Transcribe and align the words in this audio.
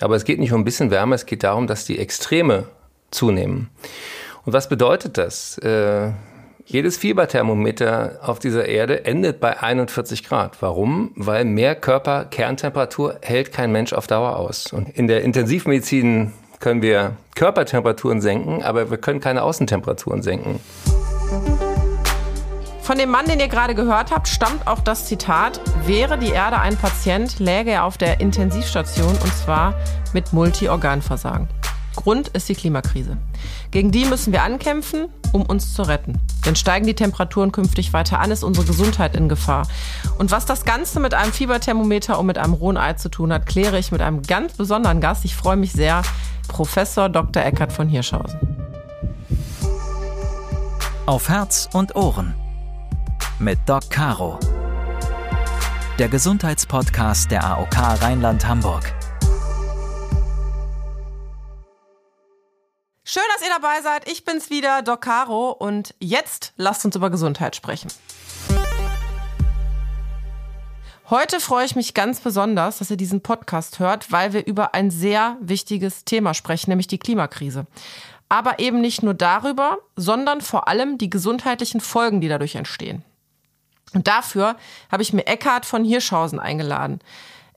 Aber 0.00 0.16
es 0.16 0.24
geht 0.24 0.38
nicht 0.38 0.52
um 0.52 0.62
ein 0.62 0.64
bisschen 0.64 0.90
wärmer, 0.90 1.14
es 1.14 1.26
geht 1.26 1.44
darum, 1.44 1.66
dass 1.66 1.84
die 1.84 1.98
Extreme 1.98 2.64
zunehmen. 3.10 3.68
Und 4.44 4.52
was 4.52 4.68
bedeutet 4.68 5.18
das? 5.18 5.58
Äh, 5.58 6.10
jedes 6.64 6.96
Fieberthermometer 6.96 8.20
auf 8.22 8.38
dieser 8.38 8.66
Erde 8.66 9.04
endet 9.04 9.40
bei 9.40 9.60
41 9.60 10.24
Grad. 10.24 10.62
Warum? 10.62 11.12
Weil 11.16 11.44
mehr 11.44 11.74
Körperkerntemperatur 11.74 13.16
hält 13.22 13.52
kein 13.52 13.72
Mensch 13.72 13.92
auf 13.92 14.06
Dauer 14.06 14.36
aus. 14.36 14.72
Und 14.72 14.88
in 14.88 15.08
der 15.08 15.22
Intensivmedizin 15.22 16.32
können 16.60 16.80
wir 16.82 17.16
Körpertemperaturen 17.34 18.20
senken, 18.20 18.62
aber 18.62 18.90
wir 18.90 18.98
können 18.98 19.20
keine 19.20 19.42
Außentemperaturen 19.42 20.22
senken. 20.22 20.60
Von 22.82 22.98
dem 22.98 23.10
Mann, 23.10 23.26
den 23.26 23.38
ihr 23.38 23.48
gerade 23.48 23.74
gehört 23.74 24.10
habt, 24.10 24.26
stammt 24.26 24.66
auch 24.66 24.80
das 24.80 25.06
Zitat, 25.06 25.60
wäre 25.86 26.18
die 26.18 26.30
Erde 26.30 26.58
ein 26.58 26.76
Patient, 26.76 27.38
läge 27.38 27.70
er 27.70 27.84
auf 27.84 27.98
der 27.98 28.20
Intensivstation 28.20 29.16
und 29.22 29.34
zwar 29.36 29.74
mit 30.12 30.32
Multiorganversagen. 30.32 31.48
Grund 31.94 32.28
ist 32.28 32.48
die 32.48 32.54
Klimakrise. 32.54 33.16
Gegen 33.70 33.90
die 33.90 34.06
müssen 34.06 34.32
wir 34.32 34.42
ankämpfen, 34.42 35.08
um 35.32 35.42
uns 35.42 35.74
zu 35.74 35.82
retten. 35.82 36.18
Denn 36.46 36.56
steigen 36.56 36.86
die 36.86 36.94
Temperaturen 36.94 37.52
künftig 37.52 37.92
weiter 37.92 38.20
an, 38.20 38.30
ist 38.30 38.42
unsere 38.42 38.66
Gesundheit 38.66 39.14
in 39.14 39.28
Gefahr. 39.28 39.66
Und 40.18 40.30
was 40.30 40.46
das 40.46 40.64
Ganze 40.64 40.98
mit 40.98 41.14
einem 41.14 41.32
Fieberthermometer 41.32 42.18
und 42.18 42.26
mit 42.26 42.38
einem 42.38 42.54
rohen 42.54 42.76
Ei 42.76 42.94
zu 42.94 43.10
tun 43.10 43.32
hat, 43.32 43.46
kläre 43.46 43.78
ich 43.78 43.92
mit 43.92 44.00
einem 44.00 44.22
ganz 44.22 44.54
besonderen 44.54 45.00
Gast. 45.00 45.24
Ich 45.24 45.36
freue 45.36 45.56
mich 45.56 45.72
sehr, 45.72 46.02
Professor 46.48 47.08
Dr. 47.08 47.44
Eckert 47.44 47.72
von 47.72 47.88
Hirschhausen. 47.88 48.40
Auf 51.06 51.28
Herz 51.28 51.68
und 51.72 51.96
Ohren 51.96 52.34
mit 53.40 53.58
Doc 53.66 53.88
Caro. 53.88 54.38
Der 55.98 56.08
Gesundheitspodcast 56.08 57.30
der 57.30 57.42
AOK 57.44 57.74
Rheinland-Hamburg. 57.74 58.94
Schön, 63.02 63.22
dass 63.34 63.42
ihr 63.42 63.52
dabei 63.54 63.80
seid. 63.82 64.10
Ich 64.10 64.24
bin's 64.26 64.50
wieder, 64.50 64.82
Doc 64.82 65.00
Caro. 65.00 65.52
Und 65.52 65.94
jetzt 66.00 66.52
lasst 66.56 66.84
uns 66.84 66.94
über 66.96 67.08
Gesundheit 67.08 67.56
sprechen. 67.56 67.90
Heute 71.08 71.40
freue 71.40 71.64
ich 71.64 71.74
mich 71.74 71.94
ganz 71.94 72.20
besonders, 72.20 72.78
dass 72.78 72.90
ihr 72.90 72.98
diesen 72.98 73.22
Podcast 73.22 73.78
hört, 73.78 74.12
weil 74.12 74.34
wir 74.34 74.46
über 74.46 74.74
ein 74.74 74.90
sehr 74.90 75.38
wichtiges 75.40 76.04
Thema 76.04 76.34
sprechen, 76.34 76.70
nämlich 76.70 76.88
die 76.88 76.98
Klimakrise. 76.98 77.66
Aber 78.28 78.58
eben 78.58 78.80
nicht 78.80 79.02
nur 79.02 79.14
darüber, 79.14 79.78
sondern 79.96 80.40
vor 80.42 80.68
allem 80.68 80.98
die 80.98 81.10
gesundheitlichen 81.10 81.80
Folgen, 81.80 82.20
die 82.20 82.28
dadurch 82.28 82.54
entstehen. 82.54 83.02
Und 83.94 84.06
dafür 84.08 84.56
habe 84.90 85.02
ich 85.02 85.12
mir 85.12 85.26
Eckhard 85.26 85.66
von 85.66 85.84
Hirschhausen 85.84 86.38
eingeladen. 86.38 87.00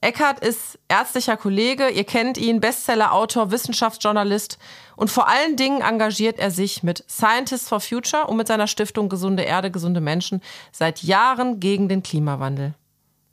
Eckhard 0.03 0.39
ist 0.39 0.79
ärztlicher 0.89 1.37
Kollege, 1.37 1.87
ihr 1.87 2.03
kennt 2.03 2.37
ihn, 2.37 2.59
Bestseller-Autor, 2.59 3.51
Wissenschaftsjournalist 3.51 4.57
und 4.97 5.09
vor 5.09 5.29
allen 5.29 5.55
Dingen 5.55 5.81
engagiert 5.81 6.39
er 6.39 6.51
sich 6.51 6.83
mit 6.83 7.05
Scientists 7.09 7.69
for 7.69 7.79
Future 7.79 8.27
und 8.27 8.35
mit 8.35 8.47
seiner 8.47 8.67
Stiftung 8.67 9.07
Gesunde 9.07 9.43
Erde, 9.43 9.71
gesunde 9.71 10.01
Menschen 10.01 10.41
seit 10.73 11.03
Jahren 11.03 11.61
gegen 11.61 11.87
den 11.87 12.03
Klimawandel. 12.03 12.73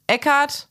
Eckhard, 0.06 0.69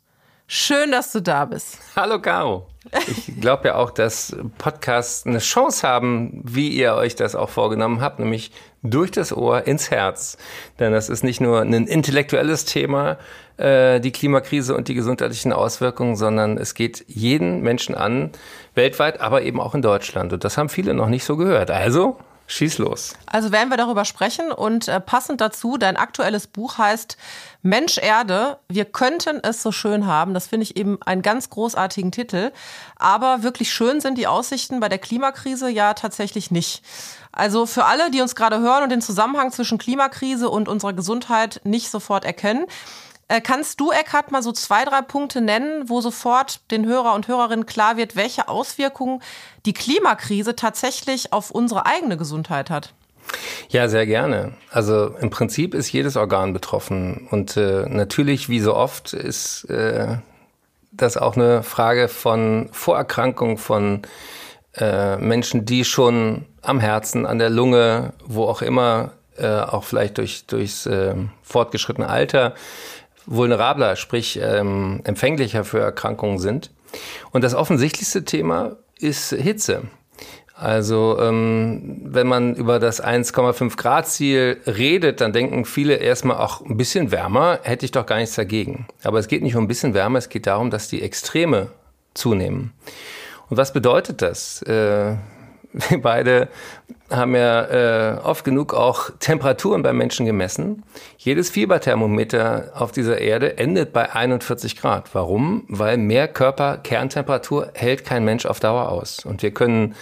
schön, 0.47 0.91
dass 0.91 1.11
du 1.11 1.21
da 1.21 1.43
bist. 1.43 1.79
Hallo 1.97 2.21
Caro. 2.21 2.67
Ich 3.07 3.39
glaube 3.41 3.67
ja 3.67 3.75
auch, 3.75 3.91
dass 3.91 4.35
Podcasts 4.57 5.25
eine 5.25 5.39
Chance 5.39 5.85
haben, 5.85 6.41
wie 6.45 6.69
ihr 6.69 6.93
euch 6.93 7.15
das 7.15 7.35
auch 7.35 7.49
vorgenommen 7.49 7.99
habt, 7.99 8.19
nämlich 8.19 8.51
durch 8.81 9.11
das 9.11 9.35
Ohr 9.35 9.67
ins 9.67 9.91
Herz. 9.91 10.37
Denn 10.79 10.91
das 10.91 11.09
ist 11.09 11.23
nicht 11.23 11.41
nur 11.41 11.61
ein 11.61 11.73
intellektuelles 11.73 12.65
Thema, 12.65 13.17
äh, 13.57 13.99
die 13.99 14.11
Klimakrise 14.11 14.75
und 14.75 14.87
die 14.87 14.93
gesundheitlichen 14.93 15.53
Auswirkungen, 15.53 16.15
sondern 16.15 16.57
es 16.57 16.73
geht 16.73 17.03
jeden 17.07 17.61
Menschen 17.61 17.95
an, 17.95 18.31
weltweit, 18.75 19.19
aber 19.21 19.41
eben 19.41 19.59
auch 19.59 19.75
in 19.75 19.81
Deutschland. 19.81 20.31
Und 20.33 20.43
das 20.43 20.57
haben 20.57 20.69
viele 20.69 20.93
noch 20.93 21.09
nicht 21.09 21.25
so 21.25 21.35
gehört. 21.35 21.71
Also 21.71 22.17
Schieß 22.51 22.79
los. 22.79 23.13
Also 23.27 23.51
werden 23.51 23.69
wir 23.69 23.77
darüber 23.77 24.05
sprechen 24.05 24.51
und 24.51 24.87
äh, 24.87 24.99
passend 24.99 25.39
dazu, 25.39 25.77
dein 25.77 25.97
aktuelles 25.97 26.47
Buch 26.47 26.79
heißt 26.79 27.15
Mensch 27.61 27.99
Erde, 27.99 28.57
wir 28.67 28.85
könnten 28.85 29.39
es 29.43 29.61
so 29.61 29.71
schön 29.71 30.07
haben. 30.07 30.33
Das 30.33 30.47
finde 30.47 30.63
ich 30.63 30.75
eben 30.75 30.99
einen 31.03 31.21
ganz 31.21 31.51
großartigen 31.51 32.11
Titel. 32.11 32.51
Aber 32.95 33.43
wirklich 33.43 33.71
schön 33.71 34.01
sind 34.01 34.17
die 34.17 34.25
Aussichten 34.25 34.79
bei 34.79 34.89
der 34.89 34.97
Klimakrise 34.97 35.69
ja 35.69 35.93
tatsächlich 35.93 36.49
nicht. 36.49 36.81
Also 37.31 37.67
für 37.67 37.85
alle, 37.85 38.09
die 38.09 38.21
uns 38.21 38.33
gerade 38.35 38.59
hören 38.59 38.81
und 38.81 38.89
den 38.89 39.01
Zusammenhang 39.01 39.51
zwischen 39.51 39.77
Klimakrise 39.77 40.49
und 40.49 40.67
unserer 40.67 40.93
Gesundheit 40.93 41.61
nicht 41.63 41.91
sofort 41.91 42.25
erkennen, 42.25 42.65
Kannst 43.43 43.79
du, 43.79 43.91
Eckhard, 43.91 44.31
mal 44.31 44.41
so 44.41 44.51
zwei, 44.51 44.85
drei 44.85 45.03
Punkte 45.03 45.39
nennen, 45.39 45.87
wo 45.87 46.01
sofort 46.01 46.61
den 46.71 46.87
Hörer 46.87 47.13
und 47.13 47.27
Hörerinnen 47.27 47.67
klar 47.67 47.95
wird, 47.95 48.15
welche 48.15 48.47
Auswirkungen 48.47 49.21
die 49.67 49.73
Klimakrise 49.73 50.55
tatsächlich 50.55 51.31
auf 51.31 51.51
unsere 51.51 51.85
eigene 51.85 52.17
Gesundheit 52.17 52.71
hat? 52.71 52.93
Ja, 53.69 53.87
sehr 53.87 54.07
gerne. 54.07 54.53
Also 54.71 55.15
im 55.21 55.29
Prinzip 55.29 55.75
ist 55.75 55.91
jedes 55.91 56.17
Organ 56.17 56.53
betroffen. 56.53 57.27
Und 57.29 57.55
äh, 57.55 57.85
natürlich, 57.87 58.49
wie 58.49 58.59
so 58.59 58.75
oft, 58.75 59.13
ist 59.13 59.65
äh, 59.65 60.17
das 60.91 61.17
auch 61.17 61.35
eine 61.35 61.63
Frage 61.63 62.07
von 62.07 62.69
Vorerkrankung 62.71 63.57
von 63.57 64.01
äh, 64.75 65.17
Menschen, 65.17 65.65
die 65.65 65.85
schon 65.85 66.45
am 66.61 66.79
Herzen, 66.79 67.25
an 67.25 67.37
der 67.37 67.49
Lunge, 67.49 68.13
wo 68.25 68.45
auch 68.45 68.61
immer, 68.61 69.11
äh, 69.37 69.47
auch 69.47 69.83
vielleicht 69.83 70.17
durch, 70.17 70.45
durchs 70.47 70.85
äh, 70.85 71.15
fortgeschrittene 71.43 72.09
Alter 72.09 72.55
vulnerabler, 73.29 73.95
sprich 73.95 74.39
ähm, 74.41 75.01
empfänglicher 75.03 75.63
für 75.63 75.79
Erkrankungen 75.79 76.39
sind. 76.39 76.71
Und 77.31 77.43
das 77.43 77.53
offensichtlichste 77.53 78.25
Thema 78.25 78.77
ist 78.99 79.29
Hitze. 79.29 79.83
Also 80.55 81.17
ähm, 81.21 82.01
wenn 82.03 82.27
man 82.27 82.55
über 82.55 82.79
das 82.79 83.01
1,5 83.01 83.77
Grad 83.77 84.09
Ziel 84.09 84.57
redet, 84.67 85.21
dann 85.21 85.31
denken 85.31 85.63
viele 85.63 85.95
erstmal 85.95 86.37
auch 86.37 86.59
ein 86.61 86.75
bisschen 86.75 87.11
wärmer, 87.11 87.59
hätte 87.63 87.85
ich 87.85 87.91
doch 87.91 88.05
gar 88.05 88.17
nichts 88.17 88.35
dagegen. 88.35 88.87
Aber 89.03 89.19
es 89.19 89.29
geht 89.29 89.41
nicht 89.41 89.55
um 89.55 89.63
ein 89.63 89.69
bisschen 89.69 89.93
wärmer, 89.93 90.19
es 90.19 90.27
geht 90.27 90.47
darum, 90.47 90.69
dass 90.69 90.89
die 90.89 91.01
Extreme 91.01 91.67
zunehmen. 92.13 92.73
Und 93.49 93.55
was 93.55 93.71
bedeutet 93.71 94.21
das? 94.21 94.61
Äh, 94.63 95.15
wir 95.73 96.01
beide 96.01 96.47
haben 97.09 97.35
ja 97.35 98.15
äh, 98.15 98.17
oft 98.19 98.43
genug 98.43 98.73
auch 98.73 99.09
Temperaturen 99.19 99.81
beim 99.81 99.97
Menschen 99.97 100.25
gemessen. 100.25 100.83
Jedes 101.17 101.49
Fieberthermometer 101.49 102.71
auf 102.75 102.91
dieser 102.91 103.19
Erde 103.19 103.57
endet 103.57 103.93
bei 103.93 104.13
41 104.13 104.75
Grad. 104.75 105.13
Warum? 105.13 105.63
Weil 105.67 105.97
mehr 105.97 106.27
Körperkerntemperatur 106.27 107.71
hält 107.73 108.05
kein 108.05 108.25
Mensch 108.25 108.45
auf 108.45 108.59
Dauer 108.59 108.89
aus. 108.89 109.25
Und 109.25 109.41
wir 109.41 109.51
können 109.51 109.95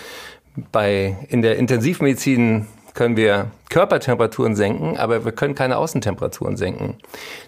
bei 0.71 1.17
in 1.29 1.41
der 1.41 1.57
Intensivmedizin 1.57 2.67
können 2.97 3.15
wir 3.15 3.51
Körpertemperaturen 3.69 4.55
senken, 4.55 4.97
aber 4.97 5.23
wir 5.23 5.31
können 5.31 5.53
keine 5.53 5.77
Außentemperaturen 5.77 6.57
senken. 6.57 6.97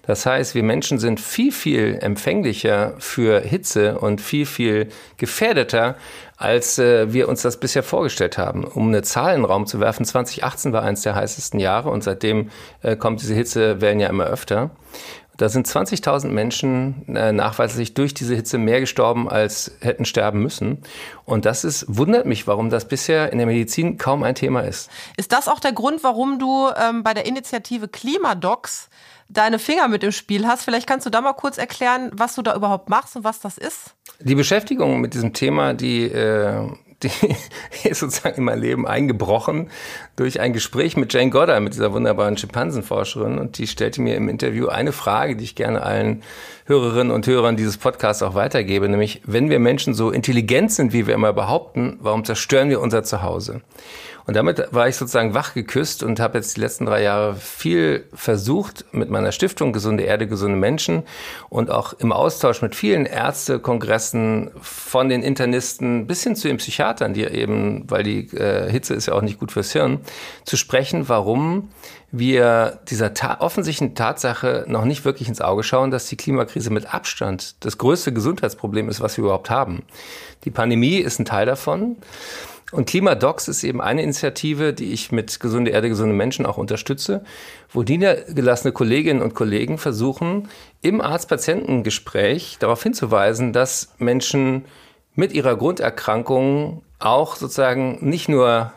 Das 0.06 0.28
heißt, 0.28 0.53
wir 0.53 0.62
Menschen 0.62 1.00
sind 1.00 1.19
viel, 1.19 1.52
viel 1.52 1.97
empfänglicher 2.02 2.94
für 3.00 3.41
Hitze 3.41 3.97
und 3.97 4.22
viel, 4.22 4.46
viel 4.46 4.90
gefährdeter, 5.18 5.96
als 6.39 6.79
äh, 6.79 7.11
wir 7.13 7.27
uns 7.27 7.41
das 7.41 7.59
bisher 7.59 7.83
vorgestellt 7.83 8.38
haben. 8.38 8.63
Um 8.63 8.88
eine 8.88 9.03
Zahl 9.03 9.35
in 9.35 9.41
den 9.41 9.45
Raum 9.45 9.67
zu 9.67 9.79
werfen, 9.79 10.05
2018 10.05 10.72
war 10.72 10.81
eines 10.81 11.01
der 11.01 11.13
heißesten 11.13 11.59
Jahre 11.59 11.89
und 11.89 12.03
seitdem 12.03 12.50
äh, 12.81 12.95
kommt 12.95 13.22
diese 13.22 13.35
Hitzewellen 13.35 14.00
ja 14.00 14.07
immer 14.07 14.23
öfter. 14.23 14.72
Da 15.35 15.47
sind 15.47 15.67
20.000 15.67 16.28
Menschen 16.28 17.16
äh, 17.16 17.31
nachweislich 17.31 17.94
durch 17.94 18.13
diese 18.13 18.35
Hitze 18.35 18.57
mehr 18.57 18.79
gestorben, 18.79 19.29
als 19.29 19.72
hätten 19.79 20.05
sterben 20.05 20.41
müssen. 20.41 20.79
Und 21.25 21.45
das 21.45 21.63
ist, 21.63 21.85
wundert 21.88 22.25
mich, 22.25 22.47
warum 22.47 22.69
das 22.69 22.88
bisher 22.88 23.31
in 23.31 23.38
der 23.38 23.47
Medizin 23.47 23.97
kaum 23.97 24.23
ein 24.23 24.35
Thema 24.35 24.61
ist. 24.61 24.89
Ist 25.17 25.31
das 25.31 25.47
auch 25.47 25.59
der 25.59 25.73
Grund, 25.73 26.03
warum 26.03 26.39
du 26.39 26.69
ähm, 26.75 27.03
bei 27.03 27.13
der 27.13 27.25
Initiative 27.25 27.88
Klimadocs 27.88 28.89
deine 29.29 29.59
Finger 29.59 29.88
mit 29.88 30.03
im 30.03 30.12
Spiel 30.12 30.45
hast? 30.47 30.63
Vielleicht 30.63 30.88
kannst 30.88 31.06
du 31.06 31.09
da 31.09 31.22
mal 31.22 31.34
kurz 31.34 31.57
erklären, 31.57 32.12
was 32.13 32.35
du 32.35 32.41
da 32.41 32.56
überhaupt 32.56 32.90
machst 32.90 33.16
und 33.16 33.23
was 33.23 33.40
das 33.40 33.57
ist? 33.57 33.95
Die 34.19 34.35
Beschäftigung 34.35 35.00
mit 35.00 35.13
diesem 35.13 35.34
Thema, 35.34 35.73
die 35.73 36.03
äh, 36.03 36.67
die 37.03 37.09
ist 37.87 37.99
sozusagen 37.99 38.37
in 38.37 38.43
mein 38.43 38.59
Leben 38.59 38.87
eingebrochen 38.87 39.70
durch 40.16 40.40
ein 40.40 40.53
Gespräch 40.53 40.97
mit 40.97 41.14
Jane 41.14 41.29
Goddard, 41.29 41.61
mit 41.61 41.73
dieser 41.73 41.93
wunderbaren 41.93 42.37
Schimpansenforscherin. 42.37 43.37
Und 43.37 43.58
die 43.58 43.67
stellte 43.67 44.02
mir 44.02 44.16
im 44.16 44.29
Interview 44.29 44.67
eine 44.67 44.91
Frage, 44.91 45.35
die 45.35 45.43
ich 45.43 45.55
gerne 45.55 45.81
allen 45.81 46.23
Hörerinnen 46.66 47.11
und 47.11 47.26
Hörern 47.26 47.55
dieses 47.55 47.78
Podcasts 47.78 48.22
auch 48.22 48.35
weitergebe, 48.35 48.87
nämlich, 48.90 49.22
wenn 49.26 49.49
wir 49.49 49.59
Menschen 49.59 49.93
so 49.93 50.11
intelligent 50.11 50.72
sind, 50.72 50.93
wie 50.93 51.08
wir 51.08 51.16
immer 51.16 51.34
behaupten, 51.34 51.97
warum 52.02 52.26
zerstören 52.26 52.70
wir 52.70 52.81
unser 52.81 53.03
Zuhause? 53.03 53.61
Und 54.29 54.35
damit 54.35 54.67
war 54.70 54.87
ich 54.87 54.96
sozusagen 54.96 55.34
wach 55.34 55.55
geküsst 55.55 56.03
und 56.03 56.20
habe 56.20 56.37
jetzt 56.37 56.55
die 56.55 56.61
letzten 56.61 56.85
drei 56.85 57.02
Jahre 57.02 57.34
viel 57.34 58.05
versucht 58.14 58.85
mit 58.91 59.09
meiner 59.09 59.31
Stiftung 59.31 59.73
Gesunde 59.73 60.03
Erde, 60.03 60.28
gesunde 60.28 60.55
Menschen 60.55 61.02
und 61.49 61.72
auch 61.72 61.93
im 61.93 62.11
Austausch 62.11 62.61
mit 62.61 62.76
vielen 62.76 63.08
Ärztekongressen 63.08 64.52
von 64.61 65.09
den 65.09 65.23
Internisten 65.23 66.05
bis 66.05 66.22
hin 66.22 66.35
zu 66.35 66.47
den 66.47 66.58
Psychiatern, 66.58 67.16
die 67.16 67.23
eben, 67.23 67.90
weil 67.90 68.03
die 68.03 68.28
äh, 68.37 68.70
Hitze 68.70 68.93
ist 68.93 69.08
ja 69.08 69.16
auch 69.16 69.23
nicht 69.23 69.40
gut 69.40 69.52
fürs 69.52 69.72
Hirn, 69.72 69.99
zu 70.46 70.58
sprechen, 70.58 71.09
warum 71.09 71.70
wir 72.11 72.81
dieser 72.87 73.16
ta 73.16 73.37
offensichtlichen 73.40 73.96
Tatsache 73.96 74.64
noch 74.67 74.85
nicht 74.85 75.05
wirklich 75.05 75.28
ins 75.28 75.41
Auge 75.41 75.64
schauen, 75.64 75.90
dass 75.90 76.08
die 76.08 76.17
Klimakrise 76.17 76.70
mit 76.70 76.93
Abstand 76.93 77.55
das 77.66 77.79
größte 77.79 78.14
Gesundheitsproblem 78.14 78.90
ist, 78.90 79.02
was 79.02 79.17
wir 79.17 79.23
überhaupt 79.23 79.49
haben. 79.49 79.81
Die 80.46 80.52
Pandemie 80.52 80.97
ist 80.97 81.17
ein 81.17 81.26
Teil 81.26 81.47
davon. 81.47 81.97
Und 82.71 82.87
Klimadocs 82.87 83.47
ist 83.47 83.63
eben 83.63 83.81
eine 83.81 84.03
Initiative, 84.03 84.73
die 84.73 84.93
ich 84.93 85.11
mit 85.11 85.39
Gesunde 85.39 85.71
Erde, 85.71 85.89
gesunde 85.89 86.13
Menschen 86.13 86.45
auch 86.45 86.57
unterstütze, 86.57 87.23
wo 87.71 87.81
niedergelassene 87.81 88.71
Kolleginnen 88.71 89.21
und 89.21 89.33
Kollegen 89.33 89.77
versuchen, 89.77 90.49
im 90.81 91.01
Arzt-Patienten-Gespräch 91.01 92.57
darauf 92.59 92.83
hinzuweisen, 92.83 93.53
dass 93.53 93.93
Menschen 93.97 94.66
mit 95.16 95.33
ihrer 95.33 95.55
Grunderkrankung 95.55 96.83
auch 96.99 97.35
sozusagen 97.35 97.97
nicht 98.07 98.29
nur 98.29 98.71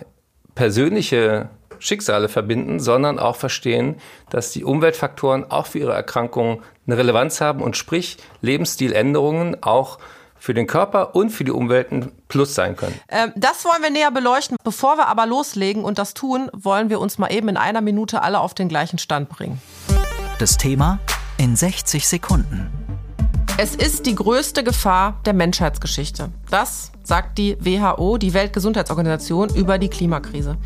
persönliche 0.54 1.50
Schicksale 1.78 2.28
verbinden, 2.28 2.78
sondern 2.78 3.18
auch 3.18 3.36
verstehen, 3.36 3.96
dass 4.30 4.52
die 4.52 4.64
Umweltfaktoren 4.64 5.50
auch 5.50 5.66
für 5.66 5.80
ihre 5.80 5.92
Erkrankungen 5.92 6.62
eine 6.86 6.96
Relevanz 6.96 7.40
haben 7.40 7.60
und 7.60 7.76
sprich 7.76 8.18
Lebensstiländerungen 8.40 9.62
auch 9.62 9.98
für 10.42 10.54
den 10.54 10.66
Körper 10.66 11.14
und 11.14 11.30
für 11.30 11.44
die 11.44 11.52
Umwelt 11.52 11.92
ein 11.92 12.10
Plus 12.26 12.56
sein 12.56 12.74
können. 12.74 12.98
Ähm, 13.08 13.32
das 13.36 13.64
wollen 13.64 13.80
wir 13.80 13.90
näher 13.90 14.10
beleuchten. 14.10 14.56
Bevor 14.64 14.96
wir 14.96 15.06
aber 15.06 15.24
loslegen 15.24 15.84
und 15.84 16.00
das 16.00 16.14
tun, 16.14 16.50
wollen 16.52 16.90
wir 16.90 16.98
uns 16.98 17.16
mal 17.16 17.32
eben 17.32 17.48
in 17.48 17.56
einer 17.56 17.80
Minute 17.80 18.22
alle 18.22 18.40
auf 18.40 18.52
den 18.52 18.68
gleichen 18.68 18.98
Stand 18.98 19.28
bringen. 19.28 19.62
Das 20.40 20.56
Thema 20.56 20.98
in 21.38 21.54
60 21.54 22.08
Sekunden. 22.08 22.72
Es 23.56 23.76
ist 23.76 24.04
die 24.06 24.16
größte 24.16 24.64
Gefahr 24.64 25.20
der 25.26 25.32
Menschheitsgeschichte. 25.32 26.30
Das 26.50 26.90
sagt 27.04 27.38
die 27.38 27.56
WHO, 27.60 28.18
die 28.18 28.34
Weltgesundheitsorganisation, 28.34 29.54
über 29.54 29.78
die 29.78 29.90
Klimakrise. 29.90 30.56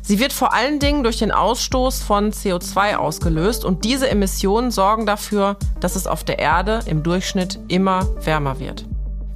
Sie 0.00 0.20
wird 0.20 0.32
vor 0.32 0.52
allen 0.52 0.78
Dingen 0.78 1.02
durch 1.02 1.18
den 1.18 1.32
Ausstoß 1.32 2.04
von 2.04 2.30
CO2 2.30 2.94
ausgelöst 2.94 3.64
und 3.64 3.84
diese 3.84 4.08
Emissionen 4.08 4.70
sorgen 4.70 5.06
dafür, 5.06 5.56
dass 5.80 5.96
es 5.96 6.06
auf 6.06 6.22
der 6.22 6.38
Erde 6.38 6.82
im 6.86 7.02
Durchschnitt 7.02 7.58
immer 7.66 8.06
wärmer 8.24 8.60
wird. 8.60 8.84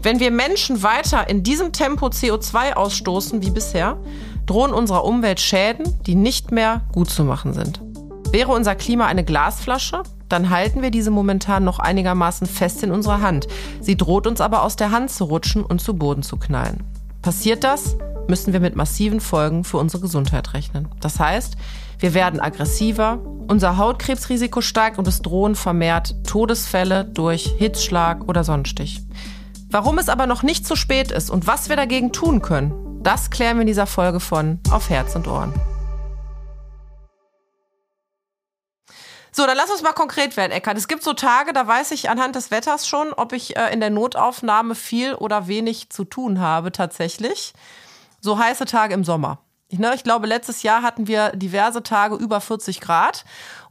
Wenn 0.00 0.20
wir 0.20 0.30
Menschen 0.30 0.84
weiter 0.84 1.28
in 1.28 1.42
diesem 1.42 1.72
Tempo 1.72 2.06
CO2 2.06 2.74
ausstoßen 2.74 3.42
wie 3.42 3.50
bisher, 3.50 3.98
drohen 4.46 4.72
unserer 4.72 5.04
Umwelt 5.04 5.40
Schäden, 5.40 5.98
die 6.06 6.14
nicht 6.14 6.52
mehr 6.52 6.82
gut 6.92 7.10
zu 7.10 7.24
machen 7.24 7.52
sind. 7.52 7.80
Wäre 8.30 8.52
unser 8.52 8.76
Klima 8.76 9.06
eine 9.06 9.24
Glasflasche, 9.24 10.04
dann 10.28 10.50
halten 10.50 10.82
wir 10.82 10.90
diese 10.90 11.10
momentan 11.10 11.64
noch 11.64 11.80
einigermaßen 11.80 12.46
fest 12.46 12.82
in 12.84 12.92
unserer 12.92 13.22
Hand. 13.22 13.48
Sie 13.80 13.96
droht 13.96 14.26
uns 14.26 14.40
aber 14.40 14.62
aus 14.62 14.76
der 14.76 14.92
Hand 14.92 15.10
zu 15.10 15.24
rutschen 15.24 15.64
und 15.64 15.80
zu 15.80 15.94
Boden 15.94 16.22
zu 16.22 16.36
knallen. 16.36 16.84
Passiert 17.22 17.64
das, 17.64 17.96
müssen 18.28 18.52
wir 18.52 18.60
mit 18.60 18.76
massiven 18.76 19.20
Folgen 19.20 19.64
für 19.64 19.78
unsere 19.78 20.02
Gesundheit 20.02 20.54
rechnen. 20.54 20.88
Das 21.00 21.18
heißt, 21.18 21.56
wir 21.98 22.14
werden 22.14 22.38
aggressiver, 22.38 23.18
unser 23.48 23.78
Hautkrebsrisiko 23.78 24.60
steigt 24.60 24.98
und 24.98 25.08
es 25.08 25.22
drohen 25.22 25.56
vermehrt 25.56 26.14
Todesfälle 26.24 27.04
durch 27.04 27.54
Hitzschlag 27.58 28.28
oder 28.28 28.44
Sonnenstich. 28.44 29.02
Warum 29.70 29.98
es 29.98 30.08
aber 30.08 30.26
noch 30.26 30.42
nicht 30.42 30.66
zu 30.66 30.76
spät 30.76 31.10
ist 31.12 31.28
und 31.30 31.46
was 31.46 31.68
wir 31.68 31.76
dagegen 31.76 32.10
tun 32.10 32.40
können, 32.40 33.02
das 33.02 33.28
klären 33.28 33.58
wir 33.58 33.62
in 33.62 33.66
dieser 33.66 33.86
Folge 33.86 34.18
von 34.18 34.60
Auf 34.70 34.88
Herz 34.88 35.14
und 35.14 35.28
Ohren. 35.28 35.52
So, 39.30 39.46
dann 39.46 39.58
lass 39.58 39.70
uns 39.70 39.82
mal 39.82 39.92
konkret 39.92 40.38
werden, 40.38 40.52
Eckart. 40.52 40.78
Es 40.78 40.88
gibt 40.88 41.02
so 41.02 41.12
Tage, 41.12 41.52
da 41.52 41.66
weiß 41.66 41.90
ich 41.90 42.08
anhand 42.08 42.34
des 42.34 42.50
Wetters 42.50 42.88
schon, 42.88 43.12
ob 43.12 43.34
ich 43.34 43.58
äh, 43.58 43.70
in 43.70 43.80
der 43.80 43.90
Notaufnahme 43.90 44.74
viel 44.74 45.14
oder 45.14 45.48
wenig 45.48 45.90
zu 45.90 46.04
tun 46.04 46.40
habe 46.40 46.72
tatsächlich. 46.72 47.52
So 48.20 48.38
heiße 48.38 48.64
Tage 48.64 48.94
im 48.94 49.04
Sommer. 49.04 49.38
Ich, 49.68 49.78
ne, 49.78 49.92
ich 49.94 50.02
glaube, 50.02 50.26
letztes 50.26 50.62
Jahr 50.62 50.80
hatten 50.80 51.06
wir 51.08 51.32
diverse 51.36 51.82
Tage 51.82 52.14
über 52.16 52.40
40 52.40 52.80
Grad. 52.80 53.26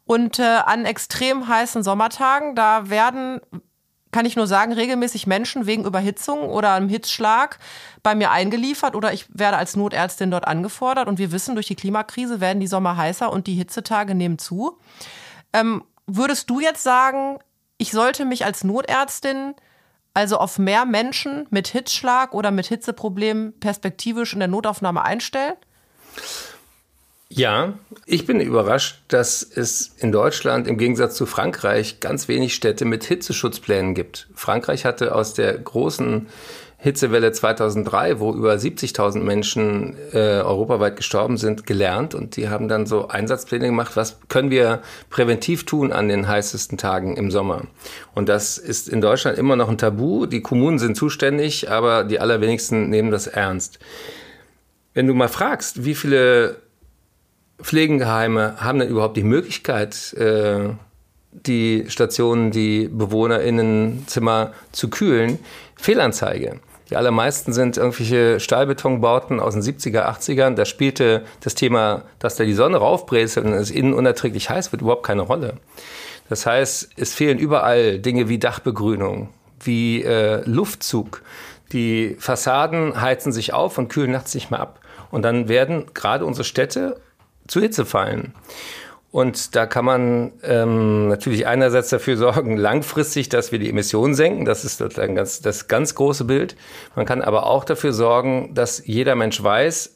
Und 0.05 0.37
äh, 0.37 0.43
an 0.43 0.85
extrem 0.85 1.47
heißen 1.47 1.83
Sommertagen, 1.83 2.55
da 2.55 2.89
werden 2.89 3.41
kann 4.17 4.25
ich 4.25 4.35
nur 4.35 4.47
sagen, 4.47 4.73
regelmäßig 4.73 5.27
Menschen 5.27 5.67
wegen 5.67 5.85
Überhitzung 5.85 6.49
oder 6.49 6.73
einem 6.73 6.89
Hitzschlag 6.89 7.59
bei 8.01 8.15
mir 8.15 8.31
eingeliefert 8.31 8.95
oder 8.95 9.13
ich 9.13 9.27
werde 9.29 9.57
als 9.57 9.75
Notärztin 9.75 10.31
dort 10.31 10.47
angefordert. 10.47 11.07
Und 11.07 11.19
wir 11.19 11.31
wissen, 11.31 11.53
durch 11.53 11.67
die 11.67 11.75
Klimakrise 11.75 12.41
werden 12.41 12.59
die 12.59 12.65
Sommer 12.65 12.97
heißer 12.97 13.31
und 13.31 13.45
die 13.45 13.53
Hitzetage 13.53 14.15
nehmen 14.15 14.39
zu. 14.39 14.79
Ähm, 15.53 15.83
würdest 16.07 16.49
du 16.49 16.59
jetzt 16.59 16.81
sagen, 16.81 17.37
ich 17.77 17.91
sollte 17.91 18.25
mich 18.25 18.43
als 18.43 18.63
Notärztin 18.63 19.53
also 20.15 20.37
auf 20.39 20.57
mehr 20.57 20.85
Menschen 20.85 21.45
mit 21.51 21.67
Hitzschlag 21.67 22.33
oder 22.33 22.49
mit 22.49 22.65
Hitzeproblemen 22.65 23.59
perspektivisch 23.59 24.33
in 24.33 24.39
der 24.39 24.47
Notaufnahme 24.47 25.03
einstellen? 25.03 25.53
Ja, 27.29 27.73
ich 28.05 28.25
bin 28.25 28.39
überrascht, 28.39 29.01
dass 29.09 29.43
es 29.43 29.93
in 29.97 30.13
Deutschland 30.13 30.65
im 30.65 30.77
Gegensatz 30.77 31.15
zu 31.15 31.25
Frankreich 31.25 31.99
ganz 31.99 32.29
wenig 32.29 32.55
Städte 32.55 32.85
mit 32.85 33.03
Hitzeschutzplänen 33.03 33.93
gibt. 33.93 34.27
Frankreich 34.33 34.85
hatte 34.85 35.13
aus 35.13 35.33
der 35.33 35.57
großen 35.57 36.27
Hitzewelle 36.79 37.31
2003, 37.31 38.19
wo 38.19 38.33
über 38.33 38.53
70.000 38.53 39.19
Menschen 39.19 39.95
äh, 40.13 40.41
europaweit 40.41 40.95
gestorben 40.95 41.35
sind, 41.35 41.65
gelernt 41.65 42.13
und 42.13 42.37
die 42.37 42.49
haben 42.49 42.67
dann 42.67 42.85
so 42.85 43.07
Einsatzpläne 43.07 43.65
gemacht, 43.65 43.97
was 43.97 44.19
können 44.29 44.51
wir 44.51 44.83
präventiv 45.09 45.65
tun 45.65 45.91
an 45.91 46.07
den 46.07 46.27
heißesten 46.27 46.77
Tagen 46.77 47.17
im 47.17 47.31
Sommer. 47.31 47.63
Und 48.13 48.29
das 48.29 48.59
ist 48.59 48.87
in 48.87 49.01
Deutschland 49.01 49.39
immer 49.39 49.55
noch 49.55 49.69
ein 49.69 49.79
Tabu. 49.79 50.27
Die 50.27 50.41
Kommunen 50.41 50.77
sind 50.77 50.95
zuständig, 50.95 51.69
aber 51.69 52.03
die 52.03 52.19
allerwenigsten 52.19 52.89
nehmen 52.89 53.09
das 53.09 53.25
ernst. 53.25 53.79
Wenn 54.93 55.07
du 55.07 55.15
mal 55.15 55.29
fragst, 55.29 55.83
wie 55.83 55.95
viele 55.95 56.57
Pflegenheime 57.61 58.55
haben 58.57 58.79
denn 58.79 58.89
überhaupt 58.89 59.17
die 59.17 59.23
Möglichkeit, 59.23 60.13
äh, 60.13 60.69
die 61.31 61.85
Stationen, 61.87 62.51
die 62.51 62.87
BewohnerInnenzimmer 62.87 64.53
zu 64.71 64.89
kühlen? 64.89 65.39
Fehlanzeige. 65.75 66.59
Die 66.89 66.95
allermeisten 66.95 67.51
sind 67.51 67.77
irgendwelche 67.77 68.39
Stahlbetonbauten 68.39 69.39
aus 69.39 69.53
den 69.53 69.61
70er, 69.61 70.05
80ern. 70.05 70.55
Da 70.55 70.65
spielte 70.65 71.23
das 71.41 71.53
Thema, 71.53 72.03
dass 72.19 72.35
da 72.35 72.45
die 72.45 72.53
Sonne 72.53 72.77
raufbräselt 72.77 73.45
und 73.45 73.53
es 73.53 73.71
innen 73.71 73.93
unerträglich 73.93 74.49
heiß 74.49 74.71
wird, 74.71 74.81
überhaupt 74.81 75.05
keine 75.05 75.23
Rolle. 75.23 75.55
Das 76.29 76.45
heißt, 76.45 76.91
es 76.95 77.13
fehlen 77.13 77.39
überall 77.39 77.99
Dinge 77.99 78.29
wie 78.29 78.39
Dachbegrünung, 78.39 79.29
wie 79.59 80.03
äh, 80.03 80.41
Luftzug. 80.45 81.21
Die 81.73 82.15
Fassaden 82.19 83.01
heizen 83.01 83.33
sich 83.33 83.53
auf 83.53 83.77
und 83.77 83.89
kühlen 83.89 84.11
nachts 84.11 84.33
nicht 84.33 84.51
mehr 84.51 84.61
ab. 84.61 84.79
Und 85.11 85.23
dann 85.23 85.49
werden 85.49 85.85
gerade 85.93 86.25
unsere 86.25 86.45
Städte 86.45 86.99
zu 87.47 87.59
Hitze 87.59 87.85
fallen. 87.85 88.33
Und 89.09 89.55
da 89.55 89.65
kann 89.65 89.85
man 89.85 90.33
ähm, 90.43 91.07
natürlich 91.07 91.47
einerseits 91.47 91.89
dafür 91.89 92.17
sorgen, 92.17 92.57
langfristig, 92.57 93.29
dass 93.29 93.51
wir 93.51 93.59
die 93.59 93.69
Emissionen 93.69 94.13
senken. 94.13 94.45
Das 94.45 94.65
ist 94.65 94.83
ganz, 94.95 95.41
das 95.41 95.67
ganz 95.67 95.95
große 95.95 96.25
Bild. 96.25 96.55
Man 96.95 97.05
kann 97.05 97.21
aber 97.21 97.45
auch 97.45 97.63
dafür 97.63 97.93
sorgen, 97.93 98.53
dass 98.53 98.85
jeder 98.85 99.15
Mensch 99.15 99.41
weiß, 99.41 99.95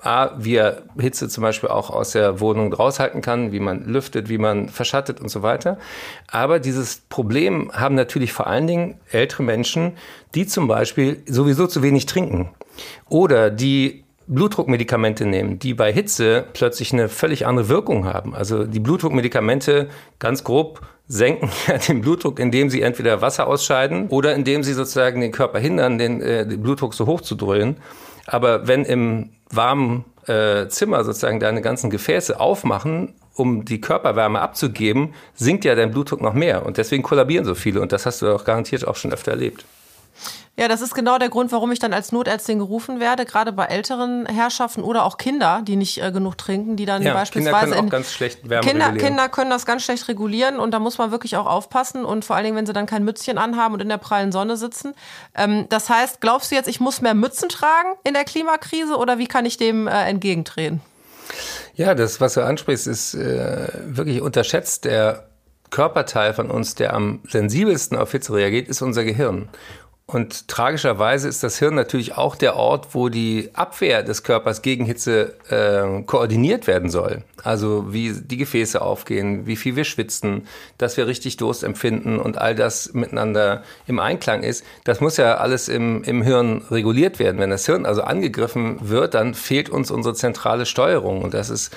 A, 0.00 0.32
wie 0.38 0.56
er 0.56 0.82
Hitze 0.98 1.28
zum 1.28 1.42
Beispiel 1.42 1.70
auch 1.70 1.88
aus 1.88 2.12
der 2.12 2.38
Wohnung 2.38 2.72
raushalten 2.72 3.22
kann, 3.22 3.52
wie 3.52 3.60
man 3.60 3.84
lüftet, 3.84 4.28
wie 4.28 4.38
man 4.38 4.68
verschattet 4.68 5.18
und 5.20 5.30
so 5.30 5.42
weiter. 5.42 5.78
Aber 6.30 6.60
dieses 6.60 7.02
Problem 7.08 7.72
haben 7.72 7.94
natürlich 7.94 8.32
vor 8.32 8.46
allen 8.46 8.66
Dingen 8.66 9.00
ältere 9.10 9.42
Menschen, 9.42 9.96
die 10.34 10.46
zum 10.46 10.68
Beispiel 10.68 11.22
sowieso 11.26 11.66
zu 11.66 11.82
wenig 11.82 12.04
trinken 12.04 12.50
oder 13.08 13.50
die 13.50 14.03
Blutdruckmedikamente 14.26 15.26
nehmen, 15.26 15.58
die 15.58 15.74
bei 15.74 15.92
Hitze 15.92 16.44
plötzlich 16.52 16.92
eine 16.92 17.08
völlig 17.08 17.46
andere 17.46 17.68
Wirkung 17.68 18.06
haben. 18.06 18.34
Also 18.34 18.64
die 18.64 18.80
Blutdruckmedikamente 18.80 19.88
ganz 20.18 20.44
grob 20.44 20.80
senken 21.06 21.50
ja 21.66 21.78
den 21.78 22.00
Blutdruck, 22.00 22.38
indem 22.38 22.70
sie 22.70 22.82
entweder 22.82 23.20
Wasser 23.20 23.46
ausscheiden 23.46 24.08
oder 24.08 24.34
indem 24.34 24.62
sie 24.62 24.72
sozusagen 24.72 25.20
den 25.20 25.32
Körper 25.32 25.58
hindern, 25.58 25.98
den, 25.98 26.20
äh, 26.20 26.46
den 26.46 26.62
Blutdruck 26.62 26.94
so 26.94 27.06
hoch 27.06 27.20
zu 27.20 27.34
drehen. 27.34 27.76
Aber 28.26 28.66
wenn 28.66 28.84
im 28.84 29.30
warmen 29.50 30.04
äh, 30.26 30.68
Zimmer 30.68 31.04
sozusagen 31.04 31.40
deine 31.40 31.60
ganzen 31.60 31.90
Gefäße 31.90 32.40
aufmachen, 32.40 33.14
um 33.34 33.64
die 33.64 33.80
Körperwärme 33.80 34.40
abzugeben, 34.40 35.14
sinkt 35.34 35.64
ja 35.64 35.74
dein 35.74 35.90
Blutdruck 35.90 36.22
noch 36.22 36.34
mehr. 36.34 36.64
Und 36.64 36.78
deswegen 36.78 37.02
kollabieren 37.02 37.44
so 37.44 37.54
viele. 37.54 37.80
Und 37.80 37.92
das 37.92 38.06
hast 38.06 38.22
du 38.22 38.28
auch 38.28 38.44
garantiert 38.44 38.86
auch 38.86 38.96
schon 38.96 39.12
öfter 39.12 39.32
erlebt. 39.32 39.64
Ja, 40.56 40.68
das 40.68 40.82
ist 40.82 40.94
genau 40.94 41.18
der 41.18 41.30
Grund, 41.30 41.50
warum 41.50 41.72
ich 41.72 41.80
dann 41.80 41.92
als 41.92 42.12
Notärztin 42.12 42.60
gerufen 42.60 43.00
werde, 43.00 43.24
gerade 43.24 43.50
bei 43.50 43.64
älteren 43.64 44.24
Herrschaften 44.26 44.82
oder 44.82 45.04
auch 45.04 45.18
Kinder, 45.18 45.62
die 45.66 45.74
nicht 45.74 46.00
äh, 46.00 46.12
genug 46.12 46.38
trinken, 46.38 46.76
die 46.76 46.86
dann 46.86 47.02
ja, 47.02 47.12
beispielsweise 47.12 47.58
Kinder 47.58 47.76
können 47.76 47.88
auch 47.88 47.90
ganz 47.90 48.12
schlecht 48.12 48.48
Wärme 48.48 48.68
Kinder, 48.68 48.86
regulieren. 48.86 49.08
Kinder 49.08 49.28
können 49.28 49.50
das 49.50 49.66
ganz 49.66 49.82
schlecht 49.82 50.06
regulieren 50.06 50.60
und 50.60 50.70
da 50.70 50.78
muss 50.78 50.96
man 50.96 51.10
wirklich 51.10 51.36
auch 51.36 51.46
aufpassen 51.46 52.04
und 52.04 52.24
vor 52.24 52.36
allen 52.36 52.44
Dingen, 52.44 52.56
wenn 52.56 52.66
sie 52.66 52.72
dann 52.72 52.86
kein 52.86 53.04
Mützchen 53.04 53.36
anhaben 53.36 53.74
und 53.74 53.80
in 53.80 53.88
der 53.88 53.98
prallen 53.98 54.30
Sonne 54.30 54.56
sitzen. 54.56 54.94
Ähm, 55.34 55.66
das 55.70 55.90
heißt, 55.90 56.20
glaubst 56.20 56.52
du 56.52 56.54
jetzt, 56.54 56.68
ich 56.68 56.78
muss 56.78 57.00
mehr 57.00 57.14
Mützen 57.14 57.48
tragen 57.48 57.88
in 58.04 58.14
der 58.14 58.24
Klimakrise 58.24 58.96
oder 58.96 59.18
wie 59.18 59.26
kann 59.26 59.46
ich 59.46 59.56
dem 59.56 59.88
äh, 59.88 60.04
entgegentreten? 60.04 60.80
Ja, 61.74 61.96
das, 61.96 62.20
was 62.20 62.34
du 62.34 62.44
ansprichst, 62.44 62.86
ist 62.86 63.14
äh, 63.14 63.66
wirklich 63.86 64.20
unterschätzt. 64.20 64.84
Der 64.84 65.26
Körperteil 65.70 66.32
von 66.34 66.50
uns, 66.50 66.76
der 66.76 66.94
am 66.94 67.18
sensibelsten 67.28 67.98
auf 67.98 68.12
Hitze 68.12 68.32
reagiert, 68.32 68.68
ist 68.68 68.80
unser 68.80 69.02
Gehirn. 69.02 69.48
Und 70.06 70.48
tragischerweise 70.48 71.28
ist 71.28 71.42
das 71.42 71.58
Hirn 71.58 71.74
natürlich 71.74 72.14
auch 72.14 72.36
der 72.36 72.56
Ort, 72.56 72.94
wo 72.94 73.08
die 73.08 73.48
Abwehr 73.54 74.02
des 74.02 74.22
Körpers 74.22 74.60
gegen 74.60 74.84
Hitze 74.84 75.34
äh, 75.48 76.02
koordiniert 76.02 76.66
werden 76.66 76.90
soll. 76.90 77.22
Also 77.42 77.92
wie 77.92 78.12
die 78.12 78.36
Gefäße 78.36 78.82
aufgehen, 78.82 79.46
wie 79.46 79.56
viel 79.56 79.76
wir 79.76 79.84
schwitzen, 79.84 80.46
dass 80.76 80.98
wir 80.98 81.06
richtig 81.06 81.38
Durst 81.38 81.64
empfinden 81.64 82.18
und 82.18 82.36
all 82.36 82.54
das 82.54 82.92
miteinander 82.92 83.62
im 83.86 83.98
Einklang 83.98 84.42
ist. 84.42 84.62
Das 84.84 85.00
muss 85.00 85.16
ja 85.16 85.36
alles 85.38 85.68
im, 85.68 86.04
im 86.04 86.20
Hirn 86.20 86.62
reguliert 86.70 87.18
werden. 87.18 87.40
Wenn 87.40 87.50
das 87.50 87.64
Hirn 87.64 87.86
also 87.86 88.02
angegriffen 88.02 88.76
wird, 88.82 89.14
dann 89.14 89.32
fehlt 89.32 89.70
uns 89.70 89.90
unsere 89.90 90.14
zentrale 90.14 90.66
Steuerung. 90.66 91.22
Und 91.22 91.32
das 91.32 91.48
ist 91.48 91.74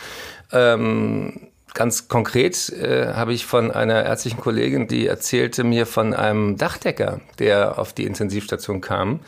ähm, 0.52 1.48
Ganz 1.74 2.08
konkret 2.08 2.70
äh, 2.70 3.14
habe 3.14 3.34
ich 3.34 3.46
von 3.46 3.72
einer 3.72 4.04
ärztlichen 4.04 4.40
Kollegin, 4.40 4.88
die 4.88 5.06
erzählte 5.06 5.64
mir 5.64 5.86
von 5.86 6.14
einem 6.14 6.58
Dachdecker, 6.58 7.22
der 7.40 7.78
auf 7.78 7.94
die 7.94 8.06
Intensivstation 8.06 8.82
kam. 8.82 9.20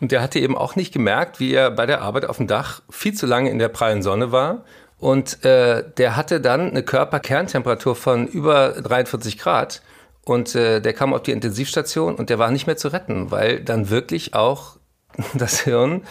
Und 0.00 0.12
der 0.12 0.20
hatte 0.20 0.38
eben 0.38 0.58
auch 0.58 0.76
nicht 0.76 0.92
gemerkt, 0.92 1.40
wie 1.40 1.54
er 1.54 1.70
bei 1.70 1.86
der 1.86 2.02
Arbeit 2.02 2.26
auf 2.26 2.36
dem 2.36 2.46
Dach 2.46 2.82
viel 2.90 3.14
zu 3.14 3.26
lange 3.26 3.50
in 3.50 3.58
der 3.58 3.68
prallen 3.68 4.02
Sonne 4.02 4.30
war. 4.30 4.64
Und 4.98 5.44
äh, 5.44 5.84
der 5.96 6.16
hatte 6.16 6.40
dann 6.40 6.70
eine 6.70 6.82
Körperkerntemperatur 6.82 7.96
von 7.96 8.26
über 8.26 8.70
43 8.72 9.38
Grad. 9.38 9.82
Und 10.24 10.54
äh, 10.54 10.80
der 10.80 10.92
kam 10.92 11.14
auf 11.14 11.22
die 11.22 11.30
Intensivstation 11.30 12.16
und 12.16 12.30
der 12.30 12.38
war 12.38 12.50
nicht 12.50 12.66
mehr 12.66 12.76
zu 12.76 12.88
retten, 12.88 13.30
weil 13.30 13.60
dann 13.60 13.90
wirklich 13.90 14.34
auch 14.34 14.76
das 15.34 15.60
Hirn, 15.60 16.02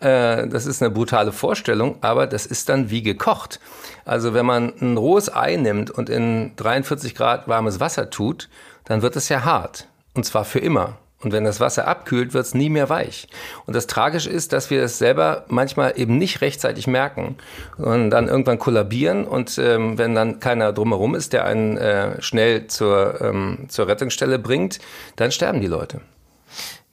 äh, 0.00 0.46
das 0.48 0.66
ist 0.66 0.82
eine 0.82 0.90
brutale 0.90 1.32
Vorstellung, 1.32 1.96
aber 2.00 2.26
das 2.26 2.46
ist 2.46 2.68
dann 2.68 2.90
wie 2.90 3.02
gekocht. 3.02 3.60
Also 4.04 4.34
wenn 4.34 4.46
man 4.46 4.72
ein 4.80 4.96
rohes 4.96 5.34
Ei 5.34 5.56
nimmt 5.56 5.90
und 5.90 6.08
in 6.08 6.52
43 6.56 7.14
Grad 7.14 7.48
warmes 7.48 7.80
Wasser 7.80 8.10
tut, 8.10 8.48
dann 8.84 9.02
wird 9.02 9.16
es 9.16 9.28
ja 9.28 9.44
hart. 9.44 9.88
Und 10.14 10.24
zwar 10.24 10.44
für 10.44 10.60
immer. 10.60 10.98
Und 11.24 11.32
wenn 11.32 11.44
das 11.44 11.58
Wasser 11.58 11.88
abkühlt, 11.88 12.34
wird 12.34 12.44
es 12.44 12.54
nie 12.54 12.68
mehr 12.68 12.90
weich. 12.90 13.28
Und 13.66 13.74
das 13.74 13.86
Tragische 13.86 14.28
ist, 14.28 14.52
dass 14.52 14.68
wir 14.70 14.82
es 14.82 14.98
selber 14.98 15.46
manchmal 15.48 15.94
eben 15.96 16.18
nicht 16.18 16.42
rechtzeitig 16.42 16.86
merken, 16.86 17.36
sondern 17.78 18.10
dann 18.10 18.28
irgendwann 18.28 18.58
kollabieren. 18.58 19.24
Und 19.24 19.56
ähm, 19.58 19.96
wenn 19.96 20.14
dann 20.14 20.38
keiner 20.38 20.74
drumherum 20.74 21.14
ist, 21.14 21.32
der 21.32 21.46
einen 21.46 21.78
äh, 21.78 22.20
schnell 22.20 22.66
zur, 22.66 23.20
ähm, 23.22 23.66
zur 23.68 23.88
Rettungsstelle 23.88 24.38
bringt, 24.38 24.80
dann 25.16 25.32
sterben 25.32 25.62
die 25.62 25.66
Leute. 25.66 26.02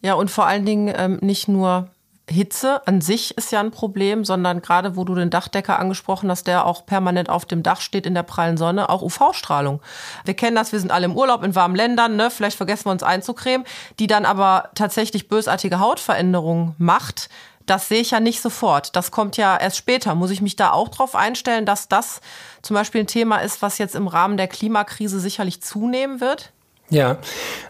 Ja, 0.02 0.16
und 0.16 0.32
vor 0.32 0.46
allen 0.48 0.66
Dingen 0.66 0.94
ähm, 0.96 1.20
nicht 1.22 1.48
nur 1.48 1.90
Hitze 2.32 2.86
an 2.88 3.02
sich 3.02 3.38
ist 3.38 3.52
ja 3.52 3.60
ein 3.60 3.72
Problem, 3.72 4.26
sondern 4.26 4.62
gerade 4.62 4.96
wo 4.96 5.04
du 5.04 5.16
den 5.16 5.30
Dachdecker 5.30 5.80
angesprochen 5.80 6.30
hast, 6.30 6.48
der 6.48 6.66
auch 6.66 6.86
permanent 6.86 7.30
auf 7.30 7.46
dem 7.46 7.62
Dach 7.62 7.82
steht 7.82 8.06
in 8.06 8.14
der 8.14 8.24
prallen 8.24 8.58
Sonne, 8.58 8.90
auch 8.90 9.02
UV-Strahlung. 9.02 9.82
Wir 10.26 10.34
kennen 10.34 10.56
das, 10.56 10.72
wir 10.72 10.80
sind 10.80 10.92
alle 10.92 11.06
im 11.06 11.16
Urlaub 11.16 11.44
in 11.44 11.56
warmen 11.56 11.76
Ländern, 11.76 12.16
ne? 12.16 12.32
vielleicht 12.32 12.58
vergessen 12.58 12.86
wir 12.86 12.92
uns 12.92 13.04
einzucremen, 13.04 13.66
die 14.00 14.08
dann 14.08 14.26
aber 14.26 14.70
tatsächlich 14.76 15.28
bösartige 15.28 15.80
Hautveränderungen 15.80 16.76
macht. 16.78 17.30
Das 17.66 17.88
sehe 17.88 18.02
ich 18.02 18.12
ja 18.12 18.20
nicht 18.20 18.42
sofort. 18.42 18.96
Das 18.96 19.12
kommt 19.12 19.38
ja 19.38 19.56
erst 19.56 19.78
später. 19.78 20.16
Muss 20.16 20.32
ich 20.32 20.42
mich 20.42 20.56
da 20.56 20.72
auch 20.72 20.90
darauf 20.90 21.16
einstellen, 21.16 21.66
dass 21.66 21.88
das 21.88 22.22
zum 22.62 22.74
Beispiel 22.74 23.02
ein 23.02 23.08
Thema 23.08 23.38
ist, 23.38 23.62
was 23.62 23.78
jetzt 23.78 23.96
im 23.96 24.08
Rahmen 24.08 24.38
der 24.38 24.48
Klimakrise 24.48 25.20
sicherlich 25.20 25.62
zunehmen 25.62 26.22
wird? 26.22 26.52
Ja, 26.92 27.20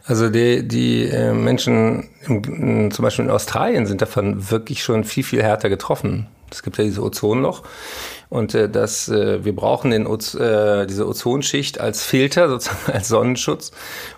also 0.05 0.29
die, 0.29 0.67
die 0.67 1.05
äh, 1.05 1.31
Menschen 1.31 2.09
im, 2.25 2.91
zum 2.91 3.03
Beispiel 3.03 3.25
in 3.25 3.31
Australien 3.31 3.85
sind 3.85 4.01
davon 4.01 4.49
wirklich 4.49 4.83
schon 4.83 5.03
viel, 5.03 5.23
viel 5.23 5.43
härter 5.43 5.69
getroffen. 5.69 6.27
Es 6.51 6.63
gibt 6.63 6.77
ja 6.77 6.83
diese 6.83 7.03
Ozonloch 7.03 7.63
und 8.31 8.55
äh, 8.55 8.69
das, 8.69 9.09
äh, 9.09 9.43
wir 9.43 9.53
brauchen 9.53 9.91
den 9.91 10.07
Oz, 10.07 10.35
äh, 10.35 10.85
diese 10.87 11.05
Ozonschicht 11.05 11.81
als 11.81 12.01
Filter, 12.01 12.47
sozusagen 12.49 12.93
als 12.93 13.09
Sonnenschutz. 13.09 13.71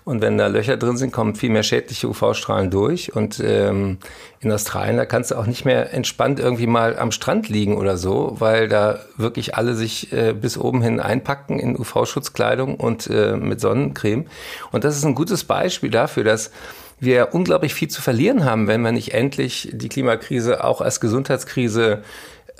Und 0.04 0.22
wenn 0.22 0.38
da 0.38 0.46
Löcher 0.46 0.76
drin 0.76 0.96
sind, 0.96 1.12
kommen 1.12 1.34
viel 1.34 1.50
mehr 1.50 1.64
schädliche 1.64 2.08
UV-Strahlen 2.08 2.70
durch. 2.70 3.16
Und 3.16 3.42
ähm, 3.44 3.98
in 4.38 4.52
Australien, 4.52 4.98
da 4.98 5.04
kannst 5.04 5.32
du 5.32 5.34
auch 5.34 5.46
nicht 5.46 5.64
mehr 5.64 5.92
entspannt 5.92 6.38
irgendwie 6.38 6.68
mal 6.68 6.96
am 6.96 7.10
Strand 7.10 7.48
liegen 7.48 7.76
oder 7.76 7.96
so, 7.96 8.36
weil 8.38 8.68
da 8.68 9.00
wirklich 9.16 9.56
alle 9.56 9.74
sich 9.74 10.12
äh, 10.12 10.32
bis 10.32 10.56
oben 10.56 10.80
hin 10.80 11.00
einpacken 11.00 11.58
in 11.58 11.76
UV-Schutzkleidung 11.76 12.76
und 12.76 13.08
äh, 13.08 13.36
mit 13.36 13.60
Sonnencreme. 13.60 14.26
Und 14.70 14.84
das 14.84 14.96
ist 14.96 15.04
ein 15.04 15.16
gutes 15.16 15.42
Beispiel 15.42 15.90
dafür, 15.90 16.22
dass 16.22 16.52
wir 17.00 17.34
unglaublich 17.34 17.74
viel 17.74 17.88
zu 17.88 18.02
verlieren 18.02 18.44
haben, 18.44 18.66
wenn 18.66 18.82
wir 18.82 18.92
nicht 18.92 19.14
endlich 19.14 19.68
die 19.72 19.88
Klimakrise 19.88 20.64
auch 20.64 20.80
als 20.80 21.00
Gesundheitskrise 21.00 22.02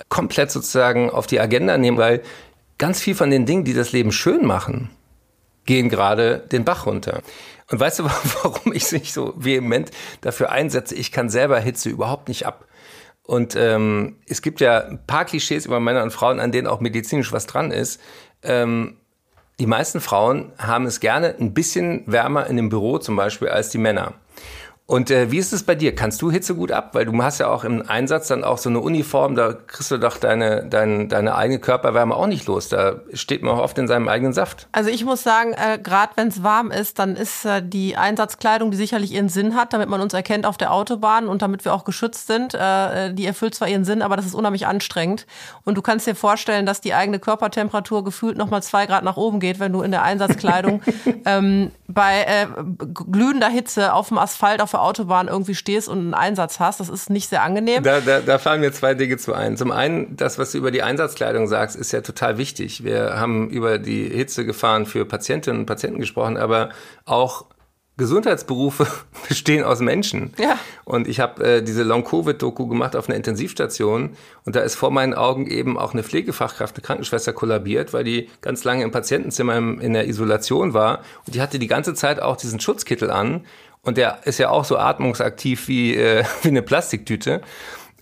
komplett 0.09 0.51
sozusagen 0.51 1.09
auf 1.09 1.27
die 1.27 1.39
Agenda 1.39 1.77
nehmen, 1.77 1.97
weil 1.97 2.21
ganz 2.77 2.99
viel 2.99 3.15
von 3.15 3.29
den 3.29 3.45
Dingen, 3.45 3.63
die 3.63 3.73
das 3.73 3.91
Leben 3.91 4.11
schön 4.11 4.45
machen, 4.45 4.89
gehen 5.65 5.89
gerade 5.89 6.39
den 6.51 6.65
Bach 6.65 6.85
runter. 6.85 7.21
Und 7.71 7.79
weißt 7.79 7.99
du, 7.99 8.03
warum 8.43 8.73
ich 8.73 8.91
mich 8.91 9.13
so 9.13 9.33
vehement 9.37 9.91
dafür 10.21 10.51
einsetze? 10.51 10.95
Ich 10.95 11.11
kann 11.11 11.29
selber 11.29 11.59
Hitze 11.59 11.89
überhaupt 11.89 12.27
nicht 12.27 12.45
ab. 12.45 12.65
Und 13.23 13.55
ähm, 13.55 14.17
es 14.27 14.43
gibt 14.43 14.61
ja 14.61 14.85
ein 14.85 15.03
paar 15.05 15.25
Klischees 15.25 15.65
über 15.65 15.79
Männer 15.79 16.03
und 16.03 16.11
Frauen, 16.11 16.39
an 16.39 16.51
denen 16.51 16.67
auch 16.67 16.79
medizinisch 16.79 17.31
was 17.31 17.47
dran 17.47 17.71
ist. 17.71 17.99
Ähm, 18.43 18.97
die 19.57 19.65
meisten 19.65 19.99
Frauen 19.99 20.51
haben 20.59 20.85
es 20.85 20.99
gerne 20.99 21.35
ein 21.39 21.53
bisschen 21.53 22.03
wärmer 22.05 22.45
in 22.47 22.57
dem 22.57 22.69
Büro 22.69 22.99
zum 22.99 23.15
Beispiel 23.15 23.47
als 23.47 23.69
die 23.69 23.77
Männer. 23.77 24.13
Und 24.87 25.09
äh, 25.09 25.31
wie 25.31 25.39
ist 25.39 25.51
es 25.51 25.63
bei 25.63 25.73
dir? 25.73 25.95
Kannst 25.95 26.21
du 26.21 26.29
Hitze 26.29 26.53
gut 26.53 26.71
ab? 26.71 26.91
Weil 26.93 27.05
du 27.05 27.23
hast 27.23 27.39
ja 27.39 27.47
auch 27.47 27.63
im 27.63 27.89
Einsatz 27.89 28.27
dann 28.27 28.43
auch 28.43 28.59
so 28.59 28.69
eine 28.69 28.79
Uniform, 28.79 29.35
da 29.35 29.53
kriegst 29.53 29.89
du 29.89 29.97
doch 29.97 30.17
deine, 30.17 30.63
deine, 30.67 31.07
deine 31.07 31.33
eigene 31.33 31.59
Körperwärme 31.59 32.15
auch 32.15 32.27
nicht 32.27 32.45
los. 32.45 32.69
Da 32.69 32.97
steht 33.13 33.41
man 33.41 33.55
auch 33.55 33.63
oft 33.63 33.75
in 33.79 33.87
seinem 33.87 34.07
eigenen 34.07 34.33
Saft. 34.33 34.67
Also 34.73 34.91
ich 34.91 35.03
muss 35.03 35.23
sagen, 35.23 35.53
äh, 35.53 35.79
gerade 35.81 36.11
wenn 36.17 36.27
es 36.27 36.43
warm 36.43 36.69
ist, 36.69 36.99
dann 36.99 37.15
ist 37.15 37.45
äh, 37.45 37.63
die 37.67 37.97
Einsatzkleidung, 37.97 38.69
die 38.69 38.77
sicherlich 38.77 39.11
ihren 39.11 39.27
Sinn 39.27 39.55
hat, 39.55 39.73
damit 39.73 39.89
man 39.89 40.01
uns 40.01 40.13
erkennt 40.13 40.45
auf 40.45 40.57
der 40.57 40.71
Autobahn 40.71 41.27
und 41.29 41.41
damit 41.41 41.65
wir 41.65 41.73
auch 41.73 41.83
geschützt 41.83 42.27
sind, 42.27 42.53
äh, 42.53 43.11
die 43.11 43.25
erfüllt 43.25 43.55
zwar 43.55 43.67
ihren 43.67 43.85
Sinn, 43.85 44.03
aber 44.03 44.15
das 44.15 44.27
ist 44.27 44.35
unheimlich 44.35 44.67
anstrengend. 44.67 45.25
Und 45.63 45.79
du 45.79 45.81
kannst 45.81 46.05
dir 46.05 46.13
vorstellen, 46.13 46.67
dass 46.67 46.79
die 46.79 46.93
eigene 46.93 47.17
Körpertemperatur 47.17 48.03
gefühlt 48.03 48.37
nochmal 48.37 48.61
zwei 48.61 48.85
Grad 48.85 49.03
nach 49.03 49.17
oben 49.17 49.39
geht, 49.39 49.59
wenn 49.59 49.73
du 49.73 49.81
in 49.81 49.89
der 49.89 50.03
Einsatzkleidung 50.03 50.83
ähm, 51.25 51.71
bei 51.87 52.21
äh, 52.21 52.47
glühender 52.93 53.49
Hitze 53.49 53.91
auf 53.91 54.09
dem 54.09 54.19
Asphalt 54.19 54.61
auf 54.61 54.74
der 54.75 54.81
Autobahn 54.81 55.27
irgendwie 55.27 55.55
stehst 55.55 55.89
und 55.89 55.99
einen 55.99 56.13
Einsatz 56.13 56.59
hast. 56.59 56.79
Das 56.79 56.89
ist 56.89 57.09
nicht 57.09 57.29
sehr 57.29 57.43
angenehm. 57.43 57.83
Da, 57.83 58.01
da, 58.01 58.19
da 58.19 58.37
fallen 58.37 58.61
mir 58.61 58.71
zwei 58.71 58.93
Dinge 58.93 59.17
zu 59.17 59.33
ein. 59.33 59.57
Zum 59.57 59.71
einen, 59.71 60.15
das, 60.17 60.37
was 60.37 60.51
du 60.51 60.57
über 60.57 60.71
die 60.71 60.83
Einsatzkleidung 60.83 61.47
sagst, 61.47 61.75
ist 61.75 61.91
ja 61.91 62.01
total 62.01 62.37
wichtig. 62.37 62.83
Wir 62.83 63.19
haben 63.19 63.49
über 63.49 63.77
die 63.79 64.07
Hitzegefahren 64.09 64.85
für 64.85 65.05
Patientinnen 65.05 65.61
und 65.61 65.65
Patienten 65.65 65.99
gesprochen, 65.99 66.37
aber 66.37 66.69
auch 67.05 67.45
Gesundheitsberufe 67.97 68.87
bestehen 69.29 69.63
aus 69.63 69.79
Menschen. 69.79 70.33
Ja. 70.37 70.59
Und 70.83 71.07
ich 71.07 71.19
habe 71.19 71.43
äh, 71.43 71.61
diese 71.63 71.83
Long-Covid-Doku 71.83 72.67
gemacht 72.67 72.95
auf 72.95 73.07
einer 73.07 73.15
Intensivstation 73.15 74.15
und 74.43 74.55
da 74.55 74.59
ist 74.61 74.75
vor 74.75 74.91
meinen 74.91 75.13
Augen 75.13 75.47
eben 75.47 75.77
auch 75.77 75.93
eine 75.93 76.03
Pflegefachkraft, 76.03 76.75
eine 76.75 76.83
Krankenschwester 76.83 77.31
kollabiert, 77.31 77.93
weil 77.93 78.03
die 78.03 78.29
ganz 78.41 78.63
lange 78.65 78.83
im 78.83 78.91
Patientenzimmer 78.91 79.55
im, 79.55 79.79
in 79.79 79.93
der 79.93 80.07
Isolation 80.07 80.73
war 80.73 80.99
und 81.25 81.35
die 81.35 81.41
hatte 81.41 81.57
die 81.57 81.67
ganze 81.67 81.93
Zeit 81.93 82.21
auch 82.21 82.35
diesen 82.35 82.59
Schutzkittel 82.59 83.09
an 83.09 83.45
und 83.85 83.97
der 83.97 84.19
ist 84.25 84.39
ja 84.39 84.49
auch 84.49 84.65
so 84.65 84.77
atmungsaktiv 84.77 85.67
wie, 85.67 85.95
äh, 85.95 86.23
wie 86.41 86.49
eine 86.49 86.61
Plastiktüte. 86.61 87.41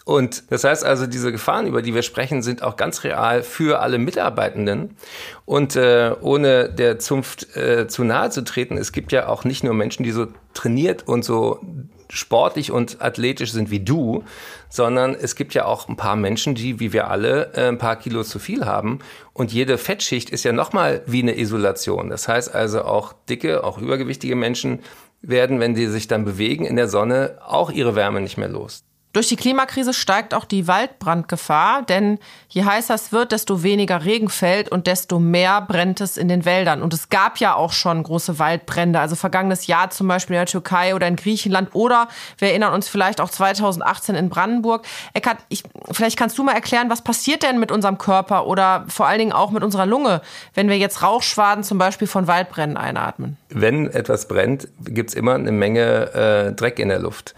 Und 0.05 0.51
das 0.51 0.65
heißt 0.65 0.83
also, 0.83 1.07
diese 1.07 1.31
Gefahren, 1.31 1.65
über 1.65 1.81
die 1.81 1.95
wir 1.95 2.01
sprechen, 2.01 2.41
sind 2.41 2.61
auch 2.61 2.75
ganz 2.75 3.05
real 3.05 3.41
für 3.41 3.79
alle 3.79 3.99
Mitarbeitenden. 3.99 4.97
Und 5.45 5.77
äh, 5.77 6.13
ohne 6.19 6.69
der 6.69 6.99
Zunft 6.99 7.55
äh, 7.55 7.87
zu 7.87 8.03
nahe 8.03 8.29
zu 8.29 8.43
treten, 8.43 8.77
es 8.77 8.91
gibt 8.91 9.13
ja 9.13 9.27
auch 9.27 9.45
nicht 9.45 9.63
nur 9.63 9.73
Menschen, 9.73 10.03
die 10.03 10.11
so 10.11 10.27
trainiert 10.53 11.07
und 11.07 11.23
so 11.23 11.61
sportlich 12.09 12.71
und 12.71 13.01
athletisch 13.01 13.51
sind 13.53 13.71
wie 13.71 13.79
du, 13.79 14.23
sondern 14.69 15.15
es 15.15 15.35
gibt 15.35 15.53
ja 15.53 15.65
auch 15.65 15.87
ein 15.87 15.95
paar 15.95 16.15
Menschen, 16.15 16.53
die, 16.53 16.79
wie 16.79 16.93
wir 16.93 17.09
alle, 17.09 17.53
äh, 17.53 17.69
ein 17.69 17.77
paar 17.77 17.95
Kilo 17.95 18.23
zu 18.23 18.39
viel 18.39 18.65
haben. 18.65 18.99
Und 19.33 19.53
jede 19.53 19.77
Fettschicht 19.77 20.29
ist 20.29 20.43
ja 20.43 20.51
nochmal 20.51 21.01
wie 21.05 21.21
eine 21.21 21.37
Isolation. 21.37 22.09
Das 22.09 22.27
heißt 22.27 22.53
also 22.53 22.83
auch 22.83 23.13
dicke, 23.29 23.63
auch 23.63 23.77
übergewichtige 23.77 24.35
Menschen 24.35 24.79
werden, 25.23 25.59
wenn 25.59 25.73
die 25.73 25.87
sich 25.87 26.07
dann 26.07 26.25
bewegen 26.25 26.65
in 26.65 26.75
der 26.75 26.87
Sonne, 26.87 27.37
auch 27.41 27.71
ihre 27.71 27.95
Wärme 27.95 28.21
nicht 28.21 28.37
mehr 28.37 28.49
los. 28.49 28.83
Durch 29.13 29.27
die 29.27 29.35
Klimakrise 29.35 29.93
steigt 29.93 30.33
auch 30.33 30.43
die 30.43 30.67
Waldbrandgefahr, 30.67 31.83
denn 31.83 32.17
je 32.49 32.63
heißer 32.65 32.95
es 32.95 33.11
wird, 33.11 33.31
desto 33.31 33.61
weniger 33.61 34.03
Regen 34.03 34.27
fällt 34.27 34.69
und 34.69 34.87
desto 34.87 35.19
mehr 35.19 35.61
brennt 35.61 36.01
es 36.01 36.17
in 36.17 36.27
den 36.27 36.45
Wäldern. 36.45 36.81
Und 36.81 36.95
es 36.95 37.09
gab 37.09 37.37
ja 37.37 37.53
auch 37.53 37.73
schon 37.73 38.01
große 38.01 38.39
Waldbrände, 38.39 38.99
also 38.99 39.15
vergangenes 39.15 39.67
Jahr 39.67 39.91
zum 39.91 40.07
Beispiel 40.07 40.35
in 40.35 40.39
der 40.39 40.47
Türkei 40.47 40.95
oder 40.95 41.07
in 41.07 41.15
Griechenland 41.15 41.75
oder 41.75 42.07
wir 42.39 42.47
erinnern 42.47 42.73
uns 42.73 42.87
vielleicht 42.89 43.21
auch 43.21 43.29
2018 43.29 44.15
in 44.15 44.29
Brandenburg. 44.29 44.83
Eckhard, 45.13 45.37
ich, 45.47 45.61
vielleicht 45.91 46.17
kannst 46.17 46.39
du 46.39 46.43
mal 46.43 46.53
erklären, 46.53 46.89
was 46.89 47.03
passiert 47.03 47.43
denn 47.43 47.59
mit 47.59 47.71
unserem 47.71 47.99
Körper 47.99 48.47
oder 48.47 48.85
vor 48.87 49.05
allen 49.05 49.19
Dingen 49.19 49.31
auch 49.31 49.51
mit 49.51 49.63
unserer 49.63 49.85
Lunge, 49.85 50.21
wenn 50.55 50.69
wir 50.69 50.79
jetzt 50.79 51.03
Rauchschwaden 51.03 51.63
zum 51.63 51.77
Beispiel 51.77 52.07
von 52.07 52.25
Waldbränden 52.25 52.77
einatmen? 52.77 53.37
Wenn 53.49 53.91
etwas 53.91 54.27
brennt, 54.27 54.69
gibt 54.85 55.11
es 55.11 55.15
immer 55.15 55.35
eine 55.35 55.51
Menge 55.51 56.49
äh, 56.49 56.53
Dreck 56.53 56.79
in 56.79 56.89
der 56.89 56.97
Luft. 56.97 57.35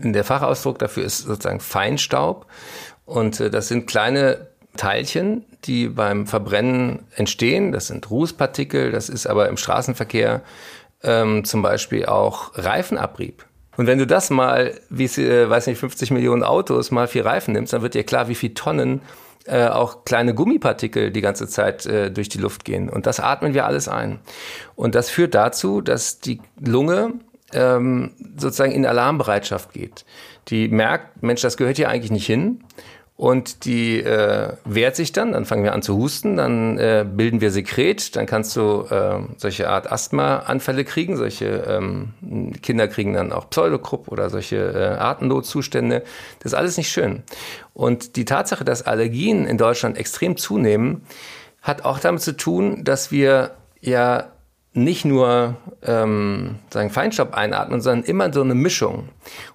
Der 0.00 0.24
Fachausdruck 0.24 0.78
dafür 0.78 1.04
ist 1.04 1.18
sozusagen 1.18 1.60
Feinstaub. 1.60 2.46
Und 3.04 3.40
äh, 3.40 3.50
das 3.50 3.68
sind 3.68 3.86
kleine 3.86 4.48
Teilchen, 4.76 5.44
die 5.64 5.88
beim 5.88 6.26
Verbrennen 6.26 7.06
entstehen. 7.14 7.72
Das 7.72 7.86
sind 7.86 8.10
Rußpartikel, 8.10 8.90
das 8.90 9.08
ist 9.08 9.26
aber 9.26 9.48
im 9.48 9.56
Straßenverkehr 9.56 10.42
ähm, 11.02 11.44
zum 11.44 11.62
Beispiel 11.62 12.06
auch 12.06 12.52
Reifenabrieb. 12.54 13.44
Und 13.76 13.86
wenn 13.86 13.98
du 13.98 14.06
das 14.06 14.30
mal, 14.30 14.74
wie 14.88 15.04
äh, 15.04 15.48
weiß 15.48 15.66
nicht, 15.66 15.78
50 15.78 16.10
Millionen 16.10 16.42
Autos 16.42 16.90
mal 16.90 17.08
vier 17.08 17.24
Reifen 17.24 17.52
nimmst, 17.52 17.72
dann 17.72 17.82
wird 17.82 17.94
dir 17.94 18.04
klar, 18.04 18.28
wie 18.28 18.34
viel 18.34 18.54
Tonnen 18.54 19.02
äh, 19.46 19.66
auch 19.66 20.04
kleine 20.04 20.34
Gummipartikel 20.34 21.10
die 21.10 21.20
ganze 21.20 21.48
Zeit 21.48 21.84
äh, 21.86 22.10
durch 22.10 22.28
die 22.28 22.38
Luft 22.38 22.64
gehen. 22.64 22.88
Und 22.88 23.06
das 23.06 23.20
atmen 23.20 23.52
wir 23.52 23.66
alles 23.66 23.88
ein. 23.88 24.20
Und 24.74 24.94
das 24.94 25.10
führt 25.10 25.34
dazu, 25.34 25.80
dass 25.80 26.20
die 26.20 26.40
Lunge 26.58 27.14
ähm, 27.54 28.10
sozusagen 28.36 28.72
in 28.72 28.86
Alarmbereitschaft 28.86 29.72
geht. 29.72 30.04
Die 30.48 30.68
merkt, 30.68 31.22
Mensch, 31.22 31.40
das 31.40 31.56
gehört 31.56 31.76
hier 31.76 31.88
eigentlich 31.88 32.10
nicht 32.10 32.26
hin. 32.26 32.64
Und 33.16 33.64
die 33.64 34.00
äh, 34.00 34.54
wehrt 34.64 34.96
sich 34.96 35.12
dann, 35.12 35.32
dann 35.32 35.44
fangen 35.44 35.62
wir 35.62 35.72
an 35.72 35.82
zu 35.82 35.96
husten, 35.96 36.36
dann 36.36 36.78
äh, 36.78 37.06
bilden 37.08 37.40
wir 37.40 37.52
Sekret, 37.52 38.16
dann 38.16 38.26
kannst 38.26 38.56
du 38.56 38.86
äh, 38.90 39.20
solche 39.36 39.68
Art 39.68 39.90
Asthma-Anfälle 39.90 40.84
kriegen, 40.84 41.16
solche 41.16 41.46
ähm, 41.46 42.52
Kinder 42.60 42.88
kriegen 42.88 43.14
dann 43.14 43.30
auch 43.30 43.50
Pseudokrupp 43.50 44.08
oder 44.08 44.30
solche 44.30 44.56
äh, 44.56 45.00
Atemnotzustände. 45.00 46.02
Das 46.40 46.52
ist 46.52 46.58
alles 46.58 46.76
nicht 46.76 46.90
schön. 46.90 47.22
Und 47.72 48.16
die 48.16 48.24
Tatsache, 48.24 48.64
dass 48.64 48.82
Allergien 48.82 49.46
in 49.46 49.58
Deutschland 49.58 49.96
extrem 49.96 50.36
zunehmen, 50.36 51.02
hat 51.62 51.84
auch 51.84 52.00
damit 52.00 52.20
zu 52.20 52.36
tun, 52.36 52.82
dass 52.82 53.12
wir 53.12 53.52
ja 53.80 54.33
nicht 54.76 55.04
nur 55.04 55.56
ähm, 55.84 56.56
sagen 56.70 56.90
Feinstaub 56.90 57.32
einatmen, 57.32 57.80
sondern 57.80 58.04
immer 58.04 58.32
so 58.32 58.42
eine 58.42 58.56
Mischung. 58.56 59.08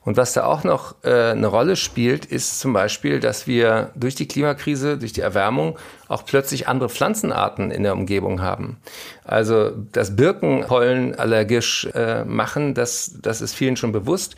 Und 0.05 0.15
was 0.15 0.31
da 0.31 0.45
auch 0.45 0.63
noch 0.63 0.95
äh, 1.03 1.31
eine 1.31 1.47
Rolle 1.47 1.75
spielt, 1.75 2.25
ist 2.25 2.61
zum 2.61 2.71
Beispiel, 2.71 3.19
dass 3.19 3.45
wir 3.45 3.91
durch 3.95 4.15
die 4.15 4.29
Klimakrise, 4.29 4.97
durch 4.97 5.11
die 5.11 5.19
Erwärmung 5.19 5.77
auch 6.07 6.23
plötzlich 6.25 6.69
andere 6.69 6.87
Pflanzenarten 6.87 7.69
in 7.69 7.83
der 7.83 7.93
Umgebung 7.93 8.41
haben. 8.41 8.77
Also 9.25 9.71
das 9.91 10.15
Birkenpollen 10.15 11.19
allergisch 11.19 11.89
äh, 11.93 12.23
machen, 12.23 12.73
das, 12.73 13.17
das 13.21 13.41
ist 13.41 13.53
vielen 13.53 13.75
schon 13.75 13.91
bewusst. 13.91 14.37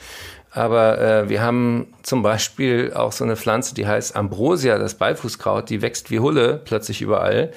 Aber 0.49 0.99
äh, 0.99 1.29
wir 1.29 1.43
haben 1.43 1.93
zum 2.01 2.23
Beispiel 2.23 2.91
auch 2.93 3.11
so 3.11 3.23
eine 3.23 3.37
Pflanze, 3.37 3.75
die 3.75 3.85
heißt 3.85 4.15
Ambrosia, 4.15 4.79
das 4.79 4.95
Beifußkraut, 4.95 5.69
die 5.69 5.83
wächst 5.83 6.09
wie 6.09 6.19
Hulle 6.19 6.59
plötzlich 6.65 7.03
überall. 7.03 7.51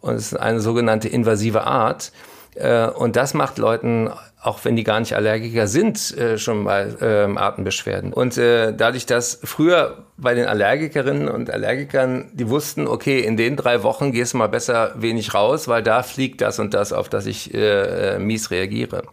Und 0.00 0.14
es 0.14 0.32
ist 0.32 0.40
eine 0.40 0.60
sogenannte 0.60 1.08
invasive 1.08 1.64
Art. 1.64 2.12
Äh, 2.54 2.86
und 2.88 3.16
das 3.16 3.34
macht 3.34 3.58
Leuten, 3.58 4.10
auch 4.42 4.64
wenn 4.64 4.74
die 4.74 4.82
gar 4.82 4.98
nicht 4.98 5.14
Allergiker 5.14 5.68
sind, 5.68 6.16
äh, 6.18 6.36
schon 6.36 6.64
mal 6.64 6.96
ähm, 7.00 7.38
Atembeschwerden. 7.38 8.12
Und 8.12 8.36
äh, 8.36 8.74
dadurch, 8.74 9.06
dass 9.06 9.38
früher 9.44 10.04
bei 10.16 10.34
den 10.34 10.46
Allergikerinnen 10.46 11.28
und 11.28 11.48
Allergikern, 11.48 12.30
die 12.32 12.48
wussten, 12.48 12.88
okay, 12.88 13.20
in 13.20 13.36
den 13.36 13.56
drei 13.56 13.84
Wochen 13.84 14.10
gehst 14.10 14.32
du 14.32 14.38
mal 14.38 14.48
besser 14.48 14.94
wenig 14.96 15.32
raus, 15.32 15.68
weil 15.68 15.82
da 15.84 16.02
fliegt 16.02 16.40
das 16.40 16.58
und 16.58 16.74
das, 16.74 16.92
auf 16.92 17.08
das 17.08 17.26
ich 17.26 17.54
äh, 17.54 18.18
mies 18.18 18.50
reagiere. 18.50 19.04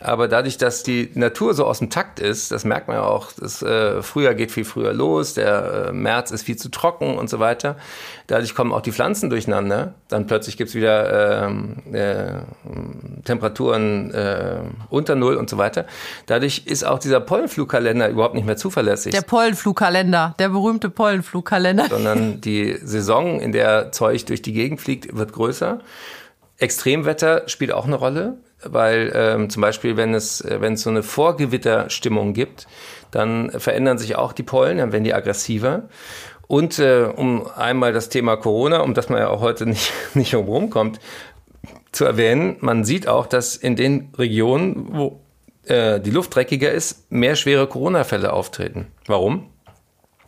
Aber 0.00 0.28
dadurch, 0.28 0.58
dass 0.58 0.82
die 0.82 1.10
Natur 1.14 1.54
so 1.54 1.64
aus 1.64 1.78
dem 1.78 1.88
Takt 1.88 2.20
ist, 2.20 2.52
das 2.52 2.64
merkt 2.64 2.86
man 2.86 2.98
ja 2.98 3.04
auch, 3.04 3.32
das 3.32 3.62
äh, 3.62 4.02
Frühjahr 4.02 4.34
geht 4.34 4.52
viel 4.52 4.64
früher 4.64 4.92
los, 4.92 5.34
der 5.34 5.86
äh, 5.88 5.92
März 5.92 6.30
ist 6.30 6.42
viel 6.42 6.56
zu 6.56 6.70
trocken 6.70 7.16
und 7.16 7.30
so 7.30 7.38
weiter. 7.38 7.76
Dadurch 8.26 8.54
kommen 8.54 8.72
auch 8.72 8.82
die 8.82 8.92
Pflanzen 8.92 9.30
durcheinander. 9.30 9.94
Dann 10.08 10.26
plötzlich 10.26 10.56
gibt's 10.56 10.74
wieder 10.74 11.46
ähm, 11.46 11.82
äh, 11.92 12.40
Temperaturen 13.24 14.12
äh, 14.12 14.60
unter 14.90 15.14
Null 15.14 15.36
und 15.36 15.50
so 15.50 15.58
weiter. 15.58 15.86
Dadurch 16.26 16.62
ist 16.66 16.84
auch 16.84 16.98
dieser 16.98 17.20
Pollenflugkalender 17.20 18.08
überhaupt 18.08 18.34
nicht 18.34 18.46
mehr 18.46 18.56
zuverlässig. 18.56 19.12
Der 19.12 19.22
Pollenflugkalender, 19.22 20.34
der 20.38 20.48
berühmte 20.48 20.90
Pollenflugkalender. 20.90 21.86
Sondern 21.88 22.40
die 22.40 22.76
Saison, 22.82 23.40
in 23.40 23.52
der 23.52 23.92
Zeug 23.92 24.26
durch 24.26 24.42
die 24.42 24.52
Gegend 24.52 24.80
fliegt, 24.80 25.16
wird 25.16 25.32
größer. 25.32 25.80
Extremwetter 26.58 27.42
spielt 27.48 27.72
auch 27.72 27.86
eine 27.86 27.96
Rolle 27.96 28.38
weil 28.64 29.12
ähm, 29.14 29.50
zum 29.50 29.60
Beispiel, 29.60 29.96
wenn 29.96 30.14
es, 30.14 30.40
äh, 30.40 30.60
wenn 30.60 30.74
es 30.74 30.82
so 30.82 30.90
eine 30.90 31.02
Vorgewitterstimmung 31.02 32.32
gibt, 32.32 32.66
dann 33.10 33.50
verändern 33.50 33.98
sich 33.98 34.16
auch 34.16 34.32
die 34.32 34.42
Pollen, 34.42 34.78
dann 34.78 34.92
werden 34.92 35.04
die 35.04 35.14
aggressiver. 35.14 35.82
Und 36.48 36.78
äh, 36.78 37.08
um 37.14 37.46
einmal 37.56 37.92
das 37.92 38.08
Thema 38.08 38.36
Corona, 38.36 38.80
um 38.80 38.94
das 38.94 39.08
man 39.08 39.20
ja 39.20 39.28
auch 39.28 39.40
heute 39.40 39.66
nicht, 39.66 39.92
nicht 40.14 40.34
rumkommt, 40.34 41.00
zu 41.92 42.04
erwähnen, 42.04 42.56
man 42.60 42.84
sieht 42.84 43.08
auch, 43.08 43.26
dass 43.26 43.56
in 43.56 43.76
den 43.76 44.12
Regionen, 44.18 44.88
wo 44.92 45.20
äh, 45.64 46.00
die 46.00 46.10
Luft 46.10 46.34
dreckiger 46.34 46.70
ist, 46.70 47.10
mehr 47.10 47.36
schwere 47.36 47.66
Corona-Fälle 47.66 48.32
auftreten. 48.32 48.86
Warum? 49.06 49.50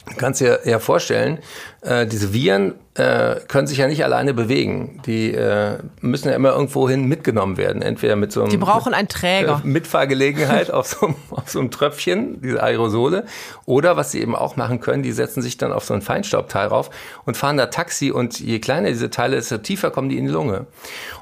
Du 0.08 0.16
kannst 0.16 0.40
dir 0.40 0.60
ja 0.64 0.78
vorstellen, 0.78 1.38
äh, 1.82 2.06
diese 2.06 2.32
Viren 2.32 2.74
äh, 2.98 3.40
können 3.46 3.68
sich 3.68 3.78
ja 3.78 3.86
nicht 3.86 4.02
alleine 4.04 4.34
bewegen. 4.34 5.00
Die 5.06 5.32
äh, 5.32 5.78
müssen 6.00 6.28
ja 6.28 6.34
immer 6.34 6.50
irgendwohin 6.50 7.04
mitgenommen 7.06 7.56
werden. 7.56 7.80
Entweder 7.80 8.16
mit 8.16 8.32
so 8.32 8.40
einem. 8.42 8.50
Die 8.50 8.56
brauchen 8.56 8.92
einen 8.92 9.08
Träger. 9.08 9.62
Äh, 9.64 9.66
Mitfahrgelegenheit 9.66 10.72
auf, 10.72 10.88
so, 10.88 11.14
auf 11.30 11.48
so 11.48 11.60
einem 11.60 11.70
Tröpfchen, 11.70 12.42
diese 12.42 12.62
Aerosole. 12.62 13.24
Oder 13.66 13.96
was 13.96 14.10
sie 14.12 14.20
eben 14.20 14.34
auch 14.34 14.56
machen 14.56 14.80
können, 14.80 15.04
die 15.04 15.12
setzen 15.12 15.42
sich 15.42 15.56
dann 15.56 15.72
auf 15.72 15.84
so 15.84 15.94
ein 15.94 16.02
Feinstaubteil 16.02 16.66
rauf 16.66 16.90
und 17.24 17.36
fahren 17.36 17.56
da 17.56 17.66
Taxi. 17.66 18.10
Und 18.10 18.40
je 18.40 18.58
kleiner 18.58 18.88
diese 18.88 19.10
Teile, 19.10 19.36
desto 19.36 19.58
tiefer 19.58 19.90
kommen 19.90 20.08
die 20.08 20.18
in 20.18 20.26
die 20.26 20.32
Lunge. 20.32 20.66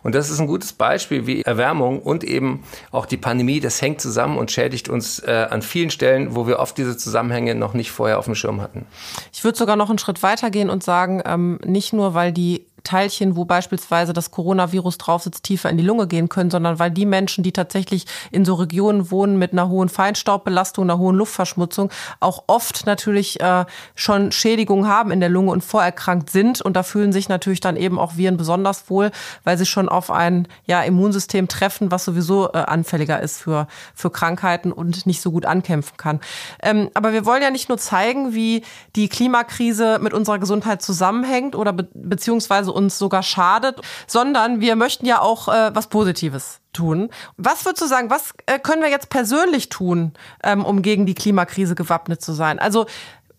Und 0.03 0.15
das 0.15 0.31
ist 0.31 0.41
ein 0.41 0.47
gutes 0.47 0.73
Beispiel, 0.73 1.27
wie 1.27 1.43
Erwärmung 1.43 2.01
und 2.01 2.25
eben 2.25 2.63
auch 2.91 3.05
die 3.05 3.19
Pandemie, 3.19 3.61
das 3.61 3.83
hängt 3.83 4.01
zusammen 4.01 4.39
und 4.39 4.51
schädigt 4.51 4.89
uns 4.89 5.19
äh, 5.19 5.47
an 5.51 5.61
vielen 5.61 5.91
Stellen, 5.91 6.35
wo 6.35 6.47
wir 6.47 6.59
oft 6.59 6.79
diese 6.79 6.97
Zusammenhänge 6.97 7.55
noch 7.55 7.75
nicht 7.75 7.91
vorher 7.91 8.19
auf 8.19 8.25
dem 8.25 8.35
Schirm 8.35 8.63
hatten. 8.63 8.87
Ich 9.33 9.45
würde 9.45 9.59
sogar 9.59 9.77
noch 9.77 9.91
einen 9.91 9.99
Schritt 9.99 10.23
weitergehen 10.23 10.71
und 10.71 10.83
sagen, 10.83 11.23
ähm, 11.27 11.59
nicht 11.67 11.93
nur, 11.93 12.15
weil 12.15 12.33
die 12.33 12.67
Teilchen, 12.87 13.37
wo 13.37 13.45
beispielsweise 13.45 14.13
das 14.13 14.31
Coronavirus 14.31 14.99
drauf 14.99 15.25
sitzt, 15.25 15.45
tiefer 15.45 15.69
in 15.69 15.77
die 15.77 15.83
Lunge 15.85 16.07
gehen 16.07 16.29
können, 16.29 16.51
sondern 16.51 16.79
weil 16.79 16.91
die 16.91 17.05
Menschen, 17.05 17.43
die 17.43 17.53
tatsächlich 17.53 18.07
in 18.31 18.45
so 18.45 18.55
Regionen 18.55 19.11
wohnen 19.11 19.39
mit 19.39 19.53
einer 19.53 19.69
hohen 19.69 19.89
Feinstaubbelastung, 19.89 20.85
einer 20.85 20.99
hohen 20.99 21.17
Luftverschmutzung, 21.17 21.91
auch 22.21 22.45
oft 22.47 22.87
natürlich 22.87 23.41
äh, 23.41 23.65
schon 23.95 24.33
Schädigungen 24.33 24.89
haben 24.89 25.11
in 25.11 25.21
der 25.21 25.29
Lunge 25.29 25.51
und 25.51 25.65
vorerkrankt 25.65 26.31
sind. 26.31 26.63
Und 26.63 26.75
da 26.75 26.83
fühlen 26.83 27.13
sich 27.13 27.29
natürlich 27.29 27.61
dann 27.61 27.77
eben 27.77 27.99
auch 27.99 28.17
Viren 28.17 28.37
besonders 28.37 28.89
wohl, 28.89 29.11
weil 29.45 29.59
sie 29.59 29.67
schon 29.67 29.89
auf 29.89 30.11
ein 30.11 30.47
ja, 30.67 30.83
Immunsystem 30.83 31.49
treffen, 31.49 31.91
was 31.91 32.05
sowieso 32.05 32.53
äh, 32.53 32.59
anfälliger 32.59 33.21
ist 33.21 33.39
für, 33.43 33.67
für 33.95 34.11
Krankheiten 34.11 34.71
und 34.73 35.07
nicht 35.07 35.21
so 35.21 35.33
gut 35.33 35.45
ankämpfen 35.45 35.97
kann. 35.97 36.21
Ähm, 36.63 36.91
aber 36.95 37.13
wir 37.13 37.27
wollen 37.27 37.43
ja 37.43 37.51
nicht 37.51 37.69
nur 37.69 37.79
zeigen, 37.79 38.33
wie 38.35 38.63
die 38.95 39.09
Klimakrise 39.09 39.99
mit 40.01 40.15
unserer 40.15 40.39
Gesundheit 40.39 40.83
zusammenhängt 40.83 41.57
oder 41.57 41.73
be 41.73 41.89
beziehungsweise 41.93 42.73
uns 42.77 42.99
sogar 42.99 43.23
schadet, 43.23 43.81
sondern 44.07 44.61
wir 44.61 44.77
möchten 44.77 45.07
ja 45.07 45.21
auch 45.21 45.49
äh, 45.49 45.75
was 45.75 45.89
Positives 45.89 46.61
tun. 46.73 47.11
Was 47.37 47.65
würdest 47.65 47.83
du 47.83 47.87
sagen, 47.87 48.11
was 48.11 48.35
äh, 48.45 48.59
können 48.59 48.83
wir 48.83 48.91
jetzt 48.91 49.09
persönlich 49.09 49.71
tun, 49.71 50.13
ähm, 50.45 50.65
um 50.65 50.83
gegen 50.83 51.07
die 51.07 51.15
Klimakrise 51.15 51.75
gewappnet 51.75 52.21
zu 52.21 52.33
sein? 52.33 52.59
Also 52.59 52.87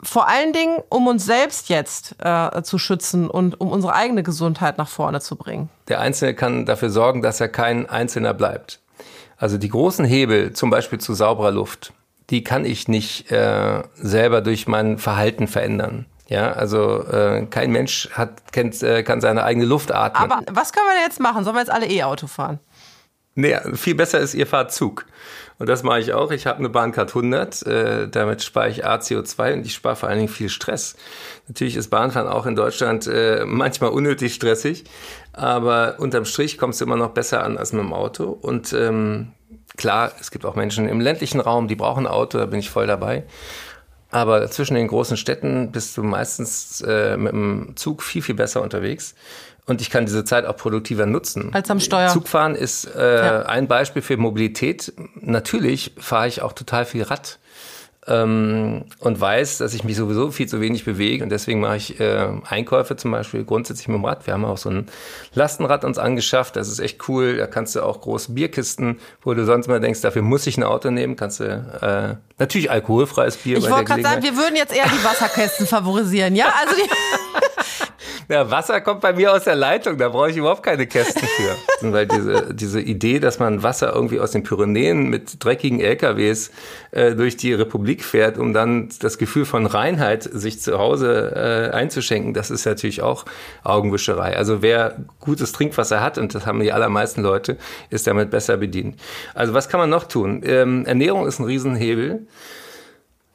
vor 0.01 0.27
allen 0.27 0.53
Dingen, 0.53 0.77
um 0.89 1.07
uns 1.07 1.25
selbst 1.25 1.69
jetzt 1.69 2.15
äh, 2.19 2.61
zu 2.63 2.77
schützen 2.77 3.29
und 3.29 3.59
um 3.59 3.71
unsere 3.71 3.93
eigene 3.93 4.23
Gesundheit 4.23 4.77
nach 4.77 4.89
vorne 4.89 5.21
zu 5.21 5.35
bringen. 5.35 5.69
Der 5.87 6.01
Einzelne 6.01 6.35
kann 6.35 6.65
dafür 6.65 6.89
sorgen, 6.89 7.21
dass 7.21 7.39
er 7.39 7.49
kein 7.49 7.89
Einzelner 7.89 8.33
bleibt. 8.33 8.79
Also 9.37 9.57
die 9.57 9.69
großen 9.69 10.05
Hebel, 10.05 10.53
zum 10.53 10.69
Beispiel 10.69 10.99
zu 10.99 11.13
sauberer 11.13 11.51
Luft, 11.51 11.93
die 12.29 12.43
kann 12.43 12.65
ich 12.65 12.87
nicht 12.87 13.31
äh, 13.31 13.83
selber 13.95 14.41
durch 14.41 14.67
mein 14.67 14.97
Verhalten 14.97 15.47
verändern. 15.47 16.05
Ja, 16.27 16.51
also 16.51 17.05
äh, 17.05 17.45
kein 17.49 17.71
Mensch 17.71 18.09
hat, 18.11 18.51
kennt, 18.51 18.81
äh, 18.83 19.03
kann 19.03 19.21
seine 19.21 19.43
eigene 19.43 19.65
Luft 19.65 19.93
atmen. 19.93 20.31
Aber 20.31 20.43
was 20.51 20.73
können 20.73 20.87
wir 20.87 20.95
denn 20.95 21.03
jetzt 21.03 21.19
machen? 21.19 21.43
Sollen 21.43 21.55
wir 21.55 21.61
jetzt 21.61 21.71
alle 21.71 21.87
E-Auto 21.87 22.27
fahren? 22.27 22.59
Nee, 23.35 23.55
viel 23.73 23.93
besser 23.93 24.19
ist, 24.19 24.33
ihr 24.33 24.47
fahrt 24.47 24.73
Zug. 24.73 25.05
Und 25.59 25.69
das 25.69 25.83
mache 25.83 25.99
ich 25.99 26.13
auch. 26.13 26.31
Ich 26.31 26.47
habe 26.47 26.59
eine 26.59 26.69
Bahncard 26.69 27.09
100, 27.09 27.65
äh, 27.65 28.07
damit 28.09 28.43
spare 28.43 28.69
ich 28.69 28.85
ACO2 28.85 29.53
und 29.53 29.65
ich 29.65 29.75
spare 29.75 29.95
vor 29.95 30.09
allen 30.09 30.17
Dingen 30.17 30.29
viel 30.29 30.49
Stress. 30.49 30.95
Natürlich 31.47 31.75
ist 31.75 31.89
Bahnfahren 31.89 32.27
auch 32.27 32.47
in 32.47 32.55
Deutschland 32.55 33.07
äh, 33.07 33.45
manchmal 33.45 33.91
unnötig 33.91 34.33
stressig, 34.33 34.85
aber 35.33 35.95
unterm 35.99 36.25
Strich 36.25 36.57
kommst 36.57 36.81
du 36.81 36.85
immer 36.85 36.97
noch 36.97 37.11
besser 37.11 37.43
an 37.43 37.57
als 37.57 37.73
mit 37.73 37.83
dem 37.83 37.93
Auto. 37.93 38.25
Und 38.25 38.73
ähm, 38.73 39.33
klar, 39.77 40.11
es 40.19 40.31
gibt 40.31 40.43
auch 40.43 40.55
Menschen 40.55 40.89
im 40.89 40.99
ländlichen 40.99 41.39
Raum, 41.39 41.67
die 41.67 41.75
brauchen 41.75 42.07
ein 42.07 42.11
Auto, 42.11 42.39
da 42.39 42.47
bin 42.47 42.59
ich 42.59 42.71
voll 42.71 42.87
dabei. 42.87 43.23
Aber 44.17 44.49
zwischen 44.49 44.73
den 44.73 44.87
großen 44.87 45.15
Städten 45.15 45.71
bist 45.71 45.95
du 45.95 46.01
meistens 46.01 46.81
äh, 46.81 47.17
mit 47.17 47.33
dem 47.33 47.73
Zug 47.75 48.01
viel, 48.01 48.23
viel 48.23 48.33
besser 48.33 48.63
unterwegs. 48.63 49.13
Und 49.67 49.79
ich 49.79 49.91
kann 49.91 50.07
diese 50.07 50.23
Zeit 50.23 50.45
auch 50.45 50.57
produktiver 50.57 51.05
nutzen. 51.05 51.53
Als 51.53 51.69
am 51.69 51.79
Steuer. 51.79 52.09
Zugfahren 52.09 52.55
ist 52.55 52.85
äh, 52.95 53.15
ja. 53.15 53.41
ein 53.43 53.67
Beispiel 53.67 54.01
für 54.01 54.17
Mobilität. 54.17 54.91
Natürlich 55.15 55.91
fahre 55.99 56.27
ich 56.27 56.41
auch 56.41 56.53
total 56.53 56.85
viel 56.85 57.03
Rad 57.03 57.37
ähm, 58.07 58.85
und 58.99 59.19
weiß, 59.19 59.57
dass 59.57 59.73
ich 59.73 59.83
mich 59.83 59.95
sowieso 59.95 60.31
viel 60.31 60.47
zu 60.47 60.61
wenig 60.61 60.85
bewege 60.85 61.23
und 61.23 61.29
deswegen 61.29 61.59
mache 61.59 61.77
ich 61.77 61.99
äh, 61.99 62.27
Einkäufe 62.49 62.95
zum 62.95 63.11
Beispiel 63.11 63.43
grundsätzlich 63.43 63.87
mit 63.87 63.97
dem 63.97 64.05
Rad. 64.05 64.25
Wir 64.25 64.33
haben 64.33 64.45
auch 64.45 64.57
so 64.57 64.69
ein 64.69 64.87
Lastenrad 65.33 65.83
uns 65.83 65.97
angeschafft, 65.97 66.55
das 66.55 66.69
ist 66.69 66.79
echt 66.79 67.07
cool. 67.09 67.37
Da 67.37 67.47
kannst 67.47 67.75
du 67.75 67.83
auch 67.83 68.01
große 68.01 68.31
Bierkisten, 68.31 68.99
wo 69.21 69.33
du 69.33 69.45
sonst 69.45 69.67
mal 69.67 69.79
denkst, 69.79 70.01
dafür 70.01 70.21
muss 70.21 70.47
ich 70.47 70.57
ein 70.57 70.63
Auto 70.63 70.89
nehmen, 70.89 71.15
kannst 71.15 71.39
du 71.39 71.45
äh, 71.45 72.15
natürlich 72.39 72.71
alkoholfreies 72.71 73.37
Bier. 73.37 73.57
Ich 73.57 73.69
wollte 73.69 73.85
gerade 73.85 74.03
sagen, 74.03 74.23
wir 74.23 74.35
würden 74.37 74.55
jetzt 74.55 74.75
eher 74.75 74.85
die 74.85 75.03
Wasserkästen 75.03 75.67
favorisieren, 75.67 76.35
ja? 76.35 76.53
Also 76.59 76.75
die 76.75 76.89
Ja, 78.29 78.51
Wasser 78.51 78.81
kommt 78.81 78.99
bei 78.99 79.13
mir 79.13 79.31
aus 79.31 79.45
der 79.45 79.55
Leitung, 79.55 79.97
da 79.97 80.09
brauche 80.09 80.29
ich 80.29 80.35
überhaupt 80.35 80.61
keine 80.61 80.85
Kästen 80.85 81.25
für. 81.25 81.91
Weil 81.93 82.07
diese, 82.07 82.53
diese 82.53 82.81
Idee, 82.81 83.19
dass 83.19 83.39
man 83.39 83.63
Wasser 83.63 83.93
irgendwie 83.95 84.19
aus 84.19 84.31
den 84.31 84.43
Pyrenäen 84.43 85.07
mit 85.07 85.43
dreckigen 85.43 85.79
LKWs 85.79 86.51
äh, 86.91 87.15
durch 87.15 87.37
die 87.37 87.53
Republik 87.53 88.03
fährt, 88.03 88.37
um 88.37 88.53
dann 88.53 88.89
das 88.99 89.17
Gefühl 89.17 89.45
von 89.45 89.65
Reinheit 89.65 90.23
sich 90.23 90.59
zu 90.59 90.77
Hause 90.77 91.69
äh, 91.71 91.73
einzuschenken, 91.73 92.33
das 92.33 92.51
ist 92.51 92.65
natürlich 92.65 93.01
auch 93.01 93.23
Augenwischerei. 93.63 94.35
Also 94.35 94.61
wer 94.61 94.97
gutes 95.21 95.53
Trinkwasser 95.53 96.01
hat, 96.01 96.17
und 96.17 96.35
das 96.35 96.45
haben 96.45 96.59
die 96.59 96.73
allermeisten 96.73 97.21
Leute, 97.21 97.55
ist 97.89 98.07
damit 98.07 98.29
besser 98.29 98.57
bedient. 98.57 98.99
Also 99.35 99.53
was 99.53 99.69
kann 99.69 99.79
man 99.79 99.89
noch 99.89 100.03
tun? 100.03 100.41
Ähm, 100.43 100.85
Ernährung 100.85 101.27
ist 101.27 101.39
ein 101.39 101.45
Riesenhebel. 101.45 102.27